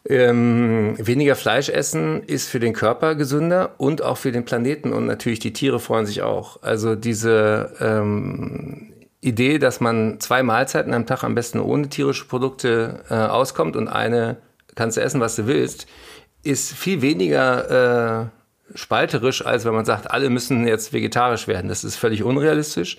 Ähm, 0.09 0.95
weniger 0.99 1.37
Fleisch 1.37 1.69
essen 1.69 2.25
ist 2.25 2.49
für 2.49 2.59
den 2.59 2.73
Körper 2.73 3.15
gesünder 3.15 3.75
und 3.79 4.03
auch 4.03 4.17
für 4.17 4.33
den 4.33 4.45
Planeten 4.45 4.93
und 4.93 5.07
natürlich 5.07 5.39
die 5.39 5.53
Tiere 5.53 5.79
freuen 5.79 6.07
sich 6.07 6.23
auch. 6.23 6.61
Also 6.63 6.97
diese 6.97 7.73
ähm, 7.81 8.93
Idee, 9.21 9.59
dass 9.59 9.81
man 9.81 10.19
zwei 10.19 10.43
Mahlzeiten 10.43 10.93
am 10.93 11.07
Tag 11.07 11.23
am 11.23 11.37
besten 11.37 11.61
ohne 11.61 11.89
tierische 11.89 12.25
Produkte 12.25 13.05
äh, 13.09 13.15
auskommt 13.15 13.77
und 13.77 13.87
eine 13.87 14.39
kannst 14.75 14.97
du 14.97 15.03
essen, 15.03 15.21
was 15.21 15.37
du 15.37 15.47
willst, 15.47 15.87
ist 16.43 16.73
viel 16.73 17.03
weniger 17.03 18.25
äh, 18.25 18.77
spalterisch, 18.77 19.45
als 19.47 19.65
wenn 19.65 19.75
man 19.75 19.85
sagt, 19.85 20.11
alle 20.11 20.31
müssen 20.31 20.67
jetzt 20.67 20.93
vegetarisch 20.93 21.47
werden. 21.47 21.69
Das 21.69 21.85
ist 21.85 21.97
völlig 21.97 22.25
unrealistisch. 22.25 22.99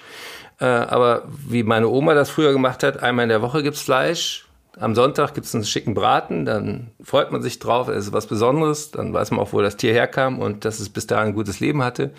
Äh, 0.59 0.65
aber 0.65 1.23
wie 1.47 1.63
meine 1.63 1.89
Oma 1.89 2.13
das 2.13 2.29
früher 2.29 2.53
gemacht 2.53 2.83
hat, 2.83 3.01
einmal 3.01 3.23
in 3.23 3.29
der 3.29 3.41
Woche 3.41 3.63
gibt's 3.63 3.81
Fleisch, 3.81 4.45
am 4.79 4.95
Sonntag 4.95 5.33
gibt 5.33 5.45
es 5.45 5.53
einen 5.53 5.65
schicken 5.65 5.93
Braten, 5.93 6.45
dann 6.45 6.91
freut 7.03 7.31
man 7.31 7.41
sich 7.41 7.59
drauf, 7.59 7.87
es 7.87 8.07
ist 8.07 8.13
was 8.13 8.27
Besonderes, 8.27 8.91
dann 8.91 9.13
weiß 9.13 9.31
man 9.31 9.39
auch, 9.39 9.53
wo 9.53 9.61
das 9.61 9.77
Tier 9.77 9.93
herkam 9.93 10.39
und 10.39 10.65
dass 10.65 10.79
es 10.79 10.89
bis 10.89 11.05
dahin 11.07 11.29
ein 11.29 11.33
gutes 11.35 11.59
Leben 11.59 11.83
hatte. 11.83 12.11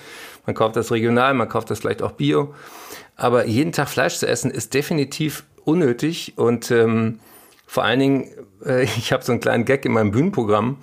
Man 0.47 0.55
kauft 0.55 0.77
das 0.77 0.93
regional, 0.93 1.35
man 1.35 1.49
kauft 1.49 1.71
das 1.71 1.81
vielleicht 1.81 2.03
auch 2.03 2.13
bio. 2.13 2.55
Aber 3.17 3.47
jeden 3.47 3.73
Tag 3.73 3.89
Fleisch 3.89 4.17
zu 4.17 4.27
essen 4.27 4.51
ist 4.51 4.75
definitiv 4.75 5.45
unnötig 5.65 6.35
und 6.37 6.71
ähm, 6.71 7.21
vor 7.67 7.85
allen 7.85 8.01
Dingen, 8.01 8.29
äh, 8.65 8.85
ich 8.99 9.13
habe 9.13 9.25
so 9.25 9.33
einen 9.33 9.41
kleinen 9.41 9.65
Gag 9.65 9.85
in 9.85 9.93
meinem 9.93 10.13
Bühnenprogramm, 10.13 10.79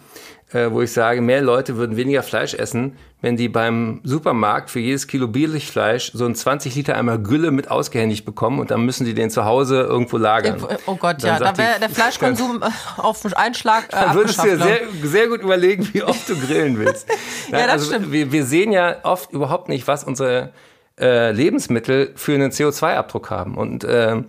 äh, 0.51 0.71
wo 0.71 0.81
ich 0.81 0.91
sage, 0.91 1.21
mehr 1.21 1.41
Leute 1.41 1.77
würden 1.77 1.95
weniger 1.95 2.23
Fleisch 2.23 2.53
essen, 2.53 2.97
wenn 3.21 3.37
die 3.37 3.49
beim 3.49 4.01
Supermarkt 4.03 4.69
für 4.69 4.79
jedes 4.79 5.07
Kilo 5.07 5.27
Billigfleisch 5.27 6.11
so 6.13 6.25
ein 6.25 6.35
20 6.35 6.75
Liter 6.75 6.95
Eimer 6.97 7.19
Gülle 7.19 7.51
mit 7.51 7.69
ausgehändigt 7.69 8.25
bekommen 8.25 8.59
und 8.59 8.71
dann 8.71 8.83
müssen 8.83 9.05
die 9.05 9.13
den 9.13 9.29
zu 9.29 9.45
Hause 9.45 9.81
irgendwo 9.81 10.17
lagern. 10.17 10.65
Oh 10.87 10.95
Gott, 10.95 11.23
dann 11.23 11.39
ja, 11.41 11.51
da 11.51 11.57
wäre 11.57 11.79
der 11.79 11.89
Fleischkonsum 11.89 12.63
auf 12.97 13.21
Einschlag 13.35 13.85
äh, 13.85 13.91
Dann 13.91 14.15
würdest 14.15 14.39
du 14.39 14.43
dir 14.43 14.57
sehr, 14.57 14.79
sehr 15.03 15.27
gut 15.27 15.41
überlegen, 15.41 15.87
wie 15.93 16.03
oft 16.03 16.27
du 16.27 16.35
grillen 16.35 16.79
willst. 16.79 17.07
ja, 17.51 17.59
das 17.59 17.69
also, 17.69 17.85
stimmt. 17.93 18.11
Wir, 18.11 18.31
wir 18.31 18.45
sehen 18.45 18.71
ja 18.71 18.95
oft 19.03 19.31
überhaupt 19.31 19.69
nicht, 19.69 19.87
was 19.87 20.03
unsere 20.03 20.51
äh, 20.99 21.31
Lebensmittel 21.31 22.11
für 22.15 22.33
einen 22.33 22.51
CO2-Abdruck 22.51 23.29
haben. 23.29 23.55
Und 23.55 23.83
äh, 23.83 24.23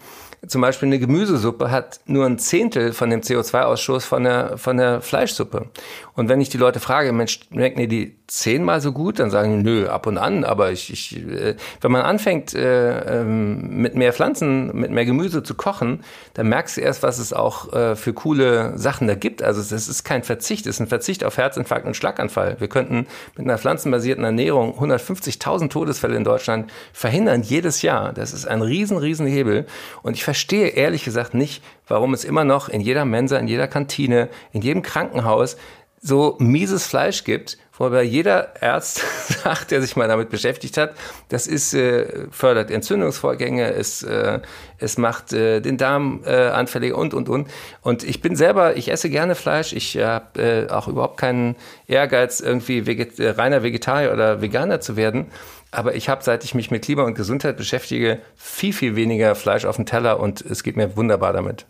zum 0.46 0.61
Beispiel 0.61 0.88
eine 0.88 0.98
Gemüsesuppe 0.98 1.70
hat 1.70 2.00
nur 2.07 2.26
ein 2.26 2.38
Zehntel 2.38 2.92
von 2.92 3.11
dem 3.11 3.20
CO2-Ausstoß 3.20 4.00
von 4.00 4.24
der, 4.24 4.59
von 4.59 4.76
der 4.76 5.00
Fleischsuppe. 5.00 5.68
Und 6.14 6.28
wenn 6.28 6.40
ich 6.40 6.48
die 6.48 6.59
Leute 6.59 6.81
frage, 6.81 7.12
Mensch, 7.12 7.40
schmecken 7.50 7.78
die 7.78 7.88
die 7.88 8.16
zehnmal 8.26 8.81
so 8.81 8.92
gut? 8.92 9.18
Dann 9.18 9.31
sagen 9.31 9.59
die, 9.59 9.62
nö, 9.62 9.88
ab 9.88 10.07
und 10.07 10.18
an. 10.18 10.44
Aber 10.44 10.72
ich, 10.72 10.92
ich 10.92 11.16
äh, 11.16 11.55
wenn 11.81 11.92
man 11.92 12.02
anfängt, 12.02 12.55
äh, 12.55 13.20
ähm, 13.20 13.81
mit 13.81 13.94
mehr 13.94 14.12
Pflanzen, 14.12 14.74
mit 14.74 14.90
mehr 14.90 15.05
Gemüse 15.05 15.44
zu 15.44 15.55
kochen, 15.55 16.02
dann 16.35 16.48
merkst 16.48 16.76
du 16.76 16.81
erst, 16.81 17.02
was 17.02 17.18
es 17.18 17.33
auch 17.33 17.72
äh, 17.72 17.94
für 17.94 18.12
coole 18.12 18.76
Sachen 18.76 19.07
da 19.07 19.14
gibt. 19.14 19.42
Also 19.42 19.62
das 19.62 19.88
ist 19.88 20.02
kein 20.02 20.24
Verzicht, 20.24 20.66
es 20.66 20.76
ist 20.76 20.81
ein 20.81 20.87
Verzicht 20.88 21.22
auf 21.24 21.37
Herzinfarkt 21.37 21.87
und 21.87 21.96
Schlaganfall. 21.96 22.57
Wir 22.59 22.68
könnten 22.68 23.07
mit 23.37 23.46
einer 23.46 23.59
pflanzenbasierten 23.59 24.24
Ernährung 24.24 24.76
150.000 24.78 25.70
Todesfälle 25.70 26.16
in 26.16 26.24
Deutschland 26.24 26.70
verhindern 26.92 27.42
jedes 27.42 27.83
Jahr. 27.83 28.12
Das 28.12 28.33
ist 28.33 28.46
ein 28.46 28.61
riesen, 28.61 28.96
riesen 28.96 29.26
Hebel. 29.26 29.66
Und 30.02 30.14
ich 30.14 30.24
verstehe 30.32 30.68
ehrlich 30.68 31.04
gesagt 31.04 31.34
nicht, 31.34 31.62
warum 31.86 32.14
es 32.14 32.24
immer 32.24 32.44
noch 32.44 32.70
in 32.70 32.80
jeder 32.80 33.04
Mensa, 33.04 33.36
in 33.36 33.48
jeder 33.48 33.68
Kantine, 33.68 34.30
in 34.52 34.62
jedem 34.62 34.80
Krankenhaus 34.80 35.58
so 36.00 36.36
mieses 36.38 36.86
Fleisch 36.86 37.24
gibt, 37.24 37.58
wobei 37.76 38.02
jeder 38.02 38.52
Arzt 38.61 39.02
sagt, 39.42 39.70
der 39.70 39.82
sich 39.82 39.96
mal 39.96 40.08
damit 40.08 40.30
beschäftigt 40.30 40.76
hat, 40.76 40.94
das 41.28 41.46
ist 41.46 41.74
äh, 41.74 42.28
fördert 42.30 42.70
Entzündungsvorgänge, 42.70 43.72
es 43.72 44.02
äh, 44.02 44.40
es 44.82 44.98
macht 44.98 45.32
äh, 45.32 45.61
den 45.61 45.76
Darm 45.76 46.22
äh, 46.26 46.48
anfälliger 46.48 46.98
und 46.98 47.14
und 47.14 47.28
und. 47.28 47.48
Und 47.82 48.02
ich 48.02 48.20
bin 48.20 48.35
selber, 48.35 48.76
ich 48.76 48.90
esse 48.90 49.08
gerne 49.08 49.35
Fleisch, 49.35 49.72
ich 49.72 49.96
habe 49.96 50.42
äh, 50.42 50.70
auch 50.70 50.88
überhaupt 50.88 51.18
keinen 51.18 51.56
Ehrgeiz 51.87 52.40
irgendwie 52.40 52.87
veget 52.87 53.18
äh, 53.20 53.30
reiner 53.30 53.62
Vegetarier 53.62 54.12
oder 54.12 54.42
Veganer 54.42 54.80
zu 54.80 54.96
werden. 54.96 55.26
Aber 55.70 55.94
ich 55.94 56.08
habe, 56.08 56.22
seit 56.22 56.44
ich 56.44 56.54
mich 56.54 56.70
mit 56.70 56.85
Klima 56.85 57.04
und 57.04 57.14
Gesundheit 57.14 57.56
beschäftige, 57.56 58.20
viel, 58.37 58.72
viel 58.72 58.96
weniger 58.96 59.35
Fleisch 59.35 59.64
auf 59.64 59.76
dem 59.76 59.87
Teller 59.87 60.20
und 60.20 60.42
es 60.42 60.62
geht 60.62 60.76
mir 60.76 60.96
wunderbar 60.96 61.32
damit. 61.32 61.64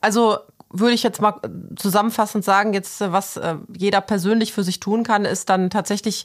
Also 0.00 0.38
würde 0.72 0.94
ich 0.94 1.02
jetzt 1.02 1.20
mal 1.20 1.40
zusammenfassend 1.76 2.44
sagen, 2.44 2.72
jetzt 2.72 3.00
was 3.00 3.36
äh, 3.36 3.56
jeder 3.76 4.00
persönlich 4.00 4.52
für 4.52 4.62
sich 4.62 4.80
tun 4.80 5.02
kann, 5.02 5.24
ist 5.24 5.48
dann 5.48 5.68
tatsächlich 5.68 6.24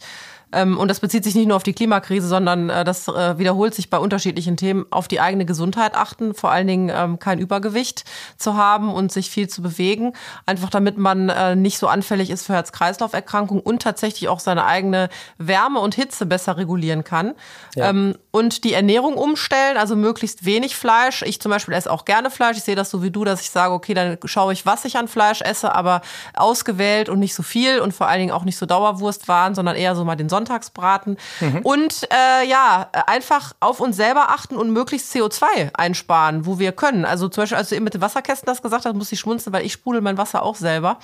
und 0.77 0.87
das 0.89 0.99
bezieht 0.99 1.23
sich 1.23 1.35
nicht 1.35 1.47
nur 1.47 1.57
auf 1.57 1.63
die 1.63 1.73
Klimakrise, 1.73 2.27
sondern 2.27 2.69
äh, 2.69 2.83
das 2.83 3.07
äh, 3.07 3.37
wiederholt 3.37 3.73
sich 3.75 3.89
bei 3.89 3.97
unterschiedlichen 3.97 4.57
Themen, 4.57 4.85
auf 4.89 5.07
die 5.07 5.19
eigene 5.19 5.45
Gesundheit 5.45 5.95
achten, 5.95 6.33
vor 6.33 6.51
allen 6.51 6.67
Dingen 6.67 6.91
ähm, 6.93 7.19
kein 7.19 7.39
Übergewicht 7.39 8.05
zu 8.37 8.55
haben 8.55 8.93
und 8.93 9.11
sich 9.11 9.29
viel 9.29 9.49
zu 9.49 9.61
bewegen, 9.61 10.13
einfach 10.45 10.69
damit 10.69 10.97
man 10.97 11.29
äh, 11.29 11.55
nicht 11.55 11.77
so 11.77 11.87
anfällig 11.87 12.29
ist 12.29 12.45
für 12.45 12.53
Herz-Kreislauf-Erkrankungen 12.53 13.61
und 13.61 13.81
tatsächlich 13.81 14.29
auch 14.29 14.39
seine 14.39 14.65
eigene 14.65 15.09
Wärme 15.37 15.79
und 15.79 15.95
Hitze 15.95 16.25
besser 16.25 16.57
regulieren 16.57 17.03
kann. 17.03 17.33
Ja. 17.75 17.89
Ähm, 17.89 18.15
und 18.31 18.63
die 18.63 18.73
Ernährung 18.73 19.15
umstellen, 19.15 19.77
also 19.77 19.95
möglichst 19.95 20.45
wenig 20.45 20.75
Fleisch. 20.75 21.21
Ich 21.21 21.41
zum 21.41 21.51
Beispiel 21.51 21.73
esse 21.73 21.91
auch 21.91 22.05
gerne 22.05 22.29
Fleisch. 22.29 22.57
Ich 22.57 22.63
sehe 22.63 22.75
das 22.75 22.89
so 22.89 23.01
wie 23.01 23.11
du, 23.11 23.23
dass 23.23 23.41
ich 23.41 23.49
sage, 23.49 23.73
okay, 23.73 23.93
dann 23.93 24.17
schaue 24.25 24.53
ich, 24.53 24.65
was 24.65 24.85
ich 24.85 24.97
an 24.97 25.07
Fleisch 25.07 25.41
esse, 25.41 25.73
aber 25.73 26.01
ausgewählt 26.33 27.09
und 27.09 27.19
nicht 27.19 27.33
so 27.33 27.43
viel 27.43 27.79
und 27.79 27.93
vor 27.93 28.07
allen 28.07 28.19
Dingen 28.19 28.31
auch 28.31 28.43
nicht 28.43 28.57
so 28.57 28.65
Dauerwurstwaren, 28.65 29.55
sondern 29.55 29.75
eher 29.75 29.95
so 29.95 30.03
mal 30.05 30.15
den 30.15 30.29
Sonntagsbraten. 30.45 31.17
Mhm. 31.39 31.59
Und 31.63 32.07
äh, 32.11 32.47
ja, 32.47 32.89
einfach 33.07 33.53
auf 33.59 33.79
uns 33.79 33.95
selber 33.95 34.29
achten 34.29 34.55
und 34.55 34.71
möglichst 34.71 35.13
CO2 35.13 35.73
einsparen, 35.73 36.45
wo 36.45 36.59
wir 36.59 36.71
können. 36.71 37.05
Also 37.05 37.27
zum 37.27 37.43
Beispiel, 37.43 37.57
als 37.57 37.69
du 37.69 37.75
eben 37.75 37.83
mit 37.83 37.93
den 37.93 38.01
Wasserkästen 38.01 38.45
das 38.45 38.61
gesagt 38.61 38.85
hast, 38.85 38.95
muss 38.95 39.11
ich 39.11 39.19
schmunzeln, 39.19 39.53
weil 39.53 39.65
ich 39.65 39.73
sprudel 39.73 40.01
mein 40.01 40.17
Wasser 40.17 40.43
auch 40.43 40.55
selber. 40.55 40.99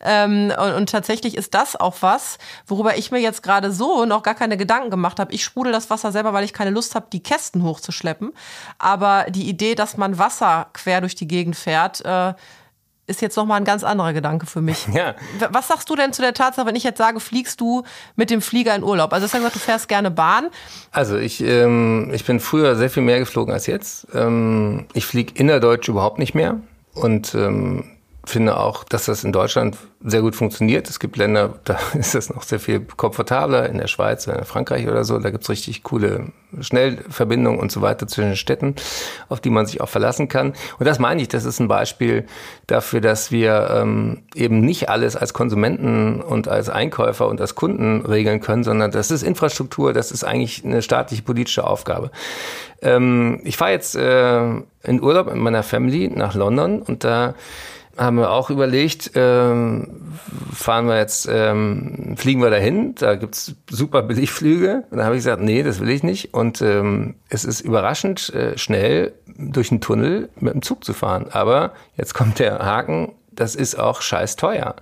Ähm, 0.00 0.52
und, 0.56 0.72
und, 0.74 0.90
tatsächlich 0.90 1.36
ist 1.36 1.54
das 1.54 1.76
auch 1.76 1.96
was, 2.00 2.38
worüber 2.66 2.96
ich 2.96 3.10
mir 3.10 3.20
jetzt 3.20 3.42
gerade 3.42 3.72
so 3.72 4.04
noch 4.04 4.22
gar 4.22 4.34
keine 4.34 4.56
Gedanken 4.56 4.90
gemacht 4.90 5.18
habe. 5.18 5.32
Ich 5.32 5.42
sprudel 5.42 5.72
das 5.72 5.90
Wasser 5.90 6.12
selber, 6.12 6.32
weil 6.32 6.44
ich 6.44 6.52
keine 6.52 6.70
Lust 6.70 6.94
habe, 6.94 7.06
die 7.12 7.22
Kästen 7.22 7.62
hochzuschleppen. 7.62 8.32
Aber 8.78 9.26
die 9.30 9.48
Idee, 9.48 9.74
dass 9.74 9.96
man 9.96 10.18
Wasser 10.18 10.66
quer 10.72 11.00
durch 11.00 11.14
die 11.14 11.28
Gegend 11.28 11.56
fährt, 11.56 12.04
äh, 12.04 12.34
ist 13.12 13.22
jetzt 13.22 13.36
nochmal 13.36 13.60
ein 13.60 13.64
ganz 13.64 13.84
anderer 13.84 14.12
Gedanke 14.12 14.46
für 14.46 14.60
mich. 14.60 14.86
Ja. 14.92 15.14
Was 15.50 15.68
sagst 15.68 15.88
du 15.88 15.96
denn 15.96 16.12
zu 16.12 16.20
der 16.22 16.34
Tatsache, 16.34 16.66
wenn 16.66 16.76
ich 16.76 16.84
jetzt 16.84 16.98
sage, 16.98 17.18
fliegst 17.18 17.60
du 17.60 17.82
mit 18.14 18.30
dem 18.30 18.42
Flieger 18.42 18.74
in 18.74 18.82
Urlaub? 18.82 19.12
Also, 19.12 19.24
du 19.24 19.26
hast 19.26 19.32
ja 19.32 19.38
gesagt, 19.38 19.56
du 19.56 19.60
fährst 19.60 19.88
gerne 19.88 20.10
Bahn. 20.10 20.48
Also, 20.90 21.16
ich, 21.16 21.40
ähm, 21.42 22.10
ich 22.12 22.24
bin 22.24 22.40
früher 22.40 22.76
sehr 22.76 22.90
viel 22.90 23.02
mehr 23.02 23.18
geflogen 23.18 23.52
als 23.52 23.66
jetzt. 23.66 24.06
Ähm, 24.14 24.86
ich 24.92 25.06
fliege 25.06 25.32
innerdeutsch 25.34 25.88
überhaupt 25.88 26.18
nicht 26.18 26.34
mehr. 26.34 26.60
Und 26.94 27.34
ähm, 27.34 27.84
finde 28.24 28.56
auch, 28.56 28.84
dass 28.84 29.06
das 29.06 29.24
in 29.24 29.32
Deutschland 29.32 29.76
sehr 30.04 30.20
gut 30.20 30.36
funktioniert. 30.36 30.88
Es 30.88 31.00
gibt 31.00 31.16
Länder, 31.16 31.54
da 31.64 31.78
ist 31.94 32.14
das 32.14 32.30
noch 32.30 32.42
sehr 32.42 32.60
viel 32.60 32.80
komfortabler, 32.80 33.68
in 33.68 33.78
der 33.78 33.88
Schweiz 33.88 34.26
oder 34.28 34.38
in 34.38 34.44
Frankreich 34.44 34.88
oder 34.88 35.04
so. 35.04 35.18
Da 35.18 35.30
gibt's 35.30 35.48
richtig 35.48 35.82
coole 35.82 36.32
Schnellverbindungen 36.60 37.58
und 37.58 37.72
so 37.72 37.82
weiter 37.82 38.06
zwischen 38.06 38.36
Städten, 38.36 38.76
auf 39.28 39.40
die 39.40 39.50
man 39.50 39.66
sich 39.66 39.80
auch 39.80 39.88
verlassen 39.88 40.28
kann. 40.28 40.52
Und 40.78 40.86
das 40.86 40.98
meine 40.98 41.22
ich, 41.22 41.28
das 41.28 41.44
ist 41.44 41.60
ein 41.60 41.68
Beispiel 41.68 42.26
dafür, 42.66 43.00
dass 43.00 43.32
wir 43.32 43.68
ähm, 43.70 44.22
eben 44.34 44.60
nicht 44.60 44.88
alles 44.88 45.16
als 45.16 45.34
Konsumenten 45.34 46.20
und 46.20 46.48
als 46.48 46.68
Einkäufer 46.68 47.28
und 47.28 47.40
als 47.40 47.54
Kunden 47.54 48.04
regeln 48.04 48.40
können, 48.40 48.64
sondern 48.64 48.90
das 48.90 49.10
ist 49.10 49.22
Infrastruktur, 49.22 49.92
das 49.92 50.12
ist 50.12 50.24
eigentlich 50.24 50.64
eine 50.64 50.82
staatliche 50.82 51.22
politische 51.22 51.66
Aufgabe. 51.66 52.10
Ähm, 52.82 53.40
ich 53.44 53.56
fahre 53.56 53.72
jetzt 53.72 53.96
äh, 53.96 54.42
in 54.42 55.02
Urlaub 55.02 55.26
mit 55.26 55.36
meiner 55.36 55.62
Family 55.62 56.08
nach 56.08 56.34
London 56.34 56.82
und 56.82 57.04
da 57.04 57.34
haben 57.96 58.16
wir 58.16 58.30
auch 58.30 58.50
überlegt, 58.50 59.12
ähm, 59.14 60.14
fahren 60.52 60.86
wir 60.86 60.98
jetzt, 60.98 61.28
ähm, 61.30 62.14
fliegen 62.16 62.40
wir 62.40 62.50
dahin, 62.50 62.94
da 62.94 63.16
gibt's 63.16 63.54
super 63.70 64.02
Billigflüge. 64.02 64.84
Und 64.90 64.98
da 64.98 65.04
habe 65.04 65.14
ich 65.14 65.20
gesagt, 65.20 65.42
nee, 65.42 65.62
das 65.62 65.80
will 65.80 65.90
ich 65.90 66.02
nicht. 66.02 66.32
Und 66.34 66.62
ähm, 66.62 67.14
es 67.28 67.44
ist 67.44 67.60
überraschend 67.60 68.32
äh, 68.34 68.56
schnell 68.56 69.12
durch 69.26 69.70
einen 69.70 69.80
Tunnel 69.80 70.30
mit 70.40 70.54
dem 70.54 70.62
Zug 70.62 70.84
zu 70.84 70.94
fahren. 70.94 71.26
Aber 71.30 71.72
jetzt 71.96 72.14
kommt 72.14 72.38
der 72.38 72.60
Haken, 72.60 73.12
das 73.30 73.54
ist 73.54 73.78
auch 73.78 74.02
scheiß 74.02 74.36
teuer. 74.36 74.76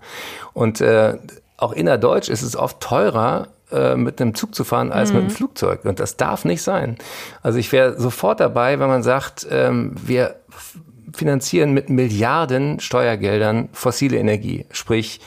Und 0.53 0.81
äh, 0.81 1.17
auch 1.57 1.73
innerdeutsch 1.73 2.29
ist 2.29 2.43
es 2.43 2.57
oft 2.57 2.81
teurer, 2.81 3.49
äh, 3.73 3.95
mit 3.95 4.21
einem 4.21 4.35
Zug 4.35 4.55
zu 4.55 4.65
fahren 4.65 4.93
als 4.93 5.11
mhm. 5.11 5.17
mit 5.17 5.25
einem 5.25 5.31
Flugzeug. 5.31 5.85
Und 5.85 6.01
das 6.01 6.17
darf 6.17 6.45
nicht 6.45 6.63
sein. 6.63 6.97
Also 7.43 7.59
ich 7.59 7.71
wäre 7.73 8.01
sofort 8.01 8.41
dabei, 8.41 8.81
wenn 8.81 8.89
man 8.89 9.03
sagt, 9.03 9.47
ähm, 9.51 9.95
wir 9.97 10.37
finanzieren 11.15 11.73
mit 11.73 11.91
Milliarden 11.91 12.81
Steuergeldern 12.81 13.69
fossile 13.73 14.19
Energie, 14.19 14.67
sprich 14.71 15.21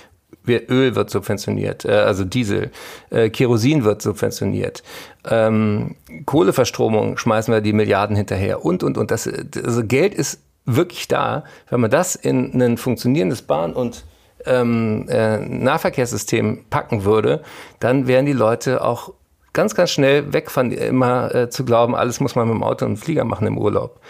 Öl 0.46 0.96
wird 0.96 1.10
subventioniert, 1.10 1.86
äh, 1.86 1.92
also 1.92 2.26
Diesel, 2.26 2.72
äh, 3.10 3.30
Kerosin 3.30 3.84
wird 3.84 4.02
subventioniert, 4.02 4.84
ähm, 5.30 5.96
Kohleverstromung 6.26 7.18
schmeißen 7.18 7.54
wir 7.54 7.62
die 7.62 7.74
Milliarden 7.74 8.16
hinterher 8.16 8.66
und 8.66 8.84
und 8.84 8.98
und. 8.98 9.12
Das 9.12 9.28
also 9.28 9.84
Geld 9.86 10.14
ist 10.14 10.42
wirklich 10.66 11.08
da, 11.08 11.44
wenn 11.70 11.82
man 11.82 11.92
das 11.92 12.16
in 12.16 12.62
ein 12.62 12.78
funktionierendes 12.78 13.42
Bahn- 13.44 13.74
und 13.74 14.06
ähm, 14.46 15.06
äh, 15.10 15.38
Nahverkehrssystem 15.38 16.66
packen 16.70 17.06
würde, 17.06 17.42
dann 17.80 18.08
wären 18.08 18.26
die 18.26 18.34
Leute 18.34 18.84
auch 18.84 19.14
ganz, 19.54 19.76
ganz 19.76 19.92
schnell 19.92 20.34
weg 20.34 20.52
von 20.52 20.72
immer 20.72 21.34
äh, 21.34 21.50
zu 21.50 21.64
glauben, 21.64 21.96
alles 21.96 22.20
muss 22.20 22.36
man 22.36 22.48
mit 22.48 22.56
dem 22.56 22.64
Auto 22.64 22.86
und 22.86 22.98
Flieger 22.98 23.24
machen 23.24 23.48
im 23.48 23.58
Urlaub. 23.58 24.02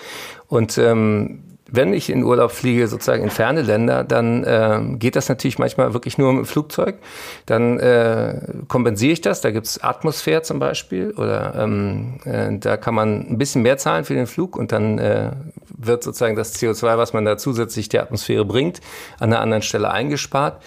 Und 0.48 0.78
ähm, 0.78 1.53
wenn 1.74 1.92
ich 1.92 2.12
in 2.12 2.24
Urlaub 2.24 2.52
fliege, 2.52 2.88
sozusagen 2.88 3.24
in 3.24 3.32
ferne 3.32 3.64
Länder, 3.64 4.04
dann 4.04 4.44
äh, 4.44 4.80
geht 4.98 5.16
das 5.16 5.28
natürlich 5.28 5.58
manchmal 5.58 5.94
wirklich 5.94 6.20
nur 6.20 6.32
mit 6.32 6.46
dem 6.46 6.46
Flugzeug. 6.46 7.00
Dann 7.48 7.80
äh, 7.80 8.42
kompensiere 8.68 9.14
ich 9.14 9.22
das. 9.22 9.42
Da 9.42 9.50
gibt's 9.50 9.84
Atmosphäre 9.84 10.44
zum 10.44 10.60
Beispiel 10.60 11.12
oder 11.18 11.56
ähm, 11.58 12.20
äh, 12.26 12.60
da 12.60 12.78
kann 12.78 12.94
man 12.94 13.28
ein 13.28 13.40
bisschen 13.40 13.64
mehr 13.64 13.78
zahlen 13.78 14.06
für 14.06 14.14
den 14.14 14.28
Flug 14.28 14.56
und 14.56 14.72
dann 14.72 15.00
äh, 15.00 15.32
wird 15.76 16.04
sozusagen 16.04 16.36
das 16.36 16.56
CO2, 16.56 16.98
was 17.00 17.14
man 17.14 17.26
da 17.26 17.38
zusätzlich 17.38 17.90
der 17.90 18.04
Atmosphäre 18.04 18.46
bringt, 18.46 18.80
an 19.18 19.34
einer 19.34 19.42
anderen 19.42 19.64
Stelle 19.64 19.90
eingespart. 19.90 20.62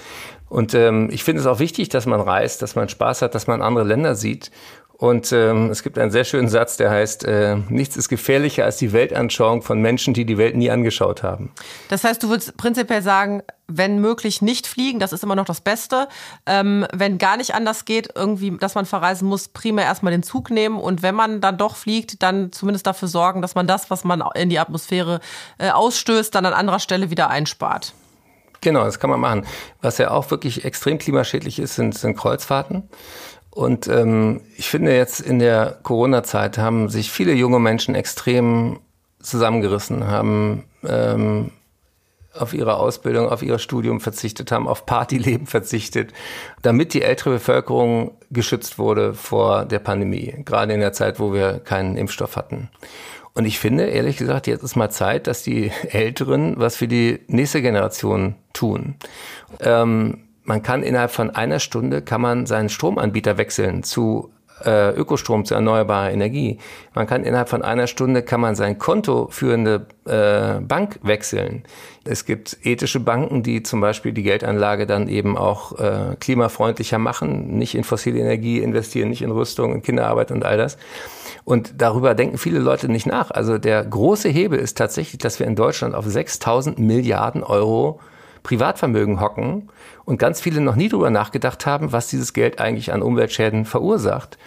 Und 0.48 0.74
ähm, 0.74 1.08
ich 1.12 1.22
finde 1.22 1.40
es 1.40 1.46
auch 1.46 1.60
wichtig, 1.60 1.88
dass 1.88 2.06
man 2.06 2.20
reist, 2.20 2.62
dass 2.62 2.74
man 2.74 2.88
Spaß 2.88 3.22
hat, 3.22 3.34
dass 3.36 3.46
man 3.46 3.62
andere 3.62 3.84
Länder 3.84 4.16
sieht. 4.16 4.50
Und 4.98 5.30
ähm, 5.32 5.70
es 5.70 5.82
gibt 5.82 5.98
einen 5.98 6.10
sehr 6.10 6.24
schönen 6.24 6.48
Satz, 6.48 6.78
der 6.78 6.90
heißt, 6.90 7.24
äh, 7.24 7.56
nichts 7.68 7.96
ist 7.96 8.08
gefährlicher 8.08 8.64
als 8.64 8.78
die 8.78 8.94
Weltanschauung 8.94 9.60
von 9.60 9.80
Menschen, 9.82 10.14
die 10.14 10.24
die 10.24 10.38
Welt 10.38 10.56
nie 10.56 10.70
angeschaut 10.70 11.22
haben. 11.22 11.52
Das 11.88 12.02
heißt, 12.02 12.22
du 12.22 12.30
würdest 12.30 12.56
prinzipiell 12.56 13.02
sagen, 13.02 13.42
wenn 13.68 14.00
möglich 14.00 14.40
nicht 14.40 14.66
fliegen, 14.66 14.98
das 14.98 15.12
ist 15.12 15.22
immer 15.22 15.36
noch 15.36 15.44
das 15.44 15.60
Beste. 15.60 16.08
Ähm, 16.46 16.86
wenn 16.94 17.18
gar 17.18 17.36
nicht 17.36 17.54
anders 17.54 17.84
geht, 17.84 18.08
irgendwie, 18.14 18.56
dass 18.56 18.74
man 18.74 18.86
verreisen 18.86 19.28
muss, 19.28 19.48
primär 19.48 19.84
erstmal 19.84 20.12
den 20.12 20.22
Zug 20.22 20.50
nehmen 20.50 20.78
und 20.78 21.02
wenn 21.02 21.14
man 21.14 21.42
dann 21.42 21.58
doch 21.58 21.76
fliegt, 21.76 22.22
dann 22.22 22.52
zumindest 22.52 22.86
dafür 22.86 23.08
sorgen, 23.08 23.42
dass 23.42 23.54
man 23.54 23.66
das, 23.66 23.90
was 23.90 24.04
man 24.04 24.22
in 24.34 24.48
die 24.48 24.58
Atmosphäre 24.58 25.20
äh, 25.58 25.70
ausstößt, 25.70 26.34
dann 26.34 26.46
an 26.46 26.54
anderer 26.54 26.78
Stelle 26.78 27.10
wieder 27.10 27.28
einspart. 27.28 27.92
Genau, 28.62 28.84
das 28.84 28.98
kann 28.98 29.10
man 29.10 29.20
machen. 29.20 29.46
Was 29.82 29.98
ja 29.98 30.10
auch 30.10 30.30
wirklich 30.30 30.64
extrem 30.64 30.98
klimaschädlich 30.98 31.58
ist, 31.58 31.74
sind, 31.74 31.96
sind 31.96 32.16
Kreuzfahrten. 32.16 32.88
Und 33.56 33.88
ähm, 33.88 34.42
ich 34.58 34.68
finde 34.68 34.94
jetzt 34.94 35.18
in 35.18 35.38
der 35.38 35.78
Corona-Zeit 35.82 36.58
haben 36.58 36.90
sich 36.90 37.10
viele 37.10 37.32
junge 37.32 37.58
Menschen 37.58 37.94
extrem 37.94 38.80
zusammengerissen, 39.18 40.08
haben 40.08 40.64
ähm, 40.86 41.52
auf 42.34 42.52
ihre 42.52 42.76
Ausbildung, 42.76 43.30
auf 43.30 43.42
ihr 43.42 43.58
Studium 43.58 44.00
verzichtet, 44.00 44.52
haben 44.52 44.68
auf 44.68 44.84
Partyleben 44.84 45.46
verzichtet, 45.46 46.12
damit 46.60 46.92
die 46.92 47.00
ältere 47.00 47.30
Bevölkerung 47.30 48.18
geschützt 48.30 48.78
wurde 48.78 49.14
vor 49.14 49.64
der 49.64 49.78
Pandemie, 49.78 50.34
gerade 50.44 50.74
in 50.74 50.80
der 50.80 50.92
Zeit, 50.92 51.18
wo 51.18 51.32
wir 51.32 51.58
keinen 51.60 51.96
Impfstoff 51.96 52.36
hatten. 52.36 52.68
Und 53.32 53.46
ich 53.46 53.58
finde, 53.58 53.86
ehrlich 53.86 54.18
gesagt, 54.18 54.48
jetzt 54.48 54.64
ist 54.64 54.76
mal 54.76 54.90
Zeit, 54.90 55.26
dass 55.26 55.42
die 55.42 55.70
Älteren 55.88 56.58
was 56.58 56.76
für 56.76 56.88
die 56.88 57.20
nächste 57.26 57.62
Generation 57.62 58.34
tun. 58.52 58.96
Ähm, 59.60 60.25
man 60.46 60.62
kann 60.62 60.82
innerhalb 60.82 61.10
von 61.10 61.30
einer 61.30 61.58
Stunde 61.58 62.02
kann 62.02 62.20
man 62.20 62.46
seinen 62.46 62.68
Stromanbieter 62.68 63.36
wechseln 63.36 63.82
zu 63.82 64.30
äh, 64.64 64.90
Ökostrom, 64.94 65.44
zu 65.44 65.54
erneuerbarer 65.54 66.10
Energie. 66.12 66.58
Man 66.94 67.06
kann 67.06 67.24
innerhalb 67.24 67.48
von 67.48 67.62
einer 67.62 67.86
Stunde 67.86 68.22
kann 68.22 68.40
man 68.40 68.54
sein 68.54 68.78
Konto 68.78 69.28
führende 69.30 69.86
äh, 70.06 70.60
Bank 70.60 70.98
wechseln. 71.02 71.64
Es 72.04 72.24
gibt 72.24 72.56
ethische 72.62 73.00
Banken, 73.00 73.42
die 73.42 73.62
zum 73.62 73.80
Beispiel 73.80 74.12
die 74.12 74.22
Geldanlage 74.22 74.86
dann 74.86 75.08
eben 75.08 75.36
auch 75.36 75.78
äh, 75.78 76.16
klimafreundlicher 76.20 76.98
machen, 76.98 77.58
nicht 77.58 77.74
in 77.74 77.84
fossile 77.84 78.18
Energie 78.18 78.60
investieren, 78.60 79.10
nicht 79.10 79.22
in 79.22 79.30
Rüstung, 79.30 79.74
in 79.74 79.82
Kinderarbeit 79.82 80.30
und 80.30 80.44
all 80.44 80.56
das. 80.56 80.78
Und 81.44 81.74
darüber 81.78 82.14
denken 82.14 82.38
viele 82.38 82.58
Leute 82.58 82.88
nicht 82.88 83.06
nach. 83.06 83.30
Also 83.30 83.58
der 83.58 83.84
große 83.84 84.28
Hebel 84.28 84.58
ist 84.58 84.78
tatsächlich, 84.78 85.18
dass 85.18 85.38
wir 85.38 85.46
in 85.46 85.54
Deutschland 85.54 85.94
auf 85.94 86.06
6000 86.06 86.78
Milliarden 86.78 87.42
Euro 87.42 88.00
Privatvermögen 88.46 89.20
hocken 89.20 89.70
und 90.04 90.18
ganz 90.18 90.40
viele 90.40 90.60
noch 90.60 90.76
nie 90.76 90.88
darüber 90.88 91.10
nachgedacht 91.10 91.66
haben, 91.66 91.90
was 91.90 92.06
dieses 92.06 92.32
Geld 92.32 92.60
eigentlich 92.60 92.92
an 92.92 93.02
Umweltschäden 93.02 93.64
verursacht. 93.64 94.38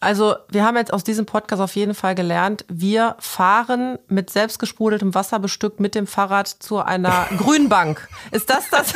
Also 0.00 0.34
wir 0.50 0.64
haben 0.64 0.76
jetzt 0.76 0.92
aus 0.92 1.04
diesem 1.04 1.26
Podcast 1.26 1.62
auf 1.62 1.76
jeden 1.76 1.94
Fall 1.94 2.16
gelernt, 2.16 2.64
wir 2.68 3.14
fahren 3.20 4.00
mit 4.08 4.30
selbstgesprudeltem 4.30 5.14
Wasser 5.14 5.38
bestückt 5.38 5.78
mit 5.78 5.94
dem 5.94 6.08
Fahrrad 6.08 6.48
zu 6.48 6.80
einer 6.80 7.28
Grünbank. 7.38 8.08
Ist 8.32 8.50
das 8.50 8.68
das? 8.68 8.92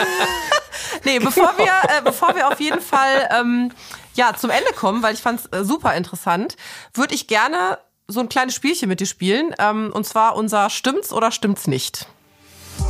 nee, 1.05 1.21
bevor 1.21 1.53
wir, 1.57 1.67
äh, 1.67 2.03
bevor 2.03 2.35
wir 2.35 2.49
auf 2.49 2.61
jeden 2.61 2.81
Fall 2.81 3.29
ähm, 3.31 3.71
ja, 4.15 4.35
zum 4.37 4.51
Ende 4.51 4.73
kommen, 4.75 5.03
weil 5.05 5.15
ich 5.15 5.23
fand 5.23 5.41
es 5.41 5.47
äh, 5.47 5.65
super 5.65 5.95
interessant, 5.95 6.57
würde 6.93 7.15
ich 7.15 7.29
gerne 7.29 7.79
so 8.09 8.19
ein 8.19 8.29
kleines 8.29 8.57
Spielchen 8.57 8.89
mit 8.89 8.99
dir 8.99 9.07
spielen. 9.07 9.55
Ähm, 9.61 9.93
und 9.95 10.05
zwar 10.07 10.35
unser 10.35 10.71
Stimmt's 10.71 11.13
oder 11.13 11.31
stimmt's 11.31 11.69
nicht? 11.69 12.09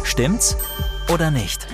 Stimmt's 0.04 0.56
oder 1.12 1.30
nicht? 1.30 1.66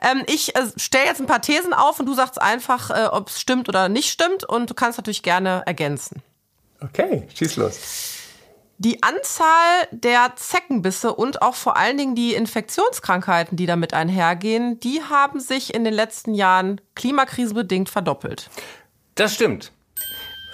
Ähm, 0.00 0.22
ich 0.26 0.54
äh, 0.56 0.66
stelle 0.76 1.06
jetzt 1.06 1.20
ein 1.20 1.26
paar 1.26 1.42
Thesen 1.42 1.72
auf 1.72 2.00
und 2.00 2.06
du 2.06 2.14
sagst 2.14 2.40
einfach, 2.40 2.90
äh, 2.90 3.06
ob 3.06 3.28
es 3.28 3.40
stimmt 3.40 3.68
oder 3.68 3.88
nicht 3.88 4.10
stimmt 4.10 4.44
und 4.44 4.70
du 4.70 4.74
kannst 4.74 4.98
natürlich 4.98 5.22
gerne 5.22 5.62
ergänzen. 5.66 6.22
Okay, 6.80 7.26
schieß 7.34 7.56
los. 7.56 8.14
Die 8.80 9.02
Anzahl 9.02 9.88
der 9.90 10.34
Zeckenbisse 10.36 11.12
und 11.12 11.42
auch 11.42 11.56
vor 11.56 11.76
allen 11.76 11.98
Dingen 11.98 12.14
die 12.14 12.34
Infektionskrankheiten, 12.34 13.56
die 13.56 13.66
damit 13.66 13.92
einhergehen, 13.92 14.78
die 14.78 15.02
haben 15.02 15.40
sich 15.40 15.74
in 15.74 15.82
den 15.82 15.94
letzten 15.94 16.32
Jahren 16.32 16.80
klimakrisebedingt 16.94 17.88
verdoppelt. 17.88 18.48
Das 19.16 19.34
stimmt. 19.34 19.72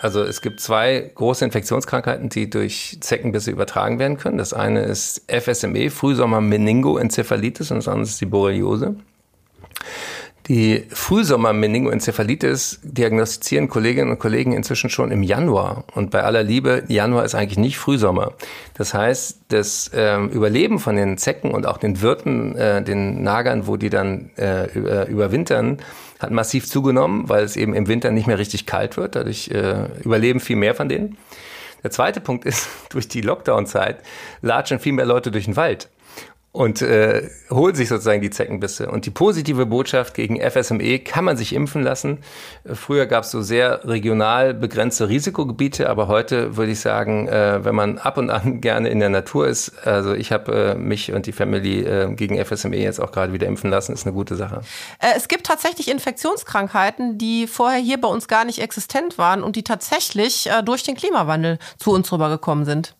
Also 0.05 0.23
es 0.23 0.43
gibt 0.43 0.61
zwei 0.61 1.11
große 1.14 1.47
Infektionskrankheiten, 1.47 2.29
die 2.29 2.51
durch 2.51 2.99
Zeckenbisse 3.01 3.51
übertragen 3.51 3.99
werden 3.99 4.19
können. 4.19 4.37
Das 4.37 4.53
eine 4.53 4.83
ist 4.83 5.23
FSME, 5.33 5.88
Frühsommer-Meningoenzephalitis, 5.88 7.71
und 7.71 7.79
das 7.79 7.88
andere 7.88 8.03
ist 8.03 8.21
die 8.21 8.27
Borreliose. 8.27 8.97
Die 10.49 10.85
Frühsommer-Meningoenzephalitis 10.90 12.81
diagnostizieren 12.83 13.71
Kolleginnen 13.71 14.11
und 14.11 14.19
Kollegen 14.19 14.53
inzwischen 14.53 14.90
schon 14.90 15.11
im 15.11 15.23
Januar. 15.23 15.85
Und 15.95 16.11
bei 16.11 16.23
aller 16.23 16.43
Liebe, 16.43 16.83
Januar 16.88 17.25
ist 17.25 17.35
eigentlich 17.35 17.57
nicht 17.57 17.79
Frühsommer. 17.79 18.35
Das 18.75 18.93
heißt, 18.93 19.38
das 19.49 19.90
ähm, 19.95 20.29
Überleben 20.29 20.81
von 20.81 20.97
den 20.97 21.17
Zecken 21.17 21.51
und 21.51 21.67
auch 21.67 21.79
den 21.79 22.03
Wirten, 22.03 22.57
äh, 22.57 22.83
den 22.83 23.23
Nagern, 23.23 23.67
wo 23.67 23.79
die 23.79 23.88
dann 23.88 24.33
äh, 24.37 24.64
äh, 24.67 25.11
überwintern, 25.11 25.79
hat 26.25 26.31
massiv 26.31 26.67
zugenommen, 26.67 27.29
weil 27.29 27.45
es 27.45 27.57
eben 27.57 27.75
im 27.75 27.87
Winter 27.87 28.11
nicht 28.11 28.27
mehr 28.27 28.39
richtig 28.39 28.67
kalt 28.67 28.97
wird. 28.97 29.15
Dadurch 29.15 29.49
äh, 29.49 29.87
überleben 30.03 30.41
viel 30.41 30.57
mehr 30.57 30.75
von 30.75 30.89
denen. 30.89 31.17
Der 31.83 31.91
zweite 31.91 32.21
Punkt 32.21 32.45
ist, 32.47 32.69
durch 32.91 33.09
die 33.09 33.21
Lockdown-Zeit 33.21 33.99
latschen 34.43 34.81
viel 34.81 34.93
mehr 34.93 35.07
Leute 35.07 35.31
durch 35.31 35.45
den 35.45 35.57
Wald 35.57 35.89
und 36.55 36.83
äh, 36.83 37.29
holt 37.51 37.77
sich 37.77 37.88
sozusagen 37.88 38.23
die 38.23 38.31
Zeckenbisse. 38.31 38.88
Und 38.88 39.07
die 39.07 39.11
positive 39.11 39.67
Botschaft 39.67 40.14
gegen 40.14 40.40
FSME 40.40 41.01
kann 41.01 41.25
man 41.25 41.37
sich 41.37 41.53
impfen 41.53 41.83
lassen. 41.83 42.19
Früher 42.64 43.07
gab 43.07 43.25
es 43.25 43.33
so 43.33 43.43
sehr 43.43 43.85
regional 43.85 44.55
begrenzte 44.55 45.09
Risikogebiete, 45.09 45.90
aber 45.90 46.07
heute 46.07 46.57
würde 46.57 46.71
ich 46.71 46.79
sagen, 46.79 47.27
äh, 47.27 47.64
wenn 47.64 47.75
man 47.75 47.99
ab 47.99 48.19
und 48.19 48.31
an 48.31 48.61
gerne 48.61 48.88
in 48.88 49.01
der 49.01 49.09
Natur 49.09 49.49
ist, 49.49 49.85
also 49.85 50.14
ich 50.14 50.31
habe 50.31 50.53
äh, 50.53 50.75
mich 50.77 51.12
und 51.12 51.27
die 51.27 51.33
Family 51.33 51.81
äh, 51.81 52.14
gegen 52.14 52.43
FSME 52.43 52.77
jetzt 52.77 53.01
auch 53.01 53.11
gerade 53.11 53.33
wieder 53.33 53.49
impfen 53.49 53.69
lassen, 53.69 53.93
ist 53.93 54.07
eine 54.07 54.14
gute 54.14 54.37
Sache. 54.37 54.61
Äh, 55.01 55.09
es 55.17 55.27
gibt 55.27 55.47
tatsächlich 55.47 55.90
Infektionskrankheiten, 55.90 57.19
die 57.19 57.49
vorher 57.49 57.81
hier 57.81 58.01
bei 58.01 58.07
uns 58.07 58.29
gar 58.29 58.45
nicht 58.45 58.61
existent 58.61 59.19
waren 59.19 59.43
und 59.43 59.57
die 59.57 59.64
tatsächlich 59.64 60.49
äh, 60.49 60.62
durch 60.62 60.85
den 60.85 60.95
Klimawandel 60.95 61.59
zu 61.81 61.90
uns 61.90 62.12
rübergekommen 62.12 62.64
sind. 62.64 62.95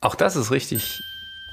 Auch 0.00 0.14
das 0.14 0.36
ist 0.36 0.50
richtig. 0.50 1.02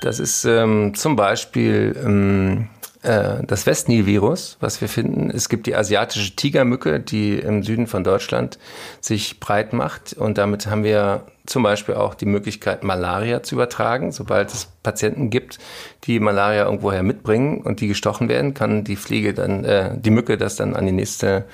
Das 0.01 0.19
ist 0.19 0.45
ähm, 0.45 0.93
zum 0.95 1.15
Beispiel 1.15 1.95
ähm, 2.03 2.69
äh, 3.01 3.43
das 3.45 3.65
Westnil-Virus, 3.65 4.57
was 4.59 4.81
wir 4.81 4.89
finden. 4.89 5.29
Es 5.29 5.49
gibt 5.49 5.67
die 5.67 5.75
asiatische 5.75 6.35
Tigermücke, 6.35 6.99
die 6.99 7.35
im 7.35 7.63
Süden 7.63 7.88
von 7.88 8.03
Deutschland 8.03 8.59
sich 9.01 9.39
breit 9.39 9.73
macht. 9.73 10.13
Und 10.13 10.38
damit 10.38 10.67
haben 10.67 10.83
wir 10.83 11.23
zum 11.45 11.63
Beispiel 11.63 11.95
auch 11.95 12.13
die 12.13 12.25
Möglichkeit, 12.25 12.83
Malaria 12.83 13.41
zu 13.43 13.55
übertragen. 13.55 14.12
Sobald 14.12 14.53
es 14.53 14.67
Patienten 14.83 15.29
gibt, 15.29 15.59
die 16.05 16.19
Malaria 16.19 16.65
irgendwoher 16.65 17.03
mitbringen 17.03 17.62
und 17.62 17.81
die 17.81 17.88
gestochen 17.88 18.29
werden, 18.29 18.53
kann 18.53 18.83
die 18.83 18.95
Fliege 18.95 19.33
dann, 19.33 19.65
äh, 19.65 19.97
die 19.97 20.12
Mücke 20.12 20.38
das 20.38 20.55
dann 20.55 20.75
an 20.75 20.85
die 20.85 20.91
nächste 20.91 21.45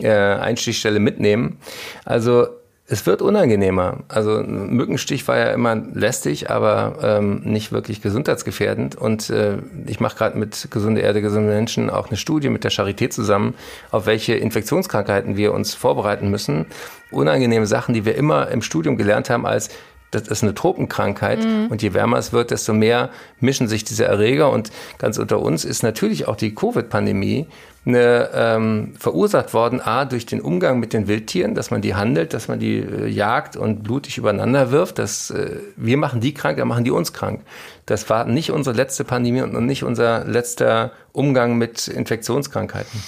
äh, 0.00 0.10
Einstichstelle 0.10 1.00
mitnehmen. 1.00 1.58
Also 2.04 2.48
es 2.88 3.04
wird 3.04 3.20
unangenehmer. 3.20 4.04
Also 4.06 4.42
Mückenstich 4.42 5.26
war 5.26 5.36
ja 5.36 5.50
immer 5.50 5.74
lästig, 5.74 6.50
aber 6.50 6.98
ähm, 7.02 7.40
nicht 7.42 7.72
wirklich 7.72 8.00
gesundheitsgefährdend. 8.00 8.94
Und 8.94 9.28
äh, 9.28 9.58
ich 9.86 9.98
mache 9.98 10.16
gerade 10.16 10.38
mit 10.38 10.68
Gesunde 10.70 11.00
Erde, 11.00 11.20
gesunde 11.20 11.52
Menschen 11.52 11.90
auch 11.90 12.08
eine 12.08 12.16
Studie 12.16 12.48
mit 12.48 12.62
der 12.62 12.70
Charité 12.70 13.10
zusammen, 13.10 13.54
auf 13.90 14.06
welche 14.06 14.34
Infektionskrankheiten 14.34 15.36
wir 15.36 15.52
uns 15.52 15.74
vorbereiten 15.74 16.30
müssen. 16.30 16.66
Unangenehme 17.10 17.66
Sachen, 17.66 17.92
die 17.92 18.04
wir 18.04 18.14
immer 18.14 18.48
im 18.48 18.62
Studium 18.62 18.96
gelernt 18.96 19.30
haben 19.30 19.46
als 19.46 19.70
das 20.10 20.28
ist 20.28 20.42
eine 20.42 20.54
Tropenkrankheit 20.54 21.44
mhm. 21.44 21.66
und 21.68 21.82
je 21.82 21.94
wärmer 21.94 22.18
es 22.18 22.32
wird, 22.32 22.50
desto 22.50 22.72
mehr 22.72 23.10
mischen 23.40 23.68
sich 23.68 23.84
diese 23.84 24.04
Erreger 24.04 24.50
und 24.50 24.70
ganz 24.98 25.18
unter 25.18 25.40
uns 25.40 25.64
ist 25.64 25.82
natürlich 25.82 26.28
auch 26.28 26.36
die 26.36 26.54
Covid-Pandemie 26.54 27.46
eine, 27.86 28.30
ähm, 28.34 28.94
verursacht 28.98 29.54
worden, 29.54 29.80
a, 29.80 30.04
durch 30.04 30.26
den 30.26 30.40
Umgang 30.40 30.80
mit 30.80 30.92
den 30.92 31.06
Wildtieren, 31.06 31.54
dass 31.54 31.70
man 31.70 31.82
die 31.82 31.94
handelt, 31.94 32.34
dass 32.34 32.48
man 32.48 32.58
die 32.58 32.78
äh, 32.78 33.06
jagt 33.06 33.56
und 33.56 33.84
blutig 33.84 34.18
übereinander 34.18 34.72
wirft. 34.72 34.98
Das, 34.98 35.30
äh, 35.30 35.60
wir 35.76 35.96
machen 35.96 36.20
die 36.20 36.34
krank, 36.34 36.58
dann 36.58 36.66
machen 36.66 36.84
die 36.84 36.90
uns 36.90 37.12
krank. 37.12 37.42
Das 37.86 38.10
war 38.10 38.24
nicht 38.24 38.50
unsere 38.50 38.74
letzte 38.74 39.04
Pandemie 39.04 39.42
und 39.42 39.66
nicht 39.66 39.84
unser 39.84 40.24
letzter 40.24 40.90
Umgang 41.12 41.58
mit 41.58 41.86
Infektionskrankheiten. 41.86 43.00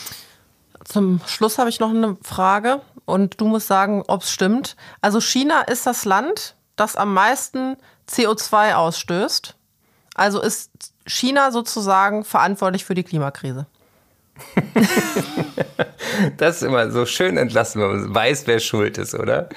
Zum 0.85 1.21
Schluss 1.27 1.59
habe 1.59 1.69
ich 1.69 1.81
noch 1.81 1.91
eine 1.91 2.17
Frage 2.23 2.81
und 3.05 3.41
du 3.41 3.47
musst 3.47 3.67
sagen, 3.67 4.05
ob 4.07 4.23
es 4.23 4.31
stimmt. 4.31 4.77
Also 5.01 5.21
China 5.21 5.63
ist 5.63 5.87
das 5.87 6.05
Land, 6.05 6.55
das 6.81 6.97
am 6.97 7.15
meisten 7.15 7.77
CO2 8.09 8.75
ausstößt. 8.75 9.55
Also 10.15 10.41
ist 10.41 10.71
China 11.07 11.53
sozusagen 11.53 12.25
verantwortlich 12.25 12.85
für 12.85 12.95
die 12.95 13.05
Klimakrise. 13.05 13.67
das 16.37 16.57
ist 16.57 16.63
immer 16.63 16.91
so 16.91 17.07
schön 17.07 17.37
entlassen, 17.37 17.83
wenn 17.83 17.89
man 17.89 18.15
weiß, 18.15 18.47
wer 18.47 18.61
schuld 18.61 18.99
ist, 18.99 19.15
oder? 19.15 19.49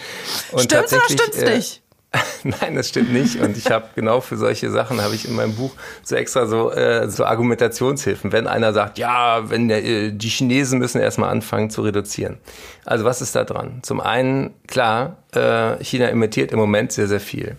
Und 0.51 0.63
stimmt's 0.63 0.93
oder 0.93 1.03
stimmt's 1.03 1.37
äh, 1.37 1.57
nicht? 1.57 1.81
Nein, 2.43 2.75
das 2.75 2.89
stimmt 2.89 3.13
nicht. 3.13 3.39
Und 3.39 3.57
ich 3.57 3.71
habe 3.71 3.87
genau 3.95 4.19
für 4.19 4.35
solche 4.35 4.69
Sachen 4.69 5.01
habe 5.01 5.15
ich 5.15 5.27
in 5.27 5.35
meinem 5.35 5.55
Buch 5.55 5.71
so 6.03 6.15
extra 6.15 6.45
so, 6.45 6.71
äh, 6.71 7.09
so 7.09 7.23
Argumentationshilfen. 7.23 8.31
Wenn 8.31 8.47
einer 8.47 8.73
sagt, 8.73 8.97
ja, 8.97 9.49
wenn 9.49 9.69
der, 9.69 9.83
äh, 9.83 10.11
die 10.11 10.27
Chinesen 10.27 10.79
müssen 10.79 10.99
erstmal 10.99 11.29
anfangen 11.29 11.69
zu 11.69 11.81
reduzieren. 11.81 12.37
Also 12.85 13.05
was 13.05 13.21
ist 13.21 13.35
da 13.35 13.45
dran? 13.45 13.79
Zum 13.83 14.01
einen, 14.01 14.53
klar, 14.67 15.17
äh, 15.33 15.81
China 15.83 16.09
emittiert 16.09 16.51
im 16.51 16.59
Moment 16.59 16.91
sehr, 16.91 17.07
sehr 17.07 17.21
viel. 17.21 17.55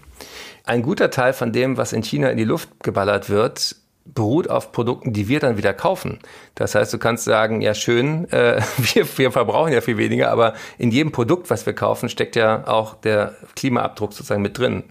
Ein 0.65 0.83
guter 0.83 1.11
Teil 1.11 1.33
von 1.33 1.53
dem, 1.53 1.77
was 1.77 1.93
in 1.93 2.03
China 2.03 2.29
in 2.29 2.37
die 2.37 2.45
Luft 2.45 2.69
geballert 2.83 3.31
wird, 3.31 3.77
beruht 4.05 4.51
auf 4.51 4.73
Produkten, 4.73 5.12
die 5.12 5.29
wir 5.29 5.41
dann 5.41 5.57
wieder 5.57 5.73
kaufen. 5.73 6.19
Das 6.55 6.75
heißt, 6.75 6.93
du 6.93 6.99
kannst 6.99 7.25
sagen, 7.25 7.61
ja 7.61 7.75
schön, 7.75 8.31
äh, 8.31 8.61
wir, 8.77 9.19
wir 9.19 9.33
verbrauchen 9.33 9.73
ja 9.73 9.81
viel 9.81 9.97
weniger, 9.97 10.31
aber 10.31 10.55
in 10.79 10.91
jedem 10.91 11.12
Produkt, 11.12 11.51
was 11.51 11.67
wir 11.67 11.73
kaufen, 11.73 12.09
steckt 12.09 12.37
ja 12.37 12.67
auch 12.67 12.95
der 12.95 13.35
Klimaabdruck 13.57 14.12
sozusagen 14.12 14.43
mit 14.43 14.59
drin. 14.59 14.85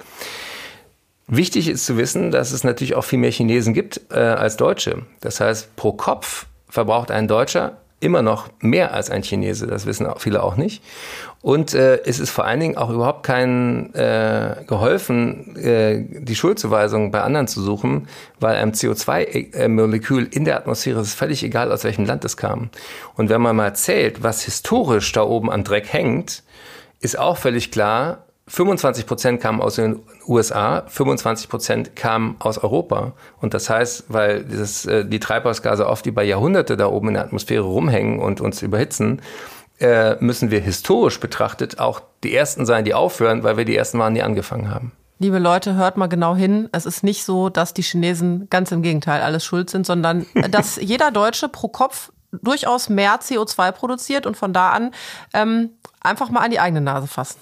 Wichtig 1.27 1.69
ist 1.69 1.85
zu 1.85 1.97
wissen, 1.97 2.31
dass 2.31 2.51
es 2.51 2.63
natürlich 2.63 2.95
auch 2.95 3.05
viel 3.05 3.19
mehr 3.19 3.31
Chinesen 3.31 3.73
gibt 3.73 4.01
äh, 4.11 4.19
als 4.19 4.57
Deutsche. 4.57 5.05
Das 5.21 5.39
heißt, 5.39 5.75
pro 5.75 5.93
Kopf 5.93 6.47
verbraucht 6.67 7.11
ein 7.11 7.27
Deutscher 7.27 7.77
immer 8.01 8.21
noch 8.21 8.49
mehr 8.59 8.93
als 8.93 9.09
ein 9.09 9.23
Chinese. 9.23 9.67
Das 9.67 9.85
wissen 9.85 10.05
auch 10.05 10.19
viele 10.19 10.43
auch 10.43 10.57
nicht. 10.57 10.83
Und 11.41 11.73
äh, 11.73 12.01
es 12.03 12.19
ist 12.19 12.29
vor 12.29 12.45
allen 12.45 12.59
Dingen 12.59 12.77
auch 12.77 12.89
überhaupt 12.89 13.23
kein 13.23 13.93
äh, 13.93 14.63
geholfen, 14.67 15.55
äh, 15.55 16.03
die 16.09 16.35
Schuldzuweisung 16.35 17.11
bei 17.11 17.21
anderen 17.21 17.47
zu 17.47 17.61
suchen, 17.61 18.07
weil 18.39 18.57
einem 18.57 18.71
CO2-Molekül 18.71 20.27
in 20.31 20.45
der 20.45 20.57
Atmosphäre 20.57 20.99
ist 20.99 21.13
völlig 21.13 21.43
egal, 21.43 21.71
aus 21.71 21.83
welchem 21.83 22.05
Land 22.05 22.25
es 22.25 22.37
kam. 22.37 22.69
Und 23.15 23.29
wenn 23.29 23.41
man 23.41 23.55
mal 23.55 23.75
zählt, 23.75 24.23
was 24.23 24.43
historisch 24.43 25.11
da 25.13 25.23
oben 25.23 25.49
an 25.49 25.63
Dreck 25.63 25.93
hängt, 25.93 26.43
ist 26.99 27.17
auch 27.17 27.37
völlig 27.37 27.71
klar, 27.71 28.25
25 28.51 29.05
Prozent 29.05 29.41
kamen 29.41 29.61
aus 29.61 29.75
den 29.75 30.01
USA, 30.27 30.83
25 30.85 31.47
Prozent 31.47 31.95
kamen 31.95 32.35
aus 32.39 32.57
Europa. 32.57 33.13
Und 33.39 33.53
das 33.53 33.69
heißt, 33.69 34.05
weil 34.09 34.43
dieses, 34.43 34.85
äh, 34.85 35.05
die 35.05 35.21
Treibhausgase 35.21 35.87
oft 35.87 36.05
über 36.05 36.21
Jahrhunderte 36.21 36.75
da 36.75 36.87
oben 36.87 37.07
in 37.07 37.13
der 37.13 37.23
Atmosphäre 37.23 37.63
rumhängen 37.63 38.19
und 38.19 38.41
uns 38.41 38.61
überhitzen, 38.61 39.21
äh, 39.79 40.15
müssen 40.21 40.51
wir 40.51 40.59
historisch 40.59 41.21
betrachtet 41.21 41.79
auch 41.79 42.01
die 42.25 42.35
Ersten 42.35 42.65
sein, 42.65 42.83
die 42.83 42.93
aufhören, 42.93 43.43
weil 43.43 43.55
wir 43.55 43.63
die 43.63 43.75
Ersten 43.75 43.99
waren, 43.99 44.15
die 44.15 44.21
angefangen 44.21 44.69
haben. 44.69 44.91
Liebe 45.19 45.39
Leute, 45.39 45.75
hört 45.75 45.95
mal 45.95 46.07
genau 46.07 46.35
hin. 46.35 46.67
Es 46.73 46.85
ist 46.85 47.05
nicht 47.05 47.23
so, 47.23 47.47
dass 47.47 47.73
die 47.73 47.83
Chinesen 47.83 48.49
ganz 48.49 48.73
im 48.73 48.81
Gegenteil 48.81 49.21
alles 49.21 49.45
schuld 49.45 49.69
sind, 49.69 49.85
sondern 49.85 50.25
dass 50.49 50.75
jeder 50.81 51.11
Deutsche 51.11 51.47
pro 51.47 51.69
Kopf 51.69 52.11
durchaus 52.33 52.89
mehr 52.89 53.21
CO2 53.21 53.71
produziert 53.71 54.25
und 54.25 54.35
von 54.35 54.51
da 54.51 54.71
an 54.71 54.91
ähm, 55.33 55.69
einfach 56.01 56.29
mal 56.29 56.41
an 56.41 56.51
die 56.51 56.59
eigene 56.59 56.81
Nase 56.81 57.07
fassen. 57.07 57.39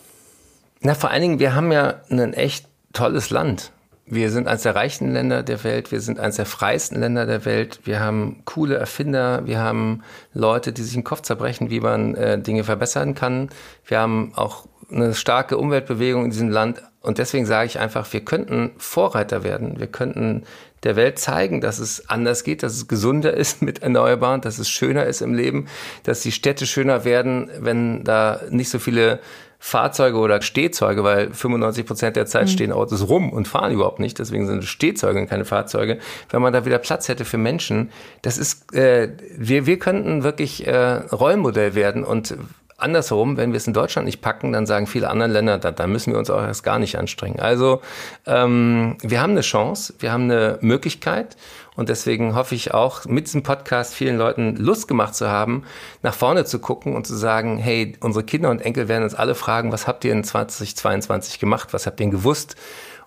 Na, 0.82 0.94
vor 0.94 1.10
allen 1.12 1.22
Dingen, 1.22 1.40
wir 1.40 1.56
haben 1.56 1.72
ja 1.72 1.96
ein 2.10 2.34
echt 2.34 2.66
tolles 2.94 3.30
Land. 3.30 3.72
Wir 4.06 4.32
sind 4.32 4.48
eines 4.48 4.64
der 4.64 4.76
reichsten 4.76 5.12
Länder 5.12 5.44
der 5.44 5.64
Welt, 5.64 5.92
wir 5.92 6.00
sind 6.00 6.20
eines 6.20 6.38
der 6.38 6.46
freiesten 6.46 7.00
Länder 7.00 7.28
der 7.28 7.46
Welt, 7.46 7.82
wir 7.84 8.00
haben 8.00 8.42
coole 8.46 8.76
Erfinder, 8.76 9.46
wir 9.46 9.60
haben 9.60 10.02
Leute, 10.34 10.74
die 10.74 10.82
sich 10.82 10.94
den 10.94 11.04
Kopf 11.04 11.22
zerbrechen, 11.22 11.70
wie 11.70 11.80
man 11.80 12.16
äh, 12.16 12.40
Dinge 12.40 12.64
verbessern 12.64 13.14
kann. 13.14 13.50
Wir 13.86 14.00
haben 14.00 14.32
auch 14.36 14.66
eine 14.90 15.14
starke 15.14 15.58
Umweltbewegung 15.58 16.26
in 16.26 16.32
diesem 16.32 16.50
Land 16.50 16.82
und 17.02 17.20
deswegen 17.20 17.46
sage 17.46 17.68
ich 17.68 17.78
einfach, 17.78 18.12
wir 18.12 18.22
könnten 18.22 18.72
Vorreiter 18.78 19.44
werden, 19.44 19.80
wir 19.80 19.88
könnten 19.88 20.44
der 20.82 20.96
Welt 20.96 21.20
zeigen, 21.20 21.62
dass 21.62 21.78
es 21.78 22.10
anders 22.10 22.44
geht, 22.44 22.64
dass 22.64 22.74
es 22.74 22.88
gesunder 22.88 23.34
ist 23.36 23.62
mit 23.62 23.84
Erneuerbaren, 23.84 24.42
dass 24.42 24.58
es 24.58 24.70
schöner 24.70 25.06
ist 25.06 25.22
im 25.22 25.36
Leben, 25.36 25.68
dass 26.04 26.22
die 26.22 26.32
Städte 26.32 26.66
schöner 26.66 27.06
werden, 27.06 27.52
wenn 27.60 28.04
da 28.06 28.42
nicht 28.50 28.70
so 28.70 28.80
viele 28.80 29.20
Fahrzeuge 29.62 30.18
oder 30.18 30.42
Stehzeuge, 30.42 31.04
weil 31.04 31.34
95 31.34 31.86
Prozent 31.86 32.16
der 32.16 32.26
Zeit 32.26 32.46
mhm. 32.46 32.52
stehen 32.52 32.72
Autos 32.72 33.10
rum 33.10 33.32
und 33.32 33.48
fahren 33.48 33.74
überhaupt 33.74 34.00
nicht, 34.00 34.18
deswegen 34.18 34.48
sind 34.48 34.64
es 34.64 34.70
Stehzeuge 34.70 35.20
und 35.20 35.28
keine 35.28 35.44
Fahrzeuge. 35.44 36.00
Wenn 36.30 36.42
man 36.42 36.54
da 36.54 36.66
wieder 36.66 36.78
Platz 36.78 37.10
hätte 37.10 37.26
für 37.26 37.38
Menschen, 37.38 37.92
das 38.22 38.38
ist, 38.38 38.74
äh, 38.74 39.10
wir, 39.38 39.66
wir 39.66 39.78
könnten 39.78 40.24
wirklich 40.24 40.66
äh, 40.66 40.94
Rollmodell 41.12 41.76
werden 41.76 42.06
und 42.06 42.38
andersherum, 42.78 43.38
wenn 43.38 43.52
wir 43.52 43.58
es 43.58 43.68
in 43.68 43.74
Deutschland 43.74 44.06
nicht 44.06 44.22
packen, 44.22 44.54
dann 44.54 44.66
sagen 44.66 44.88
viele 44.88 45.10
andere 45.10 45.30
Länder, 45.30 45.58
da, 45.58 45.72
da 45.72 45.88
müssen 45.88 46.14
wir 46.14 46.20
uns 46.20 46.30
auch 46.30 46.42
erst 46.42 46.64
gar 46.64 46.80
nicht 46.80 46.98
anstrengen. 46.98 47.40
Also 47.40 47.82
ähm, 48.26 48.98
wir 49.02 49.22
haben 49.22 49.32
eine 49.32 49.42
Chance, 49.42 49.94
wir 50.00 50.12
haben 50.12 50.24
eine 50.24 50.58
Möglichkeit 50.62 51.36
und 51.80 51.88
deswegen 51.88 52.36
hoffe 52.36 52.56
ich 52.56 52.74
auch, 52.74 53.06
mit 53.06 53.28
diesem 53.28 53.42
Podcast 53.42 53.96
vielen 53.96 54.18
Leuten 54.18 54.58
Lust 54.58 54.90
gemacht 54.90 55.16
zu 55.16 55.30
haben, 55.30 55.64
nach 56.02 56.14
vorne 56.14 56.44
zu 56.44 56.60
gucken 56.60 56.94
und 56.94 57.08
zu 57.08 57.16
sagen, 57.16 57.58
hey, 57.58 57.98
unsere 58.02 58.26
Kinder 58.26 58.50
und 58.50 58.62
Enkel 58.62 58.90
werden 58.90 59.06
uns 59.06 59.16
alle 59.16 59.34
fragen, 59.34 59.72
was 59.72 59.88
habt 59.88 60.04
ihr 60.04 60.12
in 60.12 60.26
2022 60.26 61.40
gemacht, 61.40 61.72
was 61.72 61.88
habt 61.88 62.02
ihr 62.02 62.10
gewusst? 62.10 62.58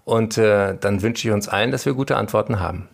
Und 0.07 0.39
äh, 0.39 0.75
dann 0.81 1.03
wünsche 1.03 1.29
ich 1.29 1.35
uns 1.35 1.49
allen, 1.49 1.71
dass 1.71 1.85
wir 1.85 1.93
gute 1.93 2.17
Antworten 2.17 2.61
haben 2.61 2.89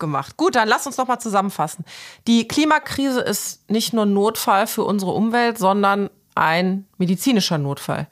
gemacht. 0.00 0.36
Gut, 0.36 0.56
dann 0.56 0.66
lass 0.66 0.88
uns 0.88 0.96
noch 0.96 1.06
mal 1.06 1.20
zusammenfassen. 1.20 1.84
Die 2.26 2.48
Klimakrise 2.48 3.20
ist 3.20 3.70
nicht 3.70 3.92
nur 3.92 4.06
Notfall 4.06 4.66
für 4.66 4.82
unsere 4.82 5.12
Umwelt, 5.12 5.58
sondern 5.58 6.10
ein 6.34 6.86
medizinischer 6.98 7.58
Notfall. 7.58 8.08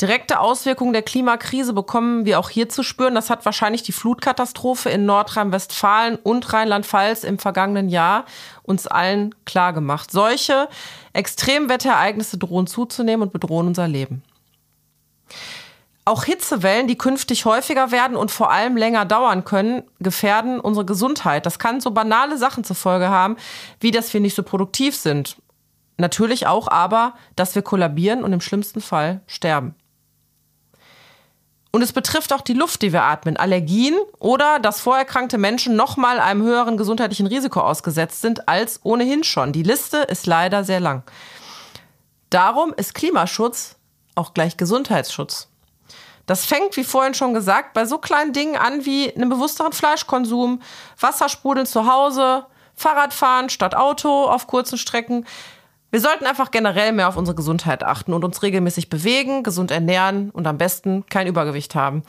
Direkte 0.00 0.40
Auswirkungen 0.40 0.92
der 0.92 1.02
Klimakrise 1.02 1.72
bekommen 1.72 2.24
wir 2.24 2.40
auch 2.40 2.50
hier 2.50 2.68
zu 2.68 2.82
spüren. 2.82 3.14
Das 3.14 3.30
hat 3.30 3.44
wahrscheinlich 3.44 3.82
die 3.82 3.92
Flutkatastrophe 3.92 4.90
in 4.90 5.06
Nordrhein-Westfalen 5.06 6.16
und 6.16 6.52
Rheinland-Pfalz 6.52 7.24
im 7.24 7.38
vergangenen 7.38 7.88
Jahr 7.88 8.24
uns 8.62 8.86
allen 8.86 9.34
klar 9.44 9.72
gemacht. 9.72 10.10
Solche 10.10 10.68
Extremwetterereignisse 11.12 12.38
drohen 12.38 12.66
zuzunehmen 12.66 13.22
und 13.22 13.32
bedrohen 13.32 13.68
unser 13.68 13.86
Leben. 13.86 14.22
Auch 16.04 16.24
Hitzewellen, 16.24 16.88
die 16.88 16.98
künftig 16.98 17.44
häufiger 17.44 17.92
werden 17.92 18.16
und 18.16 18.32
vor 18.32 18.50
allem 18.50 18.76
länger 18.76 19.04
dauern 19.04 19.44
können, 19.44 19.84
gefährden 20.00 20.58
unsere 20.58 20.84
Gesundheit. 20.84 21.46
Das 21.46 21.60
kann 21.60 21.80
so 21.80 21.92
banale 21.92 22.38
Sachen 22.38 22.64
zur 22.64 22.74
Folge 22.74 23.08
haben, 23.08 23.36
wie 23.78 23.92
dass 23.92 24.12
wir 24.12 24.20
nicht 24.20 24.34
so 24.34 24.42
produktiv 24.42 24.96
sind 24.96 25.36
Natürlich 25.98 26.46
auch 26.46 26.68
aber, 26.68 27.14
dass 27.36 27.54
wir 27.54 27.62
kollabieren 27.62 28.24
und 28.24 28.32
im 28.32 28.40
schlimmsten 28.40 28.80
Fall 28.80 29.20
sterben. 29.26 29.74
Und 31.74 31.80
es 31.80 31.94
betrifft 31.94 32.34
auch 32.34 32.42
die 32.42 32.52
Luft, 32.52 32.82
die 32.82 32.92
wir 32.92 33.02
atmen, 33.02 33.38
Allergien 33.38 33.96
oder 34.18 34.58
dass 34.58 34.80
vorerkrankte 34.80 35.38
Menschen 35.38 35.74
nochmal 35.74 36.20
einem 36.20 36.42
höheren 36.42 36.76
gesundheitlichen 36.76 37.26
Risiko 37.26 37.60
ausgesetzt 37.60 38.20
sind 38.20 38.46
als 38.46 38.80
ohnehin 38.84 39.24
schon. 39.24 39.52
Die 39.52 39.62
Liste 39.62 39.96
ist 39.96 40.26
leider 40.26 40.64
sehr 40.64 40.80
lang. 40.80 41.02
Darum 42.28 42.74
ist 42.74 42.94
Klimaschutz 42.94 43.76
auch 44.14 44.34
gleich 44.34 44.58
Gesundheitsschutz. 44.58 45.48
Das 46.26 46.44
fängt, 46.44 46.76
wie 46.76 46.84
vorhin 46.84 47.14
schon 47.14 47.34
gesagt, 47.34 47.72
bei 47.72 47.86
so 47.86 47.98
kleinen 47.98 48.34
Dingen 48.34 48.56
an 48.56 48.84
wie 48.84 49.14
einem 49.14 49.30
bewussteren 49.30 49.72
Fleischkonsum, 49.72 50.60
Wassersprudeln 51.00 51.66
zu 51.66 51.90
Hause, 51.90 52.46
Fahrrad 52.74 53.12
fahren 53.12 53.48
statt 53.48 53.74
Auto 53.74 54.26
auf 54.26 54.46
kurzen 54.46 54.78
Strecken. 54.78 55.26
Wir 55.92 56.00
sollten 56.00 56.24
einfach 56.24 56.50
generell 56.50 56.92
mehr 56.92 57.06
auf 57.06 57.18
unsere 57.18 57.34
Gesundheit 57.34 57.82
achten 57.82 58.14
und 58.14 58.24
uns 58.24 58.42
regelmäßig 58.42 58.88
bewegen, 58.88 59.42
gesund 59.42 59.70
ernähren 59.70 60.30
und 60.30 60.46
am 60.46 60.56
besten 60.56 61.04
kein 61.04 61.26
Übergewicht 61.26 61.74
haben. 61.74 62.02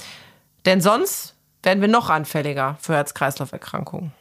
Denn 0.65 0.79
sonst 0.79 1.35
werden 1.63 1.81
wir 1.81 1.89
noch 1.89 2.09
anfälliger 2.09 2.77
für 2.79 2.93
Herz-Kreislauf-Erkrankungen. 2.93 4.13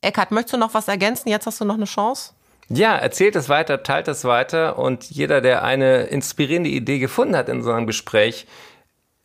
Eckhard, 0.00 0.32
möchtest 0.32 0.54
du 0.54 0.56
noch 0.56 0.74
was 0.74 0.88
ergänzen? 0.88 1.28
Jetzt 1.28 1.46
hast 1.46 1.60
du 1.60 1.64
noch 1.64 1.76
eine 1.76 1.84
Chance. 1.84 2.32
Ja, 2.70 2.96
erzählt 2.96 3.36
es 3.36 3.48
weiter, 3.48 3.84
teilt 3.84 4.08
es 4.08 4.24
weiter 4.24 4.76
und 4.76 5.04
jeder, 5.04 5.40
der 5.40 5.62
eine 5.62 6.02
inspirierende 6.04 6.70
Idee 6.70 6.98
gefunden 6.98 7.36
hat 7.36 7.48
in 7.48 7.62
so 7.62 7.70
einem 7.70 7.86
Gespräch, 7.86 8.48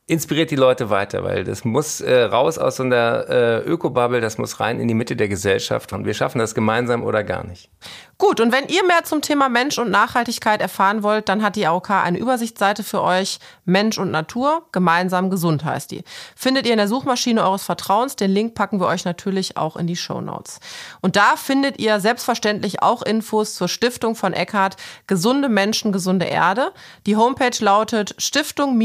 inspiriert 0.08 0.52
die 0.52 0.56
Leute 0.56 0.90
weiter, 0.90 1.26
weil 1.26 1.44
das 1.44 1.66
muss 1.66 2.00
äh, 2.00 2.24
raus 2.24 2.58
aus 2.58 2.78
so 2.78 2.84
einer 2.84 3.30
äh, 3.30 3.58
Ökobubble, 3.60 4.22
das 4.22 4.38
muss 4.38 4.62
rein 4.62 4.80
in 4.80 4.88
die 4.88 4.94
Mitte 4.94 5.18
der 5.18 5.28
Gesellschaft 5.28 5.92
und 5.92 6.06
wir 6.06 6.14
schaffen 6.14 6.40
das 6.40 6.56
gemeinsam 6.56 7.04
oder 7.04 7.26
gar 7.26 7.46
nicht. 7.46 7.70
Gut, 8.18 8.40
und 8.40 8.52
wenn 8.52 8.68
ihr 8.68 8.84
mehr 8.86 9.04
zum 9.04 9.22
Thema 9.22 9.48
Mensch 9.48 9.78
und 9.78 9.92
Nachhaltigkeit 9.92 10.62
erfahren 10.62 11.04
wollt, 11.04 11.30
dann 11.30 11.44
hat 11.44 11.56
die 11.56 11.68
AOK 11.68 11.92
eine 11.92 12.18
Übersichtsseite 12.18 12.84
für 12.84 13.04
euch. 13.04 13.38
Mensch 13.66 14.00
und 14.00 14.10
Natur, 14.10 14.66
gemeinsam 14.72 15.30
gesund 15.30 15.64
heißt 15.64 15.92
die. 15.92 16.04
Findet 16.36 16.66
ihr 16.66 16.72
in 16.72 16.80
der 16.80 16.88
Suchmaschine 16.88 17.44
eures 17.44 17.64
Vertrauens. 17.64 18.16
Den 18.16 18.32
Link 18.32 18.56
packen 18.56 18.80
wir 18.80 18.88
euch 18.88 19.06
natürlich 19.06 19.56
auch 19.58 19.76
in 19.76 19.86
die 19.86 19.96
Show 19.96 20.22
Notes. 20.22 20.60
Und 21.02 21.16
da 21.16 21.36
findet 21.36 21.80
ihr 21.80 22.00
selbstverständlich 22.00 22.82
auch 22.82 23.04
Infos 23.04 23.54
zur 23.54 23.68
Stiftung 23.68 24.16
von 24.16 24.34
Eckhardt, 24.34 24.78
Gesunde 25.06 25.50
Menschen, 25.50 25.92
gesunde 25.92 26.26
Erde. 26.26 26.72
Die 27.06 27.18
Homepage 27.18 27.52
lautet 27.60 28.16
stiftung- 28.18 28.78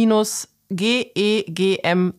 gegm.de 0.77 2.15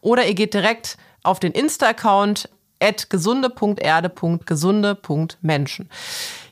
oder 0.00 0.26
ihr 0.26 0.34
geht 0.34 0.54
direkt 0.54 0.96
auf 1.22 1.38
den 1.40 1.52
Insta-Account 1.52 2.48
at 2.80 3.10
gesunde.erde.gesunde.menschen. 3.10 5.90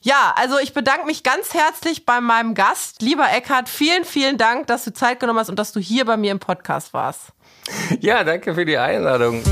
Ja, 0.01 0.35
also 0.37 0.59
ich 0.59 0.73
bedanke 0.73 1.07
mich 1.07 1.23
ganz 1.23 1.55
herzlich 1.55 2.05
bei 2.07 2.21
meinem 2.21 2.55
Gast, 2.55 3.03
lieber 3.03 3.31
Eckhard. 3.31 3.69
Vielen, 3.69 4.05
vielen 4.05 4.39
Dank, 4.39 4.67
dass 4.67 4.85
du 4.85 4.93
Zeit 4.93 5.21
genommen 5.21 5.39
hast 5.39 5.51
und 5.51 5.59
dass 5.59 5.73
du 5.73 5.81
hier 5.81 6.05
bei 6.05 6.17
mir 6.17 6.33
im 6.33 6.41
Podcast 6.41 6.95
warst. 6.95 7.33
Ja, 8.01 8.25
danke 8.25 8.55
für 8.55 8.65
die 8.65 8.79
Einladung. 8.79 9.43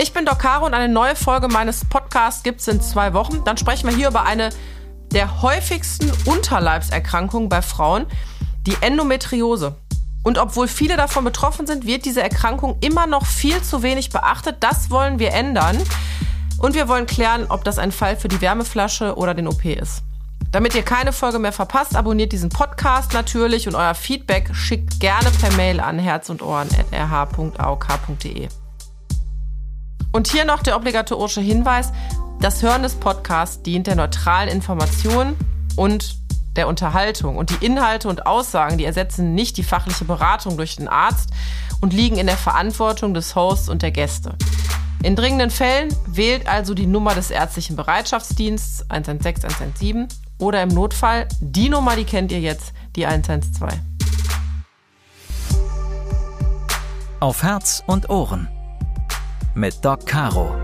Ich 0.00 0.12
bin 0.12 0.24
Doc 0.24 0.38
Caro 0.38 0.64
und 0.64 0.74
eine 0.74 0.92
neue 0.92 1.16
Folge 1.16 1.48
meines 1.48 1.84
Podcasts 1.84 2.44
gibt 2.44 2.60
es 2.60 2.68
in 2.68 2.80
zwei 2.80 3.14
Wochen. 3.14 3.42
Dann 3.44 3.56
sprechen 3.56 3.88
wir 3.88 3.96
hier 3.96 4.08
über 4.08 4.24
eine 4.24 4.50
der 5.12 5.42
häufigsten 5.42 6.12
Unterleibserkrankungen 6.24 7.48
bei 7.48 7.62
Frauen 7.62 8.06
die 8.66 8.76
Endometriose. 8.80 9.76
Und 10.22 10.38
obwohl 10.38 10.68
viele 10.68 10.96
davon 10.96 11.24
betroffen 11.24 11.66
sind, 11.66 11.86
wird 11.86 12.04
diese 12.04 12.22
Erkrankung 12.22 12.76
immer 12.80 13.06
noch 13.06 13.24
viel 13.24 13.62
zu 13.62 13.82
wenig 13.82 14.10
beachtet. 14.10 14.56
Das 14.60 14.90
wollen 14.90 15.18
wir 15.18 15.32
ändern. 15.32 15.78
Und 16.58 16.74
wir 16.74 16.88
wollen 16.88 17.06
klären, 17.06 17.46
ob 17.48 17.64
das 17.64 17.78
ein 17.78 17.92
Fall 17.92 18.16
für 18.16 18.28
die 18.28 18.40
Wärmeflasche 18.40 19.16
oder 19.16 19.32
den 19.32 19.46
OP 19.46 19.64
ist. 19.64 20.02
Damit 20.50 20.74
ihr 20.74 20.82
keine 20.82 21.12
Folge 21.12 21.38
mehr 21.38 21.52
verpasst, 21.52 21.94
abonniert 21.94 22.32
diesen 22.32 22.48
Podcast 22.48 23.12
natürlich 23.12 23.68
und 23.68 23.74
euer 23.74 23.94
Feedback 23.94 24.54
schickt 24.54 24.98
gerne 24.98 25.30
per 25.40 25.52
Mail 25.52 25.78
an 25.78 25.98
herz 25.98 26.30
und 26.30 26.40
ohren.rh.aok.de. 26.42 26.88
Und 30.10 30.28
hier 30.28 30.46
noch 30.46 30.62
der 30.62 30.76
obligatorische 30.76 31.42
Hinweis: 31.42 31.92
Das 32.40 32.62
Hören 32.62 32.82
des 32.82 32.94
Podcasts 32.94 33.62
dient 33.62 33.86
der 33.86 33.96
neutralen 33.96 34.48
Information 34.48 35.36
und 35.76 36.16
der 36.58 36.68
Unterhaltung. 36.68 37.36
Und 37.36 37.50
die 37.50 37.64
Inhalte 37.64 38.08
und 38.08 38.26
Aussagen, 38.26 38.76
die 38.76 38.84
ersetzen 38.84 39.34
nicht 39.34 39.56
die 39.56 39.62
fachliche 39.62 40.04
Beratung 40.04 40.58
durch 40.58 40.76
den 40.76 40.88
Arzt 40.88 41.30
und 41.80 41.94
liegen 41.94 42.18
in 42.18 42.26
der 42.26 42.36
Verantwortung 42.36 43.14
des 43.14 43.34
Hosts 43.34 43.70
und 43.70 43.80
der 43.80 43.92
Gäste. 43.92 44.34
In 45.02 45.14
dringenden 45.14 45.50
Fällen 45.50 45.94
wählt 46.06 46.48
also 46.48 46.74
die 46.74 46.86
Nummer 46.86 47.14
des 47.14 47.30
ärztlichen 47.30 47.76
Bereitschaftsdienstes 47.76 48.90
116 48.90 49.48
117 49.48 50.08
oder 50.38 50.62
im 50.62 50.70
Notfall 50.70 51.28
die 51.40 51.68
Nummer, 51.68 51.94
die 51.94 52.04
kennt 52.04 52.32
ihr 52.32 52.40
jetzt, 52.40 52.72
die 52.96 53.06
112. 53.06 53.72
Auf 57.20 57.42
Herz 57.42 57.82
und 57.86 58.10
Ohren 58.10 58.48
mit 59.54 59.84
Doc 59.84 60.06
Caro. 60.06 60.54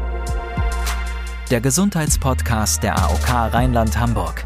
Der 1.51 1.61
Gesundheitspodcast 1.61 2.83
der 2.83 2.99
AOK 2.99 3.53
Rheinland-Hamburg. 3.53 4.45